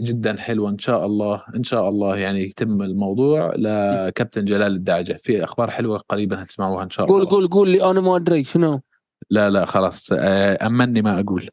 جدا 0.00 0.36
حلوة 0.36 0.70
إن 0.70 0.78
شاء 0.78 1.06
الله. 1.06 1.44
إن 1.56 1.62
شاء 1.62 1.88
الله 1.88 2.16
يعني 2.16 2.40
يتم 2.42 2.82
الموضوع. 2.82 3.52
لكابتن 3.56 4.44
جلال 4.44 4.72
الدعجة 4.72 5.12
في 5.22 5.44
أخبار 5.44 5.70
حلوة 5.70 5.98
قريبا 5.98 6.42
هتسمعوها 6.42 6.84
إن 6.84 6.90
شاء 6.90 7.06
قول 7.06 7.20
الله. 7.20 7.30
قول 7.30 7.48
قول 7.48 7.70
لي 7.70 7.90
أنا 7.90 8.00
ما 8.00 8.16
أدري 8.16 8.44
شنو؟ 8.44 8.80
لا 9.30 9.50
لا 9.50 9.64
خلاص. 9.66 10.12
آه، 10.12 10.66
أمني 10.66 11.02
ما 11.02 11.20
أقول. 11.20 11.50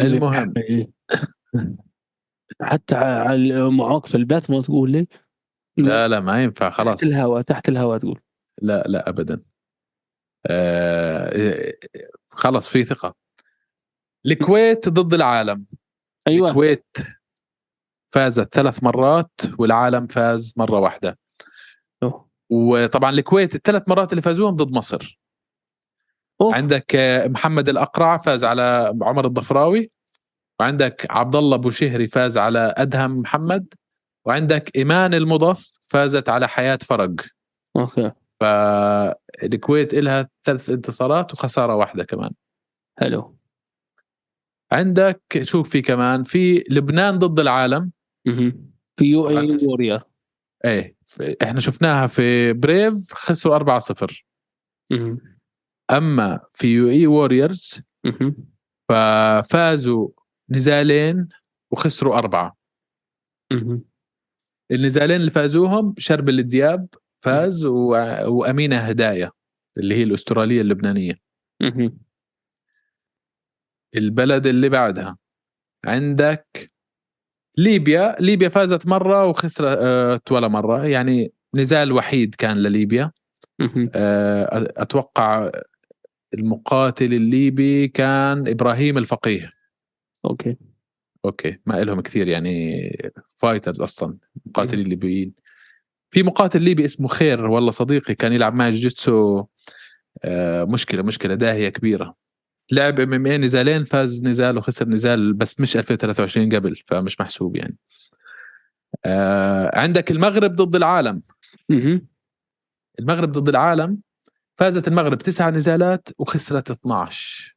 المهم. 0.00 0.54
حتى 2.62 2.94
معاك 3.70 4.06
في 4.06 4.14
البث 4.14 4.50
ما 4.50 4.60
تقول 4.60 4.90
لي. 4.90 5.06
لا 5.76 6.08
لا 6.08 6.20
ما 6.20 6.42
ينفع 6.42 6.70
خلاص. 6.70 7.00
تحت 7.00 7.10
الهواء 7.10 7.42
تحت 7.42 7.68
الهواء 7.68 7.98
تقول. 7.98 8.20
لا 8.62 8.84
لا 8.86 9.08
ابدا. 9.08 9.40
آه 10.46 11.72
خلاص 12.30 12.68
في 12.68 12.84
ثقة. 12.84 13.14
الكويت 14.26 14.88
ضد 14.88 15.14
العالم. 15.14 15.66
أيوه. 16.28 16.48
الكويت 16.48 16.96
فازت 18.10 18.54
ثلاث 18.54 18.82
مرات 18.82 19.30
والعالم 19.58 20.06
فاز 20.06 20.54
مرة 20.56 20.78
واحدة. 20.78 21.18
أوه. 22.02 22.28
وطبعا 22.50 23.10
الكويت 23.10 23.54
الثلاث 23.54 23.88
مرات 23.88 24.12
اللي 24.12 24.22
فازوهم 24.22 24.56
ضد 24.56 24.72
مصر. 24.72 25.20
أوف. 26.40 26.54
عندك 26.54 26.96
آه، 26.96 27.28
محمد 27.28 27.68
الأقرع 27.68 28.18
فاز 28.18 28.44
على 28.44 28.94
عمر 29.02 29.26
الضفراوي. 29.26 29.90
وعندك 30.60 31.06
عبد 31.10 31.36
الله 31.36 31.56
أبو 31.56 31.70
شهري 31.70 32.08
فاز 32.08 32.38
على 32.38 32.74
أدهم 32.76 33.18
محمد. 33.18 33.74
وعندك 34.24 34.76
إيمان 34.76 35.14
المضف 35.14 35.78
فازت 35.90 36.28
على 36.28 36.48
حياة 36.48 36.78
فرج. 36.88 37.20
okay. 37.76 38.12
فالكويت 38.40 39.94
لها 39.94 40.28
ثلاث 40.44 40.70
انتصارات 40.70 41.32
وخسارة 41.32 41.74
واحدة 41.76 42.04
كمان 42.04 42.30
حلو 42.98 43.36
عندك 44.72 45.22
شوف 45.42 45.70
في 45.70 45.82
كمان 45.82 46.24
في 46.24 46.64
لبنان 46.70 47.18
ضد 47.18 47.40
العالم. 47.40 47.92
في 48.96 49.04
UAE 49.04 49.28
Warriors 49.28 50.00
إيه 50.64 50.96
إحنا 51.42 51.60
شفناها 51.60 52.06
في 52.06 52.52
بريف 52.52 53.14
خسروا 53.14 53.80
4-0 53.80 54.24
مهم. 54.92 55.36
أما 55.90 56.40
في 56.54 56.66
UAE 56.68 56.90
Warriors. 56.90 57.82
ففازوا 58.88 60.08
نزالين 60.50 61.28
وخسروا 61.72 62.18
أربعة 62.18 62.56
مهم. 63.52 63.84
النزالين 64.70 65.16
اللي 65.16 65.30
فازوهم 65.30 65.94
شربل 65.98 66.38
الدياب 66.38 66.88
فاز 67.26 67.64
و... 67.64 67.88
وأمينة 68.26 68.76
هداية 68.76 69.32
اللي 69.78 69.94
هي 69.94 70.02
الأسترالية 70.02 70.60
اللبنانية. 70.60 71.14
مهم. 71.60 71.98
البلد 73.96 74.46
اللي 74.46 74.68
بعدها. 74.68 75.18
عندك 75.84 76.70
ليبيا. 77.58 78.16
ليبيا 78.20 78.48
فازت 78.48 78.86
مرة 78.86 79.26
وخسرت 79.26 80.32
ولا 80.32 80.48
مرة. 80.48 80.86
يعني 80.86 81.32
نزال 81.54 81.92
وحيد 81.92 82.34
كان 82.34 82.56
لليبيا. 82.56 83.12
آه، 83.94 84.72
أتوقع 84.76 85.50
المقاتل 86.34 87.14
الليبي 87.14 87.88
كان 87.88 88.48
إبراهيم 88.48 88.98
الفقيه. 88.98 89.52
okay. 90.24 90.56
Okay. 91.24 91.58
ما 91.66 91.84
لهم 91.84 92.00
كثير 92.00 92.28
يعني 92.28 92.90
fighters 93.36 93.80
أصلا 93.80 94.18
مقاتلين 94.46 94.86
ليبيين. 94.86 95.45
في 96.10 96.22
مقاتل 96.22 96.62
ليبي 96.62 96.84
اسمه 96.84 97.08
خير 97.08 97.46
والله 97.46 97.70
صديقي 97.70 98.14
كان 98.14 98.32
يلعب 98.32 98.54
معي 98.54 98.70
جوجيتسو 98.72 99.44
آه، 100.24 100.64
مشكلة 100.64 101.02
مشكلة 101.02 101.34
داهية 101.34 101.68
كبيرة. 101.68 102.14
لعب 102.72 103.00
MMA 103.00 103.38
نزالين 103.38 103.84
فاز 103.84 104.24
نزال 104.24 104.58
وخسر 104.58 104.88
نزال 104.88 105.32
بس 105.34 105.60
مش 105.60 105.76
2023 105.76 106.54
قبل 106.56 106.76
فمش 106.86 107.20
محسوب 107.20 107.56
يعني. 107.56 107.76
آه، 109.04 109.78
عندك 109.78 110.10
المغرب 110.10 110.56
ضد 110.56 110.76
العالم. 110.76 111.22
المغرب 112.98 113.32
ضد 113.32 113.48
العالم 113.48 113.98
فازت 114.54 114.88
المغرب 114.88 115.18
تسع 115.18 115.50
نزالات 115.50 116.08
وخسرت 116.18 116.70
12 116.70 117.56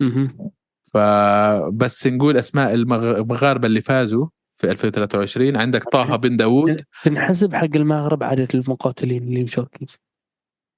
مهم. 0.00 0.50
فبس 0.94 2.06
نقول 2.06 2.36
أسماء 2.36 2.74
المغ- 2.74 3.16
المغاربة 3.18 3.66
اللي 3.66 3.80
فازوا. 3.80 4.26
في 4.62 4.70
2023 4.70 5.56
عندك 5.56 5.84
طه 5.84 6.16
بن 6.16 6.36
داوود. 6.36 6.84
تنحسب 7.04 7.54
حق 7.54 7.68
المغرب 7.76 8.22
عدد 8.22 8.48
المقاتلين 8.54 9.22
اللي 9.22 9.42
مشاركين 9.42 9.88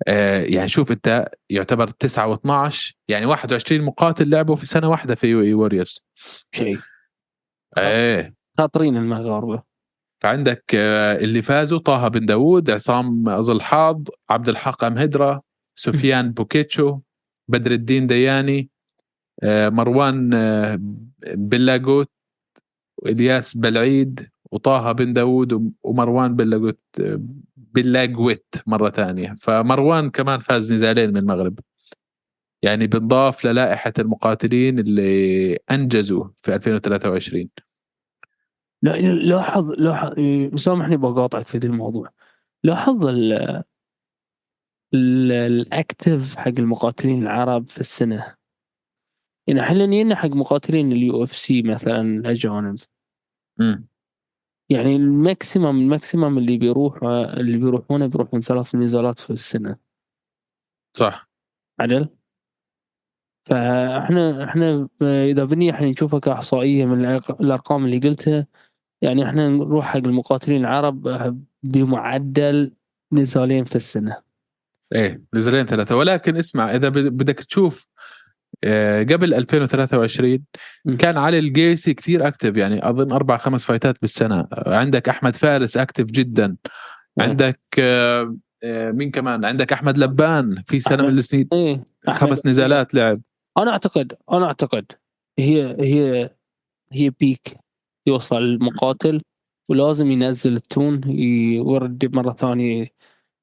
آه 0.09 0.43
يعني 0.43 0.68
شوف 0.68 0.93
انت 0.93 1.28
يعتبر 1.51 1.89
9 1.89 2.37
و12 2.37 2.93
يعني 3.09 3.26
21 3.26 3.82
مقاتل 3.82 4.30
لعبوا 4.30 4.57
في 4.57 4.66
سنة 4.66 4.91
واحدة 4.91 5.14
في 5.14 5.26
UAE 5.26 5.40
Warriors. 5.40 6.05
شيء. 6.55 6.78
إيه. 7.78 8.35
شاطرين 8.59 8.97
المغاربة. 8.97 9.62
فعندك 10.22 10.64
آه 10.74 11.16
اللي 11.16 11.43
فازوا 11.43 11.78
طه 11.78 12.09
بن 12.09 12.26
داوود 12.26 12.70
عصام 12.70 13.41
ظلحاض 13.41 14.09
عبد 14.30 14.49
الحق 14.49 14.85
مهدرة 14.85 15.43
سفيان 15.78 16.32
بوكيتشو 16.32 16.99
بدر 17.49 17.70
الدين 17.72 18.07
دياني 18.07 18.68
آه 19.43 19.68
مروان 19.68 20.35
آه 20.35 20.78
بلاغوت 21.35 22.11
وإلياس 23.05 23.57
بلعيد 23.57 24.28
وطه 24.52 24.92
بن 24.92 25.12
داوود 25.12 25.72
ومروان 25.82 26.36
بلاغوت 26.36 26.80
بلاغوت 27.57 28.62
مرة 28.66 28.90
ثانية. 28.90 29.36
فمروان 29.40 30.11
كمان 30.11 30.40
فاز 30.40 30.72
نزالين 30.72 31.11
من 31.11 31.16
المغرب. 31.16 31.59
يعني 32.62 32.86
بنضاف 32.86 33.44
للائحة 33.46 33.92
المقاتلين 33.98 34.78
اللي 34.78 35.55
أنجزوا 35.70 36.24
في 36.42 36.55
2023 36.55 37.48
لا 38.82 38.96
لاحظ 39.00 39.70
لاحظ 39.70 40.18
إيه، 40.18 40.57
سامحني 40.57 40.96
بقاطعك 40.96 41.42
في 41.42 41.55
الموضوع. 41.66 42.09
لاحظ 42.64 43.07
ال- 43.07 43.62
ال- 44.94 45.32
ال 45.32 45.47
active 45.47 46.36
حق 46.36 46.52
المقاتلين 46.59 47.22
العرب 47.22 47.70
في 47.70 47.80
السنة. 47.80 48.34
يعني 49.46 49.61
إحنا 49.61 49.86
نينا 49.86 50.14
حق 50.14 50.28
مقاتلين 50.28 50.92
ال 50.92 51.22
UFC 51.24 51.62
مثلا 51.62 52.00
الأجانب. 52.00 52.78
مم. 53.59 53.86
يعني 54.70 54.96
ال 54.96 55.07
maximum 55.07 55.80
ال 55.80 55.88
maximum 55.88 56.38
اللي 56.38 56.59
بيروح 56.59 56.98
اللي 57.36 57.59
بيروحونه 57.59 58.07
بيروحون 58.07 58.40
ثلاث 58.40 58.74
نزالات 58.74 59.18
في 59.18 59.30
السنة. 59.30 59.76
صح. 60.96 61.30
عدل؟ 61.80 62.09
فاحنا 63.46 64.44
إحنا 64.44 64.88
اذا 65.02 65.44
بني 65.44 65.70
إحنا 65.70 65.90
نشوفها 65.90 66.18
كإحصائية 66.20 66.84
من 66.84 67.05
الأرقام 67.40 67.84
اللي 67.84 67.98
قلتها 67.98 68.46
يعني 69.02 69.24
إحنا 69.24 69.48
نروح 69.48 69.86
حق 69.86 69.96
المقاتلين 69.96 70.61
العرب 70.61 71.09
بمعدل 71.62 72.72
نزالين 73.12 73.64
في 73.64 73.76
السنة. 73.76 74.22
إيه 74.94 75.22
نزلين 75.34 75.66
ثلاثة. 75.66 75.96
ولكن 75.96 76.36
اسمع 76.36 76.74
إذا 76.74 76.88
بد- 76.88 77.12
بدك 77.12 77.40
تشوف 77.40 77.88
قبل 79.12 79.34
2023 79.34 80.44
م. 80.84 80.96
كان 80.96 81.18
علي 81.18 81.38
القيسي 81.38 81.94
كثير 81.94 82.26
اكتف 82.28 82.56
يعني 82.56 82.88
أظن 82.88 83.12
أربع 83.12 83.36
خمس 83.36 83.64
فايتات 83.64 84.00
بالسنة. 84.00 84.48
عندك 84.66 85.08
أحمد 85.08 85.36
فارس 85.36 85.76
اكتف 85.76 86.04
جدا. 86.04 86.46
نعم. 87.18 87.28
عندك 87.30 87.60
آه، 87.78 88.36
آه، 88.62 88.90
مين 88.90 89.10
كمان؟ 89.10 89.44
عندك 89.44 89.72
أحمد 89.72 89.98
لبان 89.98 90.62
في 90.66 90.80
سنة 90.80 90.96
أحمد- 90.96 91.00
من 91.06 91.18
السنين. 91.18 91.48
أحمد- 92.08 92.10
خمس 92.10 92.46
نزالات 92.46 92.94
لعب. 92.94 93.20
أنا 93.58 93.70
أعتقد 93.70 94.12
أنا 94.32 94.46
أعتقد 94.46 94.86
هي 95.38 95.76
هي 95.80 96.30
هي 96.92 97.10
بيك 97.10 97.56
يوصل 98.06 98.36
المقاتل 98.42 99.20
ولازم 99.68 100.10
ينزل 100.10 100.54
التون 100.54 101.00
يورد 101.10 102.16
مرة 102.16 102.32
ثانية 102.32 102.86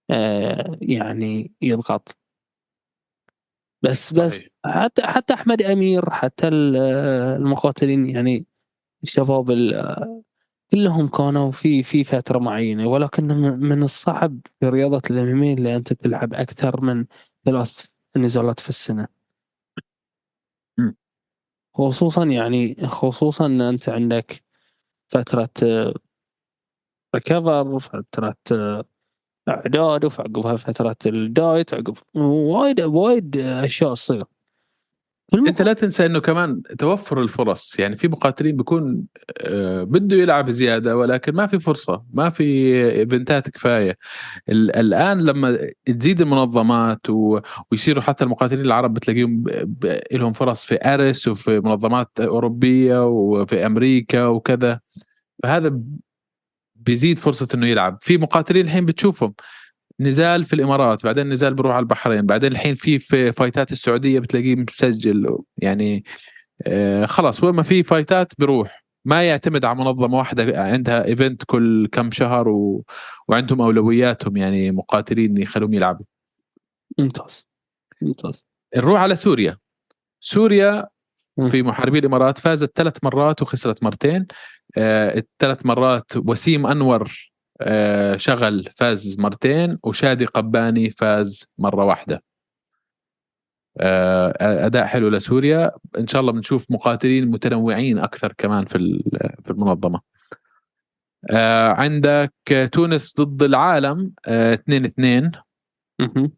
آه 0.10 0.78
يعني 0.82 1.52
يضغط. 1.62 2.18
بس 3.82 4.14
بس 4.14 4.38
صحيح. 4.40 4.50
حتى 4.66 5.02
حتى 5.04 5.34
أحمد 5.34 5.62
أمير 5.62 6.10
حتى 6.10 6.48
ال- 6.48 6.76
آه، 6.78 7.36
المقاتلين 7.36 8.10
يعني 8.10 8.46
الشباب 9.04 9.52
ال- 9.52 9.74
آه، 9.76 10.22
كلهم 10.72 11.08
كانوا 11.08 11.52
في 11.52 11.84
في 11.84 12.04
فترة 12.04 12.40
معينة 12.40 12.88
ولكن 12.88 13.28
من 13.60 13.84
الصعب 13.84 14.40
في 14.60 14.70
رياضة 14.70 15.02
الإم 15.12 15.44
اللي 15.44 15.76
أنت 15.76 15.94
تلعب 15.94 16.34
أكثر 16.34 16.82
من 16.82 17.06
ثلاث 17.46 17.86
نزالات 18.18 18.60
في 18.60 18.70
السنة. 18.70 19.08
خصوصا 21.74 22.26
يعني 22.26 22.88
خصوصا 22.88 23.46
إن 23.46 23.62
أنت 23.62 23.90
عندك 23.90 24.44
فترة 25.10 25.50
ريكفر 27.16 27.80
فترة 27.80 28.36
آه، 29.52 29.62
اعداد 29.62 30.06
وعقبها 30.06 30.56
فتره 30.56 30.96
الدايت 31.06 31.74
عقب 31.74 31.98
وايد 32.16 32.82
وايد 32.82 33.38
أشياء 33.38 33.94
تصير. 33.94 34.24
في 35.32 35.38
أنت 35.38 35.62
لا 35.62 35.74
تنسى 35.74 36.06
إنه 36.06 36.20
كمان 36.20 36.62
توفر 36.80 37.22
الفرص. 37.22 37.80
يعني 37.80 37.96
في 37.96 38.08
مقاتلين 38.08 38.58
بيكون 38.58 39.04
آه، 39.42 39.84
بده 39.84 40.16
يلعب 40.18 40.52
زيادة 40.52 40.98
ولكن 40.98 41.34
ما 41.36 41.48
في 41.48 41.60
فرصة 41.60 42.04
ما 42.14 42.30
في 42.30 42.44
إيفنتات 42.92 43.50
كفاية. 43.50 43.98
ال- 44.50 44.76
الآن 44.76 45.22
لما 45.22 45.68
تزيد 46.00 46.22
المنظمات 46.22 47.02
ويصيروا 47.10 48.02
حتى 48.04 48.24
المقاتلين 48.24 48.66
العرب 48.66 48.94
بتلاقيهم 48.94 49.44
لهم 50.12 50.34
فرص 50.34 50.66
في 50.66 50.94
ARES 50.94 51.28
وفي 51.28 51.60
منظمات 51.60 52.10
أوروبية 52.20 53.08
وفي 53.08 53.66
أمريكا 53.66 54.26
وكذا. 54.26 54.80
فهذا 55.44 55.80
بيزيد 56.86 57.20
فرصة 57.20 57.48
إنه 57.56 57.68
يلعب. 57.68 57.98
في 58.02 58.18
مقاتلين 58.18 58.66
الحين 58.66 58.86
بتشوفهم. 58.86 59.34
نزال 60.00 60.46
في 60.46 60.54
الإمارات 60.54 61.04
بعدين 61.04 61.30
نزال 61.30 61.54
بروح 61.54 61.74
على 61.74 61.84
البحرين 61.84 62.26
بعدين 62.26 62.52
الحين 62.52 62.76
في 62.76 63.00
في 63.00 63.32
فايتات 63.32 63.72
السعودية 63.72 64.20
بتلاقيه 64.20 64.56
مسجل. 64.56 65.38
يعني 65.58 66.04
آه 66.68 67.06
خلاص 67.06 67.44
وين 67.44 67.56
ما 67.56 67.64
في 67.64 67.84
فايتات 67.84 68.34
بروح. 68.40 68.86
ما 69.06 69.24
يعتمد 69.28 69.66
على 69.66 69.76
منظمة 69.76 70.18
واحدة 70.18 70.62
عندها 70.64 71.06
event 71.06 71.44
كل 71.46 71.88
كم 71.92 72.12
شهر 72.12 72.50
و... 72.50 72.86
وعندهم 73.28 73.62
أولوياتهم 73.62 74.38
يعني 74.38 74.72
مقاتلين 74.72 75.38
يخلوهم 75.38 75.74
يلعبوا. 75.74 76.06
ممتاز. 76.98 77.48
ممتاز. 78.02 78.46
نروح 78.78 79.02
على 79.02 79.16
سوريا. 79.16 79.58
سوريا. 80.20 80.88
في 81.50 81.64
محاربي 81.64 82.00
الإمارات 82.00 82.38
فازت 82.38 82.72
ثلاث 82.76 83.04
مرات 83.04 83.42
وخسرت 83.42 83.84
مرتين. 83.84 84.28
آه 84.78 85.18
الثلاث 85.18 85.66
مرات 85.66 86.18
وسيم 86.18 86.68
أنور 86.68 87.32
آه 87.62 88.18
شغل 88.18 88.70
فاز 88.76 89.20
مرتين 89.20 89.78
وشادي 89.84 90.26
قباني 90.26 90.90
فاز 90.90 91.46
مرة 91.58 91.86
واحدة. 91.86 92.24
آه 93.80 94.66
أداء 94.66 94.86
حلو 94.86 95.10
لسوريا. 95.10 95.72
إن 95.98 96.08
شاء 96.08 96.22
الله 96.22 96.32
بنشوف 96.32 96.72
مقاتلين 96.72 97.32
متنوعين 97.32 98.00
أكثر 98.00 98.34
كمان 98.38 98.66
في 98.66 99.04
في 99.44 99.52
المنظمة. 99.52 100.02
آه 101.30 101.70
عندك 101.70 102.34
تونس 102.72 103.16
ضد 103.22 103.44
العالم 103.44 104.14
2 104.28 104.86
2 104.86 105.32
مهم. 106.00 106.32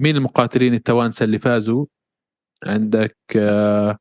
مين 0.00 0.16
المقاتلين 0.16 0.74
التوانسة 0.74 1.24
اللي 1.24 1.38
فازوا؟ 1.38 1.86
عندك 2.66 3.16
آه 3.36 3.90
آه، 3.90 3.98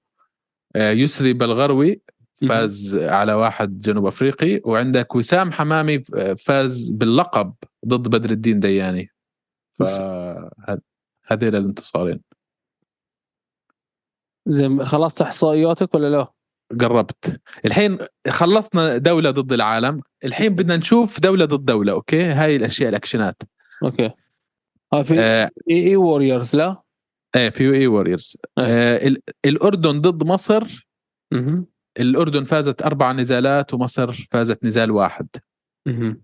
يسري 0.76 1.34
بلغروي 1.34 2.01
فاز 2.49 2.95
على 2.95 3.34
واحد 3.34 3.78
جنوب 3.78 4.05
أفريقي. 4.05 4.61
وعندك 4.65 5.15
وسام 5.15 5.51
حمامي 5.51 6.03
فاز 6.38 6.89
باللقب 6.89 7.53
ضد 7.88 8.07
بدر 8.07 8.30
الدين 8.30 8.59
دياني. 8.59 9.09
فهذيل 9.80 10.86
الانتصارين. 11.32 12.22
زين 14.47 14.86
خلصت 14.86 15.22
إحصائياتك 15.22 15.95
ولا 15.95 16.09
لا؟ 16.09 16.28
قربت. 16.80 17.41
الحين 17.65 17.97
خلصنا 18.28 18.97
دولة 18.97 19.32
ضد 19.32 19.53
العالم. 19.53 20.01
الحين 20.26 20.55
بدنا 20.55 20.78
نشوف 20.78 21.20
دولة 21.20 21.45
ضد 21.45 21.65
دولة 21.65 21.91
okay؟ 21.91 22.22
هاي 22.22 22.55
الأشياء 22.55 22.89
الأكشنات. 22.89 23.41
okay. 23.84 24.11
ها 24.93 25.03
في 25.03 25.20
UAE 25.20 25.51
Warriors 25.70 26.55
لا؟ 26.55 26.82
إيه 27.36 27.49
في 27.49 27.73
UAE 27.76 27.88
Warriors 27.88 28.38
آه. 28.57 29.07
ال- 29.07 29.21
الأردن 29.45 30.01
ضد 30.01 30.23
مصر. 30.23 30.88
الأردن 31.99 32.43
فازت 32.43 32.82
أربع 32.82 33.11
نزالات 33.11 33.73
ومصر 33.73 34.27
فازت 34.32 34.65
نزال 34.65 34.91
واحد. 34.91 35.27
مهم. 35.88 36.21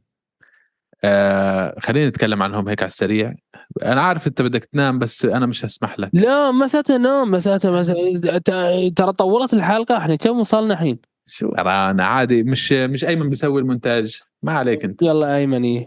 آه 1.03 1.75
خلينا 1.79 2.09
نتكلم 2.09 2.43
عنهم 2.43 2.67
هيك 2.69 2.81
على 2.81 2.87
السريع. 2.87 3.35
أنا 3.83 4.01
عارف 4.01 4.27
أنت 4.27 4.41
بدك 4.41 4.65
تنام 4.65 4.99
بس 4.99 5.25
أنا 5.25 5.45
مش 5.45 5.65
هسمح 5.65 5.99
لك. 5.99 6.09
لا 6.13 6.51
مساته 6.51 6.97
نام 6.97 7.31
مساته 7.31 7.71
مساته 7.71 8.37
ت- 8.37 8.93
ترى 8.97 9.11
طولت 9.13 9.53
الحلقة 9.53 9.97
إحنا 9.97 10.15
كم 10.15 10.39
وصلنا 10.39 10.73
الحين؟ 10.73 10.99
شو 11.27 11.49
أنا 11.49 12.05
عادي 12.05 12.43
مش 12.43 12.71
مش 12.71 13.05
أيمن 13.05 13.29
بيسوي 13.29 13.61
المونتاج. 13.61 14.21
ما 14.43 14.53
عليك 14.53 14.85
أنت. 14.85 15.01
يلا 15.01 15.35
أيمن. 15.37 15.85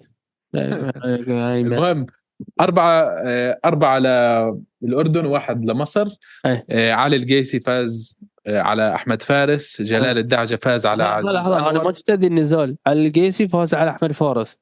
المهم 0.55 2.07
أربعة 2.61 3.03
آه، 3.03 3.61
أربعة 3.65 3.99
للأردن 4.83 5.27
وواحد 5.27 5.65
لمصر. 5.65 6.09
أي. 6.47 6.65
آه، 6.71 6.93
علي 6.93 7.17
القيسي 7.17 7.61
فاز 7.61 8.19
آه، 8.47 8.61
على 8.61 8.95
أحمد 8.95 9.23
فارس. 9.23 9.83
جلال. 9.83 10.19
الدعجة 10.19 10.57
فاز 10.57 10.87
على 10.87 11.05
أنا 11.05 11.71
أنور. 11.71 11.85
ما 11.85 11.93
شفت 11.93 12.11
هذه 12.11 12.27
النزال 12.27 12.77
على 12.87 13.07
القيسي 13.07 13.49
فاز 13.49 13.75
على 13.75 13.91
أحمد 13.91 14.13
فارس. 14.13 14.59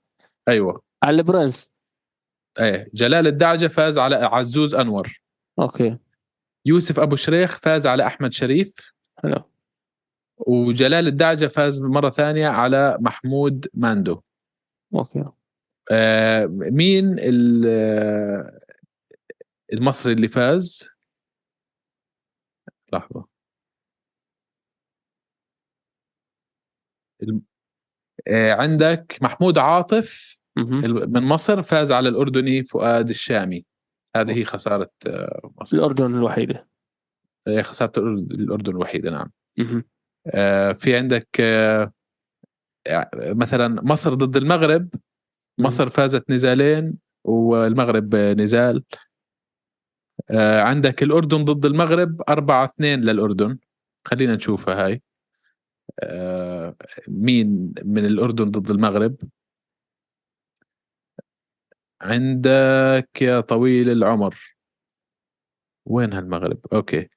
أيوة. 0.48 0.82
على 1.02 1.16
البرنس 1.16 1.72
إيه 2.60 2.88
جلال 2.94 3.26
الدعجة 3.26 3.66
فاز 3.66 3.98
على 3.98 4.16
عزوز 4.16 4.74
أنور. 4.74 5.20
okay. 5.58 5.96
يوسف 6.66 7.00
أبو 7.00 7.16
شريخ 7.16 7.58
فاز 7.58 7.86
على 7.86 8.06
أحمد 8.06 8.32
شريف. 8.32 8.72
حلو. 9.22 9.42
وجلال 10.38 11.06
الدعجة 11.06 11.46
فاز 11.46 11.82
مرة 11.82 12.10
ثانية 12.10 12.48
على 12.48 12.96
محمود 13.00 13.68
ماندو. 13.74 14.20
okay. 14.94 15.24
آه، 15.92 16.46
مين 16.50 17.16
آه، 17.66 18.60
المصري 19.72 20.12
اللي 20.12 20.28
فاز؟ 20.28 20.88
لحظة. 22.92 23.26
الم- 27.22 27.42
آه، 28.28 28.52
عندك 28.52 29.18
محمود 29.22 29.58
عاطف 29.58 30.40
من 30.56 31.22
مصر 31.22 31.62
فاز 31.62 31.92
على 31.92 32.08
الأردني 32.08 32.64
فؤاد 32.64 33.08
الشامي. 33.08 33.64
هذه 34.16 34.38
هي 34.38 34.44
خسارة 34.44 34.90
آه، 35.06 35.50
مصر. 35.60 35.76
الأردن 35.76 36.14
الوحيدة. 36.14 36.68
الأردن- 38.00 38.34
الأردن 38.34 38.72
الوحيدة 38.72 39.10
نعم. 39.10 39.30
في 40.74 40.96
عندك 40.96 41.28
مثلا 43.22 43.82
مصر 43.82 44.14
ضد 44.14 44.36
المغرب. 44.36 44.88
مصر 45.58 45.88
فازت 45.88 46.30
نزالين 46.30 46.94
والمغرب 47.24 48.14
نزال. 48.16 48.84
آه، 50.30 50.60
عندك 50.62 51.02
الأردن 51.02 51.44
ضد 51.44 51.66
المغرب 51.66 52.22
4 52.28 52.64
2 52.64 53.00
للأردن. 53.04 53.58
خلينا 54.04 54.34
نشوفها 54.34 54.86
هاي. 54.86 55.02
آه، 56.00 56.76
مين 57.08 57.72
من 57.84 58.04
الأردن 58.06 58.44
ضد 58.44 58.70
المغرب؟ 58.70 59.16
عندك 62.02 63.22
يا 63.22 63.40
طويل 63.40 63.90
العمر. 63.90 64.56
وين 65.86 66.12
هالمغرب؟ 66.12 66.58
أوكي. 66.72 67.08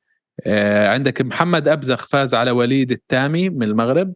آه 0.45 0.87
عندك 0.89 1.21
محمد 1.21 1.67
أبزخ 1.67 2.07
فاز 2.07 2.35
على 2.35 2.51
وليد 2.51 2.91
التامي 2.91 3.49
من 3.49 3.63
المغرب. 3.63 4.13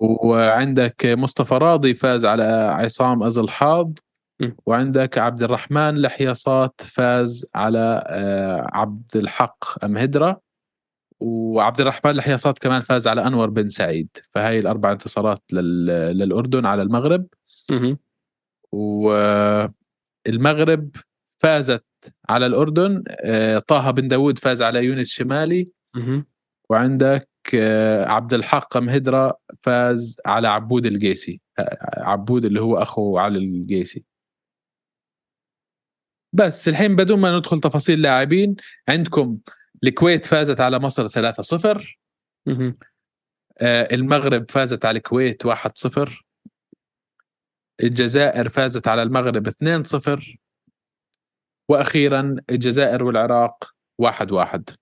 وعندك 0.00 1.06
مصطفى 1.06 1.54
راضي 1.54 1.94
فاز 1.94 2.24
على 2.24 2.42
عصام 2.78 3.22
أزلحاض 3.22 3.98
مم. 4.40 4.56
وعندك 4.66 5.18
عبد 5.18 5.42
الرحمن 5.42 5.98
لحياصات 5.98 6.80
فاز 6.84 7.46
على 7.54 8.04
آه، 8.06 8.66
عبد 8.72 9.16
الحق 9.16 9.84
أمهدرة 9.84 10.40
وعبد 11.20 11.80
الرحمن 11.80 12.12
لحياصات 12.12 12.58
كمان 12.58 12.80
فاز 12.80 13.08
على 13.08 13.26
أنور 13.26 13.50
بن 13.50 13.68
سعيد. 13.68 14.08
فهاي 14.34 14.58
الأربع 14.58 14.92
انتصارات 14.92 15.42
لل- 15.52 15.86
للأردن 16.18 16.66
على 16.66 16.82
المغرب. 16.82 17.26
والمغرب 18.72 19.30
فازت 21.42 21.84
على 22.28 22.46
الأردن. 22.46 23.04
آه، 23.08 23.58
طه 23.58 23.90
بن 23.90 24.08
داود 24.08 24.38
فاز 24.38 24.62
على 24.62 24.84
يونس 24.84 25.08
شمالي. 25.10 25.68
وعندك 26.70 27.28
عبد 28.06 28.34
الحق 28.34 28.76
مهدرة 28.76 29.38
فاز 29.62 30.16
على 30.26 30.48
عبود 30.48 30.86
القيسي 30.86 31.40
آه، 31.58 31.78
عبود 31.96 32.44
اللي 32.44 32.60
هو 32.60 32.76
أخو 32.82 33.18
علي 33.18 33.38
القيسي 33.38 34.04
بس 36.32 36.68
الحين 36.68 36.96
بدون 36.96 37.20
ما 37.20 37.38
ندخل 37.38 37.60
تفاصيل 37.60 38.02
لاعبين 38.02 38.56
عندكم 38.88 39.38
الكويت 39.84 40.26
فازت 40.26 40.60
على 40.60 40.78
مصر 40.78 41.08
3-0 41.08 41.98
مهم. 42.46 42.78
آه، 43.58 43.88
المغرب 43.94 44.50
فازت 44.50 44.84
على 44.84 44.98
الكويت 44.98 45.46
1-0 45.46 46.24
الجزائر 47.82 48.48
فازت 48.48 48.88
على 48.88 49.02
المغرب 49.02 49.48
2-0 49.48 50.36
وأخيرا 51.68 52.36
الجزائر 52.50 53.04
والعراق 53.04 53.74
1-1 54.02 54.76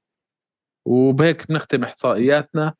وبهيك 0.84 1.48
بنختم 1.48 1.84
إحصائياتنا. 1.84 2.74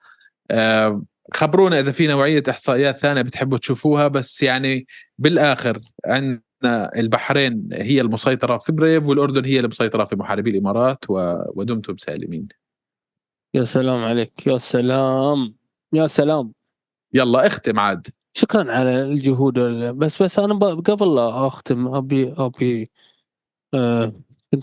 آه، 0.50 1.02
خبرونا 1.34 1.80
إذا 1.80 1.92
في 1.92 2.06
نوعية 2.06 2.42
إحصائيات 2.50 2.98
ثانية 2.98 3.22
بتحبوا 3.22 3.58
تشوفوها 3.58 4.08
بس 4.08 4.42
يعني 4.42 4.86
بالآخر 5.18 5.80
عندنا 6.06 6.96
البحرين 6.96 7.68
هي 7.72 8.00
المسيطرة 8.00 8.58
في 8.58 8.72
BRAVE 8.72 9.04
والأردن 9.04 9.44
هي 9.44 9.60
المسيطرة 9.60 10.04
في 10.04 10.16
محاربي 10.16 10.50
الإمارات 10.50 10.98
ودمتم 11.08 11.96
سالمين. 11.96 12.48
يا 13.54 13.64
سلام 13.64 14.04
عليك 14.04 14.46
يا 14.46 14.58
سلام 14.58 15.54
يا 15.92 16.06
سلام. 16.06 16.52
يلا 17.12 17.46
اختم 17.46 17.78
عاد. 17.78 18.06
شكرا 18.36 18.72
على 18.72 19.02
الجهود 19.02 19.58
بس 19.98 20.22
بس 20.22 20.38
أنا 20.38 20.54
قبل 20.74 21.14
لا 21.14 21.46
أختم 21.46 21.88
ابي 21.88 22.34
أبي 22.36 22.90
كنت 23.72 24.14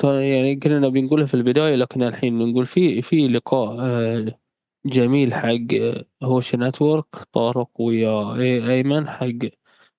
يعني 0.03 0.55
كنا 0.55 0.79
نبي 0.79 1.01
نقولها 1.01 1.25
في 1.25 1.33
البداية 1.33 1.75
لكن 1.75 2.03
الحين 2.03 2.39
نقول 2.51 2.65
في 2.65 3.01
في 3.01 3.27
لقاء 3.27 3.77
آه 3.79 4.39
جميل 4.85 5.33
حق 5.33 5.73
آه، 5.81 6.05
هوشة 6.24 6.55
Network 6.55 7.05
طارق 7.33 7.69
ويا 7.81 8.35
أيمن 8.71 9.09
حق 9.09 9.27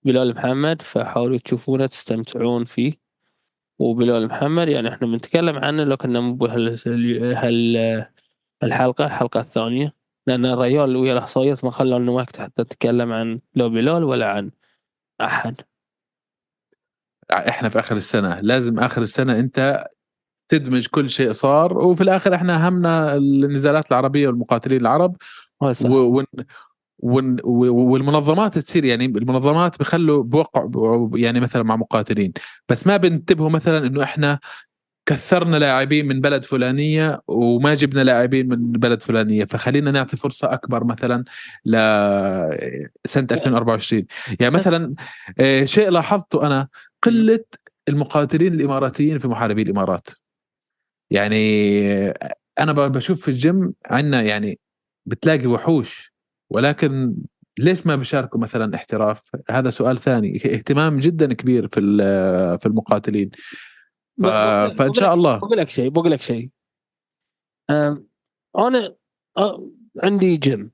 بلال 0.05 0.35
محمد 0.35 0.83
فحاولوا 0.83 1.39
تشوفونه 1.39 1.87
تستمتعون 1.87 2.65
فيه. 2.65 2.93
وبلال 3.79 4.27
محمد 4.29 4.69
يعني 4.69 4.89
إحنا 4.89 5.07
بنتكلم 5.09 5.57
عنه 5.59 5.85
لكن 5.85 6.19
مو 6.19 6.35
بهال 6.35 6.79
هال 7.37 8.07
الحلقة 8.63 9.05
الحلقة 9.07 9.41
الثانية. 9.41 9.95
لأن 10.27 10.47
الريال 10.47 10.97
ويا 10.97 11.13
الأحصائيات 11.13 11.65
ما 11.65 11.71
خلوا 11.71 11.99
لنا 11.99 12.13
وقت 12.13 12.41
حتى 12.41 12.63
نتكلم 12.63 13.13
عن 13.13 13.41
لا 13.55 13.67
بلال 13.67 14.05
ولا 14.05 14.29
عن 14.29 14.51
أحد. 15.21 15.61
إحنا 17.33 17.69
في 17.69 17.79
آخر 17.79 17.97
السنة. 17.97 18.39
لازم 18.41 18.79
آخر 18.79 19.03
السنة 19.03 19.39
أنت 19.39 19.87
تدمج 20.49 20.87
كل 20.87 21.11
شيء 21.11 21.33
صار 21.33 21.79
وفي 21.79 22.03
الآخر 22.03 22.35
إحنا 22.35 22.69
همنا 22.69 23.17
النزالات 23.17 23.91
العربية 23.93 24.27
والمقاتلين 24.29 24.81
العرب. 24.81 25.17
و- 25.91 26.23
ون 27.05 27.37
والمنظمات 27.45 28.59
تصير 28.59 28.85
يعني 28.85 29.05
المنظمات 29.05 29.79
بخلوا 29.81 30.23
بوقع 30.23 30.69
يعني 31.15 31.41
مثلا 31.41 31.63
مع 31.63 31.77
مقاتلين. 31.77 32.33
بس 32.69 32.87
ما 32.87 32.97
بنتبهوا 32.97 33.49
مثلا 33.51 33.87
إنه 33.87 34.03
إحنا 34.03 34.39
كثرنا 35.07 35.57
لاعبين 35.57 36.07
من 36.09 36.21
بلد 36.21 36.45
فلانية 36.45 37.21
وما 37.29 37.75
جبنا 37.75 38.01
لاعبين 38.05 38.49
من 38.49 38.73
بلد 38.73 39.03
فلانية. 39.03 39.45
فخلينا 39.45 39.91
نعطي 39.91 40.17
فرصة 40.17 40.53
أكبر 40.53 40.85
مثلا 40.85 41.25
لسنه 41.65 43.27
2024 43.33 44.07
يعني 44.41 44.55
مثلا 44.55 44.95
آه، 45.41 45.65
شيء 45.65 45.91
لاحظته 45.91 46.47
أنا 46.47 46.69
قلة 47.03 47.45
المقاتلين 47.89 48.55
الإماراتيين 48.55 49.19
في 49.19 49.29
محاربي 49.29 49.63
الإمارات. 49.63 50.09
يعني 51.11 51.71
أنا 52.59 52.73
بشوف 52.73 53.21
في 53.23 53.29
الجيم 53.29 53.75
عندنا 53.87 54.23
يعني 54.23 54.59
بتلاقي 55.07 55.47
وحوش 55.47 56.15
ولكن 56.51 57.17
ليش 57.59 57.87
ما 57.87 57.97
بيشاركوا 57.97 58.41
مثلا 58.41 58.75
احتراف؟ 58.75 59.23
هذا 59.51 59.71
سؤال 59.71 59.99
ثاني. 59.99 60.37
اهتمام 60.37 61.01
جدا 61.01 61.33
كبير 61.33 61.69
في 61.69 61.81
في 62.61 62.67
المقاتلين. 62.67 63.31
ف- 64.23 64.27
فإن 64.79 64.95
شاء 64.95 65.15
الله. 65.15 65.37
بقول 65.39 65.59
لك 65.59 65.69
شيء 65.69 65.91
بقول 65.91 66.11
لك 66.11 66.21
شيء. 66.21 66.51
أنا 67.71 68.97
عندي 70.03 70.37
gym 70.37 70.71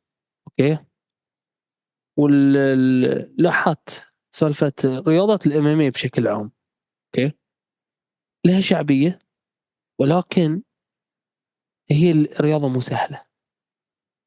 okay؟ 0.48 0.78
ولاحظت 2.16 4.07
سالفة 4.38 4.72
رياضة 4.84 5.38
ال 5.46 5.57
MMA 5.57 5.90
بشكل 5.90 6.28
عام. 6.28 6.52
أوكي. 7.06 7.32
لها 8.46 8.60
شعبية 8.60 9.18
ولكن 10.00 10.62
هي 11.90 12.10
الرياضه 12.10 12.68
مو 12.68 12.80
سهلة. 12.80 13.24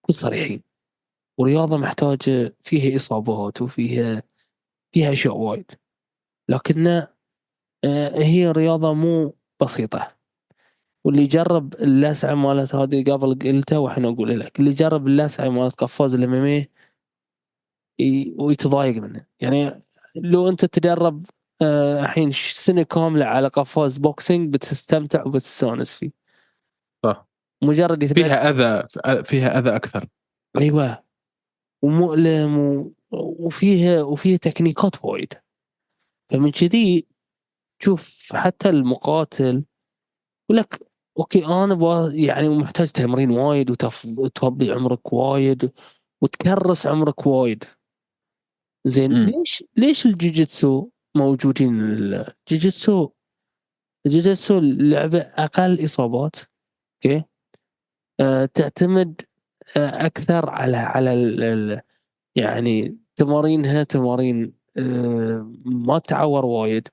نكون 0.04 0.16
صريحين. 0.16 0.64
ورياضة 1.38 1.78
محتاجة 1.78 2.56
فيها 2.62 2.96
إصابات 2.96 3.62
وفيها 3.62 4.24
فيها 4.94 5.12
أشياء 5.14 5.38
وايد. 5.38 5.72
لكنها 6.50 7.16
آه، 7.84 8.10
هي 8.24 8.52
رياضة 8.52 8.94
مو 8.94 9.36
بسيطة. 9.62 10.18
واللي 11.06 11.26
جرب 11.28 11.74
اللسعة 11.74 12.36
مالت 12.36 12.76
هذه 12.76 13.04
قبل 13.04 13.40
قلتها 13.40 13.78
والحين 13.78 14.06
أقول 14.06 14.40
لك. 14.40 14.60
اللي 14.60 14.74
جرب 14.74 15.08
اللسعة 15.08 15.50
مالت 15.50 15.76
قفاز 15.76 16.14
الاماميه 16.14 16.70
ي- 18.00 18.36
ويتضايق 18.40 18.96
منه. 18.96 19.26
يعني 19.40 19.82
لو 20.16 20.50
انت 20.50 20.66
تدرب 20.66 21.26
آه، 21.62 22.00
الحين 22.00 22.32
ش- 22.32 22.52
سنه 22.54 22.84
كامله 22.84 23.26
على 23.26 23.48
قفاز 23.48 23.98
boxing 23.98 24.54
بتستمتع 24.54 25.24
وبتستانس 25.26 25.92
فيه. 25.92 26.12
صح. 27.04 27.28
مجرد 27.64 28.04
يتبع 28.04 28.24
فيها 28.24 28.50
أذى 28.50 28.88
فيها 29.24 29.60
أذى 29.60 29.76
أكثر. 29.76 30.08
أيوه. 30.58 31.04
ومؤلم 31.82 32.58
و... 32.58 32.94
وفيها 33.12 34.04
وفيها 34.04 34.38
تكنيكات 34.38 35.06
وايد. 35.06 35.34
فمن 36.32 36.52
كذي 36.52 37.08
تشوف 37.80 38.30
حتى 38.36 38.70
المقاتل 38.70 39.64
يقول 40.50 40.58
لك 40.58 40.92
okay 41.20 41.46
أنا 41.46 41.76
بوا 41.76 42.10
يعني 42.10 42.50
محتاج 42.50 42.88
تمرين 42.88 43.30
وايد 43.32 43.72
وتف... 43.72 44.06
وتفضي 44.18 44.72
عمرك 44.72 45.14
وايد 45.14 45.72
وتكرس 46.22 46.88
عمرك 46.88 47.28
وايد. 47.28 47.64
زين. 48.86 49.26
ليش 49.26 49.64
ليش 49.78 50.06
الجوجيتسو 50.06 50.90
موجودين؟ 51.16 51.82
الجوجيتسو 51.82 53.10
الجوجيتسو 54.06 54.60
لعبة 54.60 55.20
أقل 55.20 55.84
إصابات 55.84 56.36
okay؟ 57.06 57.24
آه 58.20 58.46
تعتمد 58.46 59.22
آه 59.78 60.06
أكثر 60.06 60.50
على 60.50 60.78
على 60.78 61.14
ال... 61.14 61.44
ال... 61.44 61.82
يعني 62.36 62.98
تمارينها 63.16 63.84
تمارين 63.84 64.54
آه 64.78 65.52
ما 65.66 66.00
تعور 66.00 66.46
وايد. 66.46 66.88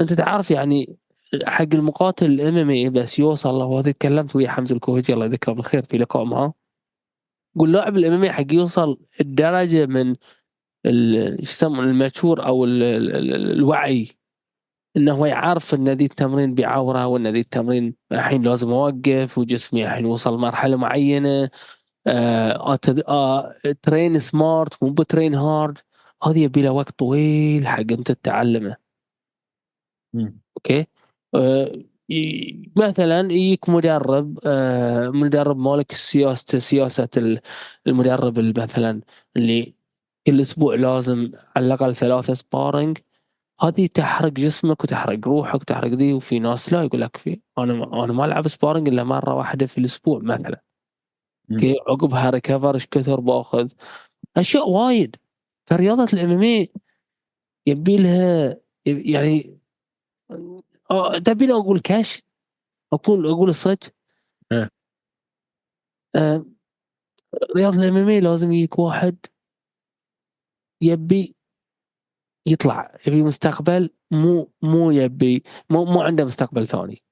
أنت 0.00 0.12
تعرف 0.12 0.50
يعني 0.50 0.96
حق 1.44 1.68
المقاتل 1.74 2.26
ال 2.26 2.56
MMA 2.56 2.90
بس 2.90 3.18
يوصل 3.18 3.54
له 3.54 3.64
وهذا 3.66 3.92
تكلمت 3.92 4.36
ويا 4.36 4.48
حمزة 4.48 4.74
الكوهجي 4.74 5.14
الله 5.14 5.24
يذكره 5.26 5.52
بالخير 5.52 5.82
في 5.82 5.98
لقاء 5.98 6.24
معاه. 6.24 6.54
قول 7.58 7.72
لاعب 7.72 7.96
ال 7.96 8.12
MMA 8.12 8.32
حق 8.32 8.52
يوصل 8.52 8.98
الدرجة 9.20 9.86
من 9.86 10.16
يسمون 10.84 11.84
ال 11.88 11.96
mature 11.96 12.46
أو 12.46 12.64
ال 12.64 12.82
ال 12.82 13.16
ال 13.34 13.52
الوعي 13.52 14.08
إنه 14.96 15.12
هو 15.12 15.26
يعرف 15.26 15.74
إن 15.74 15.88
ذي 15.88 16.04
التمرين 16.04 16.54
بيعوره 16.54 17.06
وإن 17.06 17.26
ذي 17.26 17.40
التمرين 17.40 17.94
الحين 18.12 18.42
لازم 18.42 18.70
أوقف 18.72 19.38
وجسمي 19.38 19.84
الحين 19.86 20.04
وصل 20.06 20.38
مرحله 20.38 20.76
معينة 20.76 21.50
آه 22.06 22.78
آه 23.08 23.54
train 23.82 24.18
smart 24.18 24.82
مو 24.82 24.90
ب 24.90 24.97
train 24.97 25.34
hard 25.34 25.78
هذه 26.24 26.38
يبي 26.44 26.62
له 26.62 26.70
وقت 26.72 26.90
طويل 26.98 27.66
حق 27.68 27.78
أنت 27.80 28.12
تتعلمه. 28.12 28.76
okay؟ 30.56 30.86
آه 31.34 31.72
مثلا 32.76 33.20
يجيك 33.32 33.68
مدرب 33.68 34.38
آه 34.46 35.08
مدرب 35.10 35.56
مالك 35.58 35.92
سياسة 35.92 37.08
ال- 37.16 37.40
المدرب 37.86 38.38
مثلا 38.58 39.00
اللي 39.36 39.75
كل 40.26 40.40
أسبوع 40.40 40.74
لازم 40.74 41.32
على 41.56 41.66
الأقل 41.66 41.94
ثلاثة 41.94 42.34
sparring 42.34 42.98
هذه 43.60 43.86
تحرق 43.86 44.32
جسمك 44.32 44.84
وتحرق 44.84 45.28
روحك 45.28 45.54
وتحرق 45.54 45.90
ذي 45.90 46.12
وفي 46.12 46.38
ناس 46.38 46.72
لا 46.72 46.82
يقول 46.82 47.00
لك 47.00 47.16
في 47.16 47.40
أنا 47.58 48.04
أنا 48.04 48.12
ما 48.12 48.24
ألعب 48.24 48.48
sparring 48.48 48.88
إلا 48.88 49.04
مرة 49.04 49.34
واحدة 49.34 49.66
في 49.66 49.78
الأسبوع 49.78 50.18
مثلا. 50.18 50.62
okay؟ 51.52 51.76
عقبها 51.88 52.30
recover 52.30 52.74
إيش 52.74 52.86
كثر 52.86 53.20
باخذ؟ 53.20 53.72
أشياء 54.36 54.70
وايد. 54.70 55.16
فرياضه 55.66 56.04
ال 56.12 56.30
MMA 56.30 56.72
يبي 57.66 57.96
لها 57.96 58.56
يعني 58.86 59.58
تبيني 61.24 61.52
أقول 61.52 61.80
كاش 61.80 62.22
أقول 62.92 63.26
أقول 63.26 63.48
الصدق 63.48 63.90
إيه. 64.52 64.70
آه، 66.14 66.44
رياضة 67.56 67.78
الإم 67.78 67.96
إم 67.96 68.08
إي 68.08 68.20
لازم 68.20 68.52
يجيك 68.52 68.78
واحد. 68.78 69.16
يبي 70.80 71.36
يطلع 72.46 72.96
يبي 73.06 73.22
مستقبل 73.22 73.90
مو 74.10 74.52
مو 74.62 74.90
يبي 74.90 75.42
مو 75.70 75.84
مو 75.84 76.00
عنده 76.00 76.24
مستقبل 76.24 76.66
ثاني. 76.66 77.02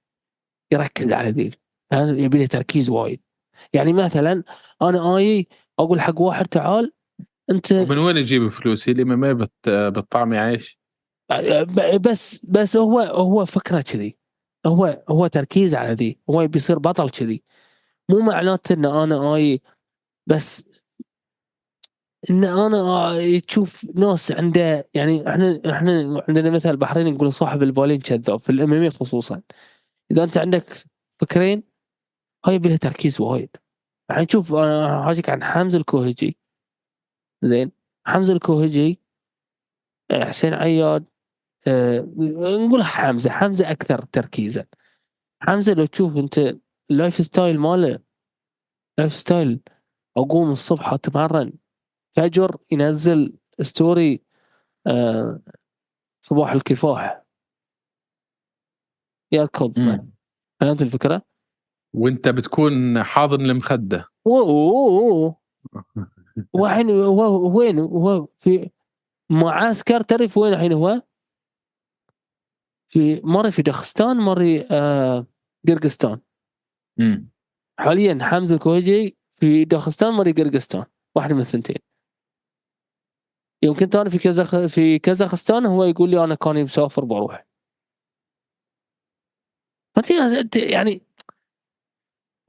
يركز 0.72 1.12
على 1.12 1.30
ذي 1.30 1.50
يبي 1.92 2.38
له 2.38 2.46
تركيز 2.46 2.90
وايد. 2.90 3.20
يعني 3.72 3.92
مثلا 3.92 4.42
أنا 4.82 5.16
اي 5.16 5.46
أقول 5.78 6.00
حق 6.00 6.20
واحد 6.20 6.46
تعال 6.46 6.92
أنت 7.50 7.72
ومن 7.72 7.98
وين 7.98 8.16
يجيب 8.16 8.48
فلوس؟ 8.48 8.88
هي 8.88 8.92
ال 8.92 9.12
MMA 9.12 9.24
ما 9.24 9.34
تطعم 9.90 10.32
عيش. 10.32 10.78
بس 12.00 12.46
بس 12.46 12.76
هو 12.76 13.00
هو 13.00 13.44
فكره 13.44 13.80
كذي. 13.80 14.16
هو 14.66 15.04
هو 15.08 15.26
تركيز 15.26 15.74
على 15.74 15.92
ذي. 15.92 16.18
هو 16.30 16.42
يبي 16.42 16.56
يصير 16.56 16.78
بطل 16.78 17.10
كذي. 17.10 17.42
مو 18.10 18.20
معناته 18.20 18.72
إن 18.72 18.84
أنا 18.84 19.34
اي 19.34 19.60
بس 20.26 20.70
إن 22.31 22.45
أنا 22.45 23.39
تشوف 23.39 23.87
ناس 23.95 24.33
عنده 24.33 24.89
يعني 24.95 25.29
إحنا 25.29 25.61
إحنا 25.70 26.25
عندنا 26.29 26.51
مثل 26.51 26.77
بحرين 26.77 27.14
نقول 27.14 27.33
صاحب 27.33 27.62
البالين 27.62 28.01
كذاب 28.01 28.39
في 28.39 28.51
ال 28.51 28.72
MMA 28.72 28.90
خصوصا. 28.91 29.43
إذا 30.11 30.25
أنت 30.25 30.39
عندك 30.39 30.64
فكرين 31.20 31.62
هاي 32.47 32.55
يبي 32.55 32.68
لها 32.68 32.77
تركيز 32.77 33.20
وايد. 33.20 33.57
الحين 34.11 34.29
شوف 34.29 34.55
أنا 34.55 35.05
حاجيك 35.05 35.31
عن 35.31 35.45
حمزة 35.45 35.79
الكوهجي. 35.79 36.39
زين 37.43 37.72
حمزة 38.07 38.33
الكوهجي 38.33 39.01
آه، 40.11 40.25
حسين 40.25 40.55
عياد 40.55 41.05
آه، 41.66 42.01
نقول 42.18 42.83
حمزة 42.83 43.31
حمزة 43.31 43.70
أكثر 43.70 44.03
تركيزا. 44.05 44.66
حمزة 45.43 45.75
لو 45.75 45.87
تشوف 45.87 46.16
أنت 46.16 46.57
ال 46.90 47.14
lifestyle 47.14 47.59
ماله 47.59 47.99
lifestyle 48.99 49.61
أقوم 50.16 50.51
الصبح 50.51 50.93
أتمرن. 50.93 51.53
فجر 52.16 52.56
ينزل 52.70 53.36
story 53.61 54.20
آه، 54.86 55.40
صباح 56.20 56.52
الكفاح 56.52 57.22
يركض. 59.32 59.78
فهمت 60.60 60.82
الفكرة؟ 60.82 61.22
وأنت 61.94 62.28
بتكون 62.28 63.02
حاضن 63.02 63.50
المخدة 63.50 64.08
أوه، 64.26 64.40
أوه. 64.42 65.36
وين 66.52 66.90
هو 67.10 67.58
وين 67.58 67.78
هو 67.78 68.26
في 68.36 68.70
معسكر 69.30 70.00
تعرف 70.00 70.38
وين 70.38 70.52
الحين 70.52 70.72
هو؟ 70.72 71.02
في 72.88 73.20
مري 73.24 73.50
في 73.50 73.62
دخستان 73.62 74.16
مري 74.16 74.66
آه 74.70 75.26
قرقستان 75.68 76.20
مم. 76.98 77.28
حاليا 77.78 78.18
حمزة 78.22 78.54
الكويجي 78.54 79.16
في 79.36 79.64
دخستان 79.64 80.12
مري 80.12 80.32
قرقستان 80.32 80.84
واحدة 81.16 81.34
من 81.34 81.40
الثنتين 81.40 81.93
يمكن 83.64 83.88
تاني 83.90 84.10
في 84.10 84.18
كازاخ 84.18 84.66
في 84.66 84.98
كازاخستان 84.98 85.66
هو 85.66 85.84
يقول 85.84 86.10
لي 86.10 86.24
أنا 86.24 86.34
كاني 86.34 86.62
مسافر 86.62 87.04
بروح. 87.04 87.46
فأنت 89.96 90.56
يعني 90.56 91.02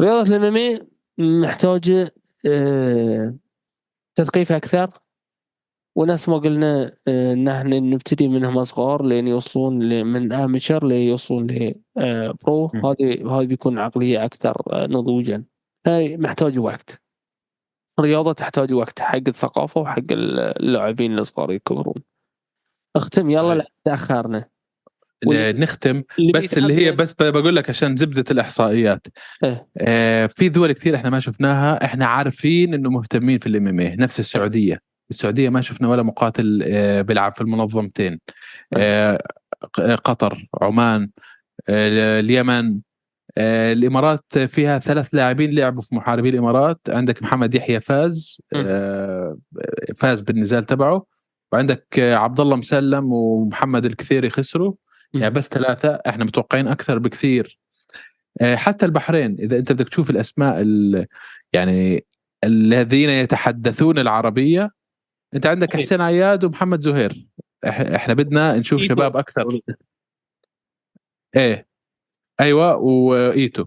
رياضة 0.02 0.36
الام 0.36 0.88
محتاجة 1.18 2.16
آه، 2.46 3.36
تثقيف 4.16 4.52
أكثر. 4.52 5.06
ونفس 5.96 6.30
ما 6.30 6.38
قلنا 6.38 6.98
آه، 7.08 7.34
إن 7.34 7.48
إحنا 7.48 7.80
نبتدي 7.80 8.28
منهم 8.28 8.64
صغار 8.64 9.06
لين 9.06 9.28
يوصلون 9.28 10.04
من 10.06 10.34
امشر 10.34 10.88
ليوصلون 10.88 11.48
لبرو 11.98 12.72
م. 12.74 12.86
هذه 12.86 13.38
هذه 13.40 13.46
بيكون 13.46 13.80
عقلية 13.80 14.26
أكثر 14.26 14.62
آه، 14.74 14.88
نضوجا. 14.88 15.44
هاي 15.88 16.18
محتاجة 16.18 16.60
وقت. 16.60 17.05
الرياضه 18.00 18.34
تحتاج 18.34 18.74
وقت 18.74 19.02
حق 19.02 19.22
الثقافة 19.28 19.82
وحق 19.82 20.04
اللاعبين 20.12 21.20
الصغار 21.20 21.52
يكبرون. 21.52 21.96
اختم 22.96 23.30
يلا 23.30 23.54
واللي- 25.26 25.54
نختم 25.60 26.04
اللي 26.20 26.32
بس 26.32 26.58
اللي 26.58 26.74
هي 26.86 26.92
بس 26.92 27.14
بقول 27.14 27.56
لك 27.56 27.70
عشان 27.70 27.96
زبدة 27.96 28.26
الإحصائيات. 28.32 29.08
إيه. 29.44 29.68
آه 29.78 30.28
في 30.28 30.50
دول 30.50 30.72
كثير 30.72 30.96
إحنا 30.96 31.10
ما 31.10 31.20
شفناها 31.20 31.86
إحنا 31.86 32.06
عارفين 32.06 32.74
إنه 32.74 32.90
مهتمين 32.90 33.40
في 33.40 33.48
الإم 33.48 33.68
إم 33.68 33.82
نفس 33.82 34.20
السعودية. 34.20 34.82
السعودية 35.10 35.50
ما 35.50 35.62
شفنا 35.62 35.88
ولا 35.90 36.04
مقاتل 36.04 36.64
آه 36.68 37.02
بيلعب 37.02 37.34
في 37.34 37.42
المنظمتين. 37.42 38.20
آه 38.74 39.24
ق- 39.74 39.82
قطر 39.82 40.48
عمان 40.62 41.10
آه 41.70 42.20
اليمن 42.20 42.68
آه 42.68 42.80
الإمارات 43.38 44.38
فيها 44.40 44.80
ثلاث 44.80 45.16
لاعبين 45.16 45.56
لعبوا 45.56 45.82
في 45.82 45.96
محاربي 45.96 46.30
الإمارات. 46.30 46.80
عندك 46.90 47.24
محمد 47.24 47.56
يحيى 47.56 47.80
فاز 47.80 48.42
آه 48.56 49.38
فاز 49.98 50.22
بالنزال 50.22 50.66
تبعه. 50.66 51.06
وعندك 51.52 52.00
آه، 52.00 52.16
عبد 52.16 52.40
الله 52.40 52.56
مسلم 52.56 53.14
ومحمد 53.14 53.86
الكثيري 53.86 54.30
خسروا. 54.30 54.74
يعني 55.14 55.30
بس 55.34 55.48
ثلاثة 55.48 55.90
إحنا 56.08 56.26
متوقعين 56.26 56.68
أكثر 56.68 57.00
بكثير. 57.00 57.60
آه، 58.42 58.56
حتى 58.56 58.86
البحرين 58.86 59.36
إذا 59.40 59.58
أنت 59.58 59.72
بدك 59.72 59.90
تشوف 59.90 60.10
الأسماء 60.10 60.62
ال- 60.62 61.06
يعني 61.54 62.06
الذين 62.44 63.10
يتحدثون 63.10 64.00
العربية. 64.00 64.72
أنت 65.34 65.46
عندك. 65.46 65.78
حسين 65.78 66.02
عياد 66.02 66.44
ومحمد 66.44 66.82
زهير. 66.82 67.28
إحنا 67.66 68.14
بدنا 68.14 68.58
نشوف 68.58 68.82
إيتو. 68.82 68.96
شباب 68.96 69.18
أكثر. 69.18 69.60
إيه. 71.36 71.75
أيوه 72.40 72.76
وإيتو. 72.76 73.66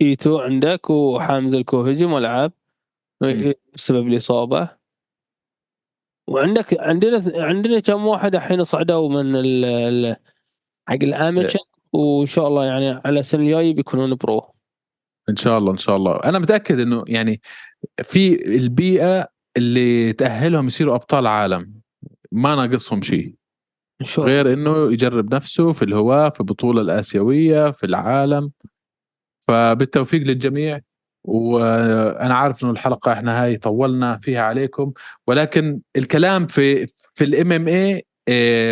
إيتو 0.00 0.38
عندك 0.38 0.90
وحامز 0.90 1.54
الكوهجي 1.54 2.06
ملعب. 2.06 2.52
بسبب 3.74 4.06
الإصابة. 4.06 4.68
وعندك 6.28 6.80
عندنا 6.80 7.22
عندنا 7.44 7.80
كم 7.80 8.06
واحد 8.06 8.34
الحين 8.34 8.64
صعدوا 8.64 9.08
من 9.08 9.36
ال 9.36 9.64
ال 9.64 10.16
حق 10.88 10.98
الاماتشر 11.02 11.58
وإن 11.92 12.26
شاء 12.26 12.48
الله 12.48 12.64
يعني 12.64 13.00
على 13.04 13.20
السنة 13.20 13.42
الجاية 13.42 13.74
بيكونون 13.74 14.14
برو. 14.14 14.54
إن 15.28 15.36
شاء 15.36 15.58
الله 15.58 15.72
إن 15.72 15.78
شاء 15.78 15.96
الله. 15.96 16.16
أنا 16.16 16.38
متأكد 16.38 16.80
إنه 16.80 17.04
يعني 17.08 17.40
في 18.02 18.56
البيئة 18.56 19.28
اللي 19.56 20.12
تأهلهم 20.12 20.66
يصيروا 20.66 20.94
أبطال 20.94 21.26
عالم. 21.26 21.80
ما 22.32 22.54
ناقصهم 22.54 23.02
شيء. 23.02 23.34
الله 24.00 24.26
غير 24.26 24.52
إنه 24.52 24.92
يجرب 24.92 25.34
نفسه 25.34 25.72
في 25.72 25.84
الهواة 25.84 26.28
في 26.28 26.40
البطولة 26.40 26.80
الآسيوية 26.80 27.70
في 27.70 27.86
العالم. 27.86 28.50
فبالتوفيق 29.48 30.22
للجميع. 30.22 30.80
وأنا 31.24 32.34
عارف 32.34 32.64
إنه 32.64 32.72
الحلقة 32.72 33.12
إحنا 33.12 33.42
هاي 33.44 33.56
طولنا 33.56 34.16
فيها 34.16 34.40
عليكم. 34.42 34.92
ولكن 35.26 35.80
الكلام 35.96 36.46
في 36.46 36.86
في 37.14 37.24
ال 37.24 37.52
MMA 37.52 38.04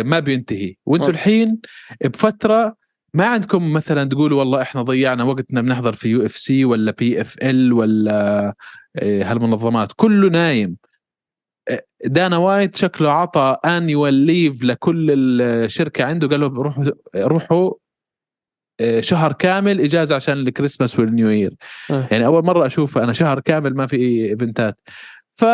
ما 0.03 0.19
بينتهي. 0.19 0.75
وأنتم. 0.85 1.09
الحين 1.09 1.59
بفترة 2.03 2.75
ما 3.13 3.25
عندكم 3.25 3.73
مثلا 3.73 4.09
تقولوا 4.09 4.39
والله 4.39 4.61
إحنا 4.61 4.81
ضيعنا 4.81 5.23
وقتنا 5.23 5.61
بنحضر 5.61 5.93
في 5.93 6.09
UFC 6.09 6.65
ولا 6.65 6.91
PFL 6.91 7.73
ولا 7.73 8.47
آه، 8.95 9.23
هالمنظمات. 9.23 9.91
كله 9.95 10.29
نايم. 10.29 10.77
دانا 12.05 12.37
وايت 12.37 12.75
شكله 12.75 13.11
عطى 13.11 13.57
annual 13.65 14.13
leave 14.13 14.63
لكل 14.63 15.11
الشركة 15.41 16.03
عنده. 16.03 16.27
قال 16.27 16.39
لهم 16.39 16.59
روحوا 16.59 16.85
روحوا 17.15 17.73
آه، 18.81 19.01
شهر 19.01 19.33
كامل 19.33 19.81
إجازة 19.81 20.15
عشان 20.15 20.37
ال 20.37 20.43
Christmas 20.43 20.99
وال 20.99 21.11
New 21.11 21.29
Year. 21.29 21.55
آه. 21.91 22.07
يعني 22.11 22.25
أول 22.25 22.45
مرة 22.45 22.65
أشوف 22.65 22.97
أنا 22.97 23.13
شهر 23.13 23.39
كامل 23.39 23.75
ما 23.75 23.87
في 23.87 23.95
إيفنتات. 24.29 24.79
ف 25.31 25.45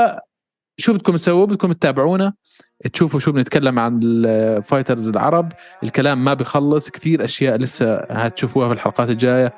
شو 0.77 0.93
بدكم 0.93 1.17
تسووا؟ 1.17 1.45
بدكم 1.45 1.73
تتابعونا 1.73 2.33
تشوفوا 2.93 3.19
شو 3.19 3.31
بنتكلم 3.31 3.79
عن 3.79 3.99
ال 4.03 4.15
fighters 4.15 5.09
العرب. 5.09 5.51
الكلام 5.83 6.23
ما 6.23 6.33
بيخلص 6.33 6.89
كثير 6.89 7.23
أشياء 7.23 7.57
لسه 7.57 7.95
هتشوفوها 7.95 8.67
في 8.67 8.73
الحلقات 8.73 9.09
الجاية. 9.09 9.53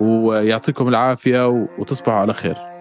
ويعطيكم 0.00 0.88
العافية 0.88 1.48
وتصبحوا 1.78 2.12
على 2.12 2.32
خير. 2.32 2.73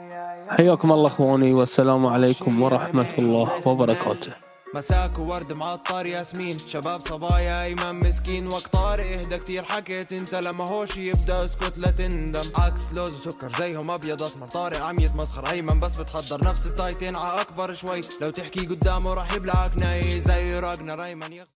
حياكم 0.57 0.91
الله 0.91 1.07
اخواني 1.07 1.53
والسلام 1.53 2.05
عليكم 2.05 2.61
ورحمة 2.61 3.13
الله 3.17 3.67
وبركاته. 3.67 4.33
مساك 4.75 5.19
وورد 5.19 5.53
معطر 5.53 6.05
ياسمين. 6.05 6.57
شباب 6.57 7.01
صبايا 7.01 7.63
ايمن 7.63 7.99
مسكين. 7.99 8.47
وقت 8.47 8.67
طارق 8.73 9.05
إهدى 9.05 9.37
كتير. 9.37 9.63
حكيت 9.63 10.13
أنت 10.13 10.35
لما 10.35 10.69
هوش 10.69 10.97
يبدأ 10.97 11.45
اسكت 11.45 11.77
لا 11.77 11.91
تندم. 11.91 12.51
عكس 12.57 12.81
لوز 12.93 13.27
وسكر 13.27 13.51
زيهم 13.59 13.91
أبيض 13.91 14.23
أسمر. 14.23 14.47
طارق 14.47 14.81
عم 14.81 14.99
يتمسخر. 14.99 15.49
أيمن 15.51 15.79
بس 15.79 15.99
بتحضر 15.99 16.47
نفس 16.47 16.67
التايتين. 16.67 17.15
ع 17.15 17.41
أكبر 17.41 17.73
شوي. 17.73 18.01
لو 18.21 18.29
تحكي 18.29 18.65
قدامه 18.65 19.13
راح 19.13 19.33
يبلعك 19.33 19.71
ناي. 19.79 20.21
زي 20.21 20.59
راجنر 20.59 21.03
أيمن 21.03 21.33
يخ... 21.33 21.47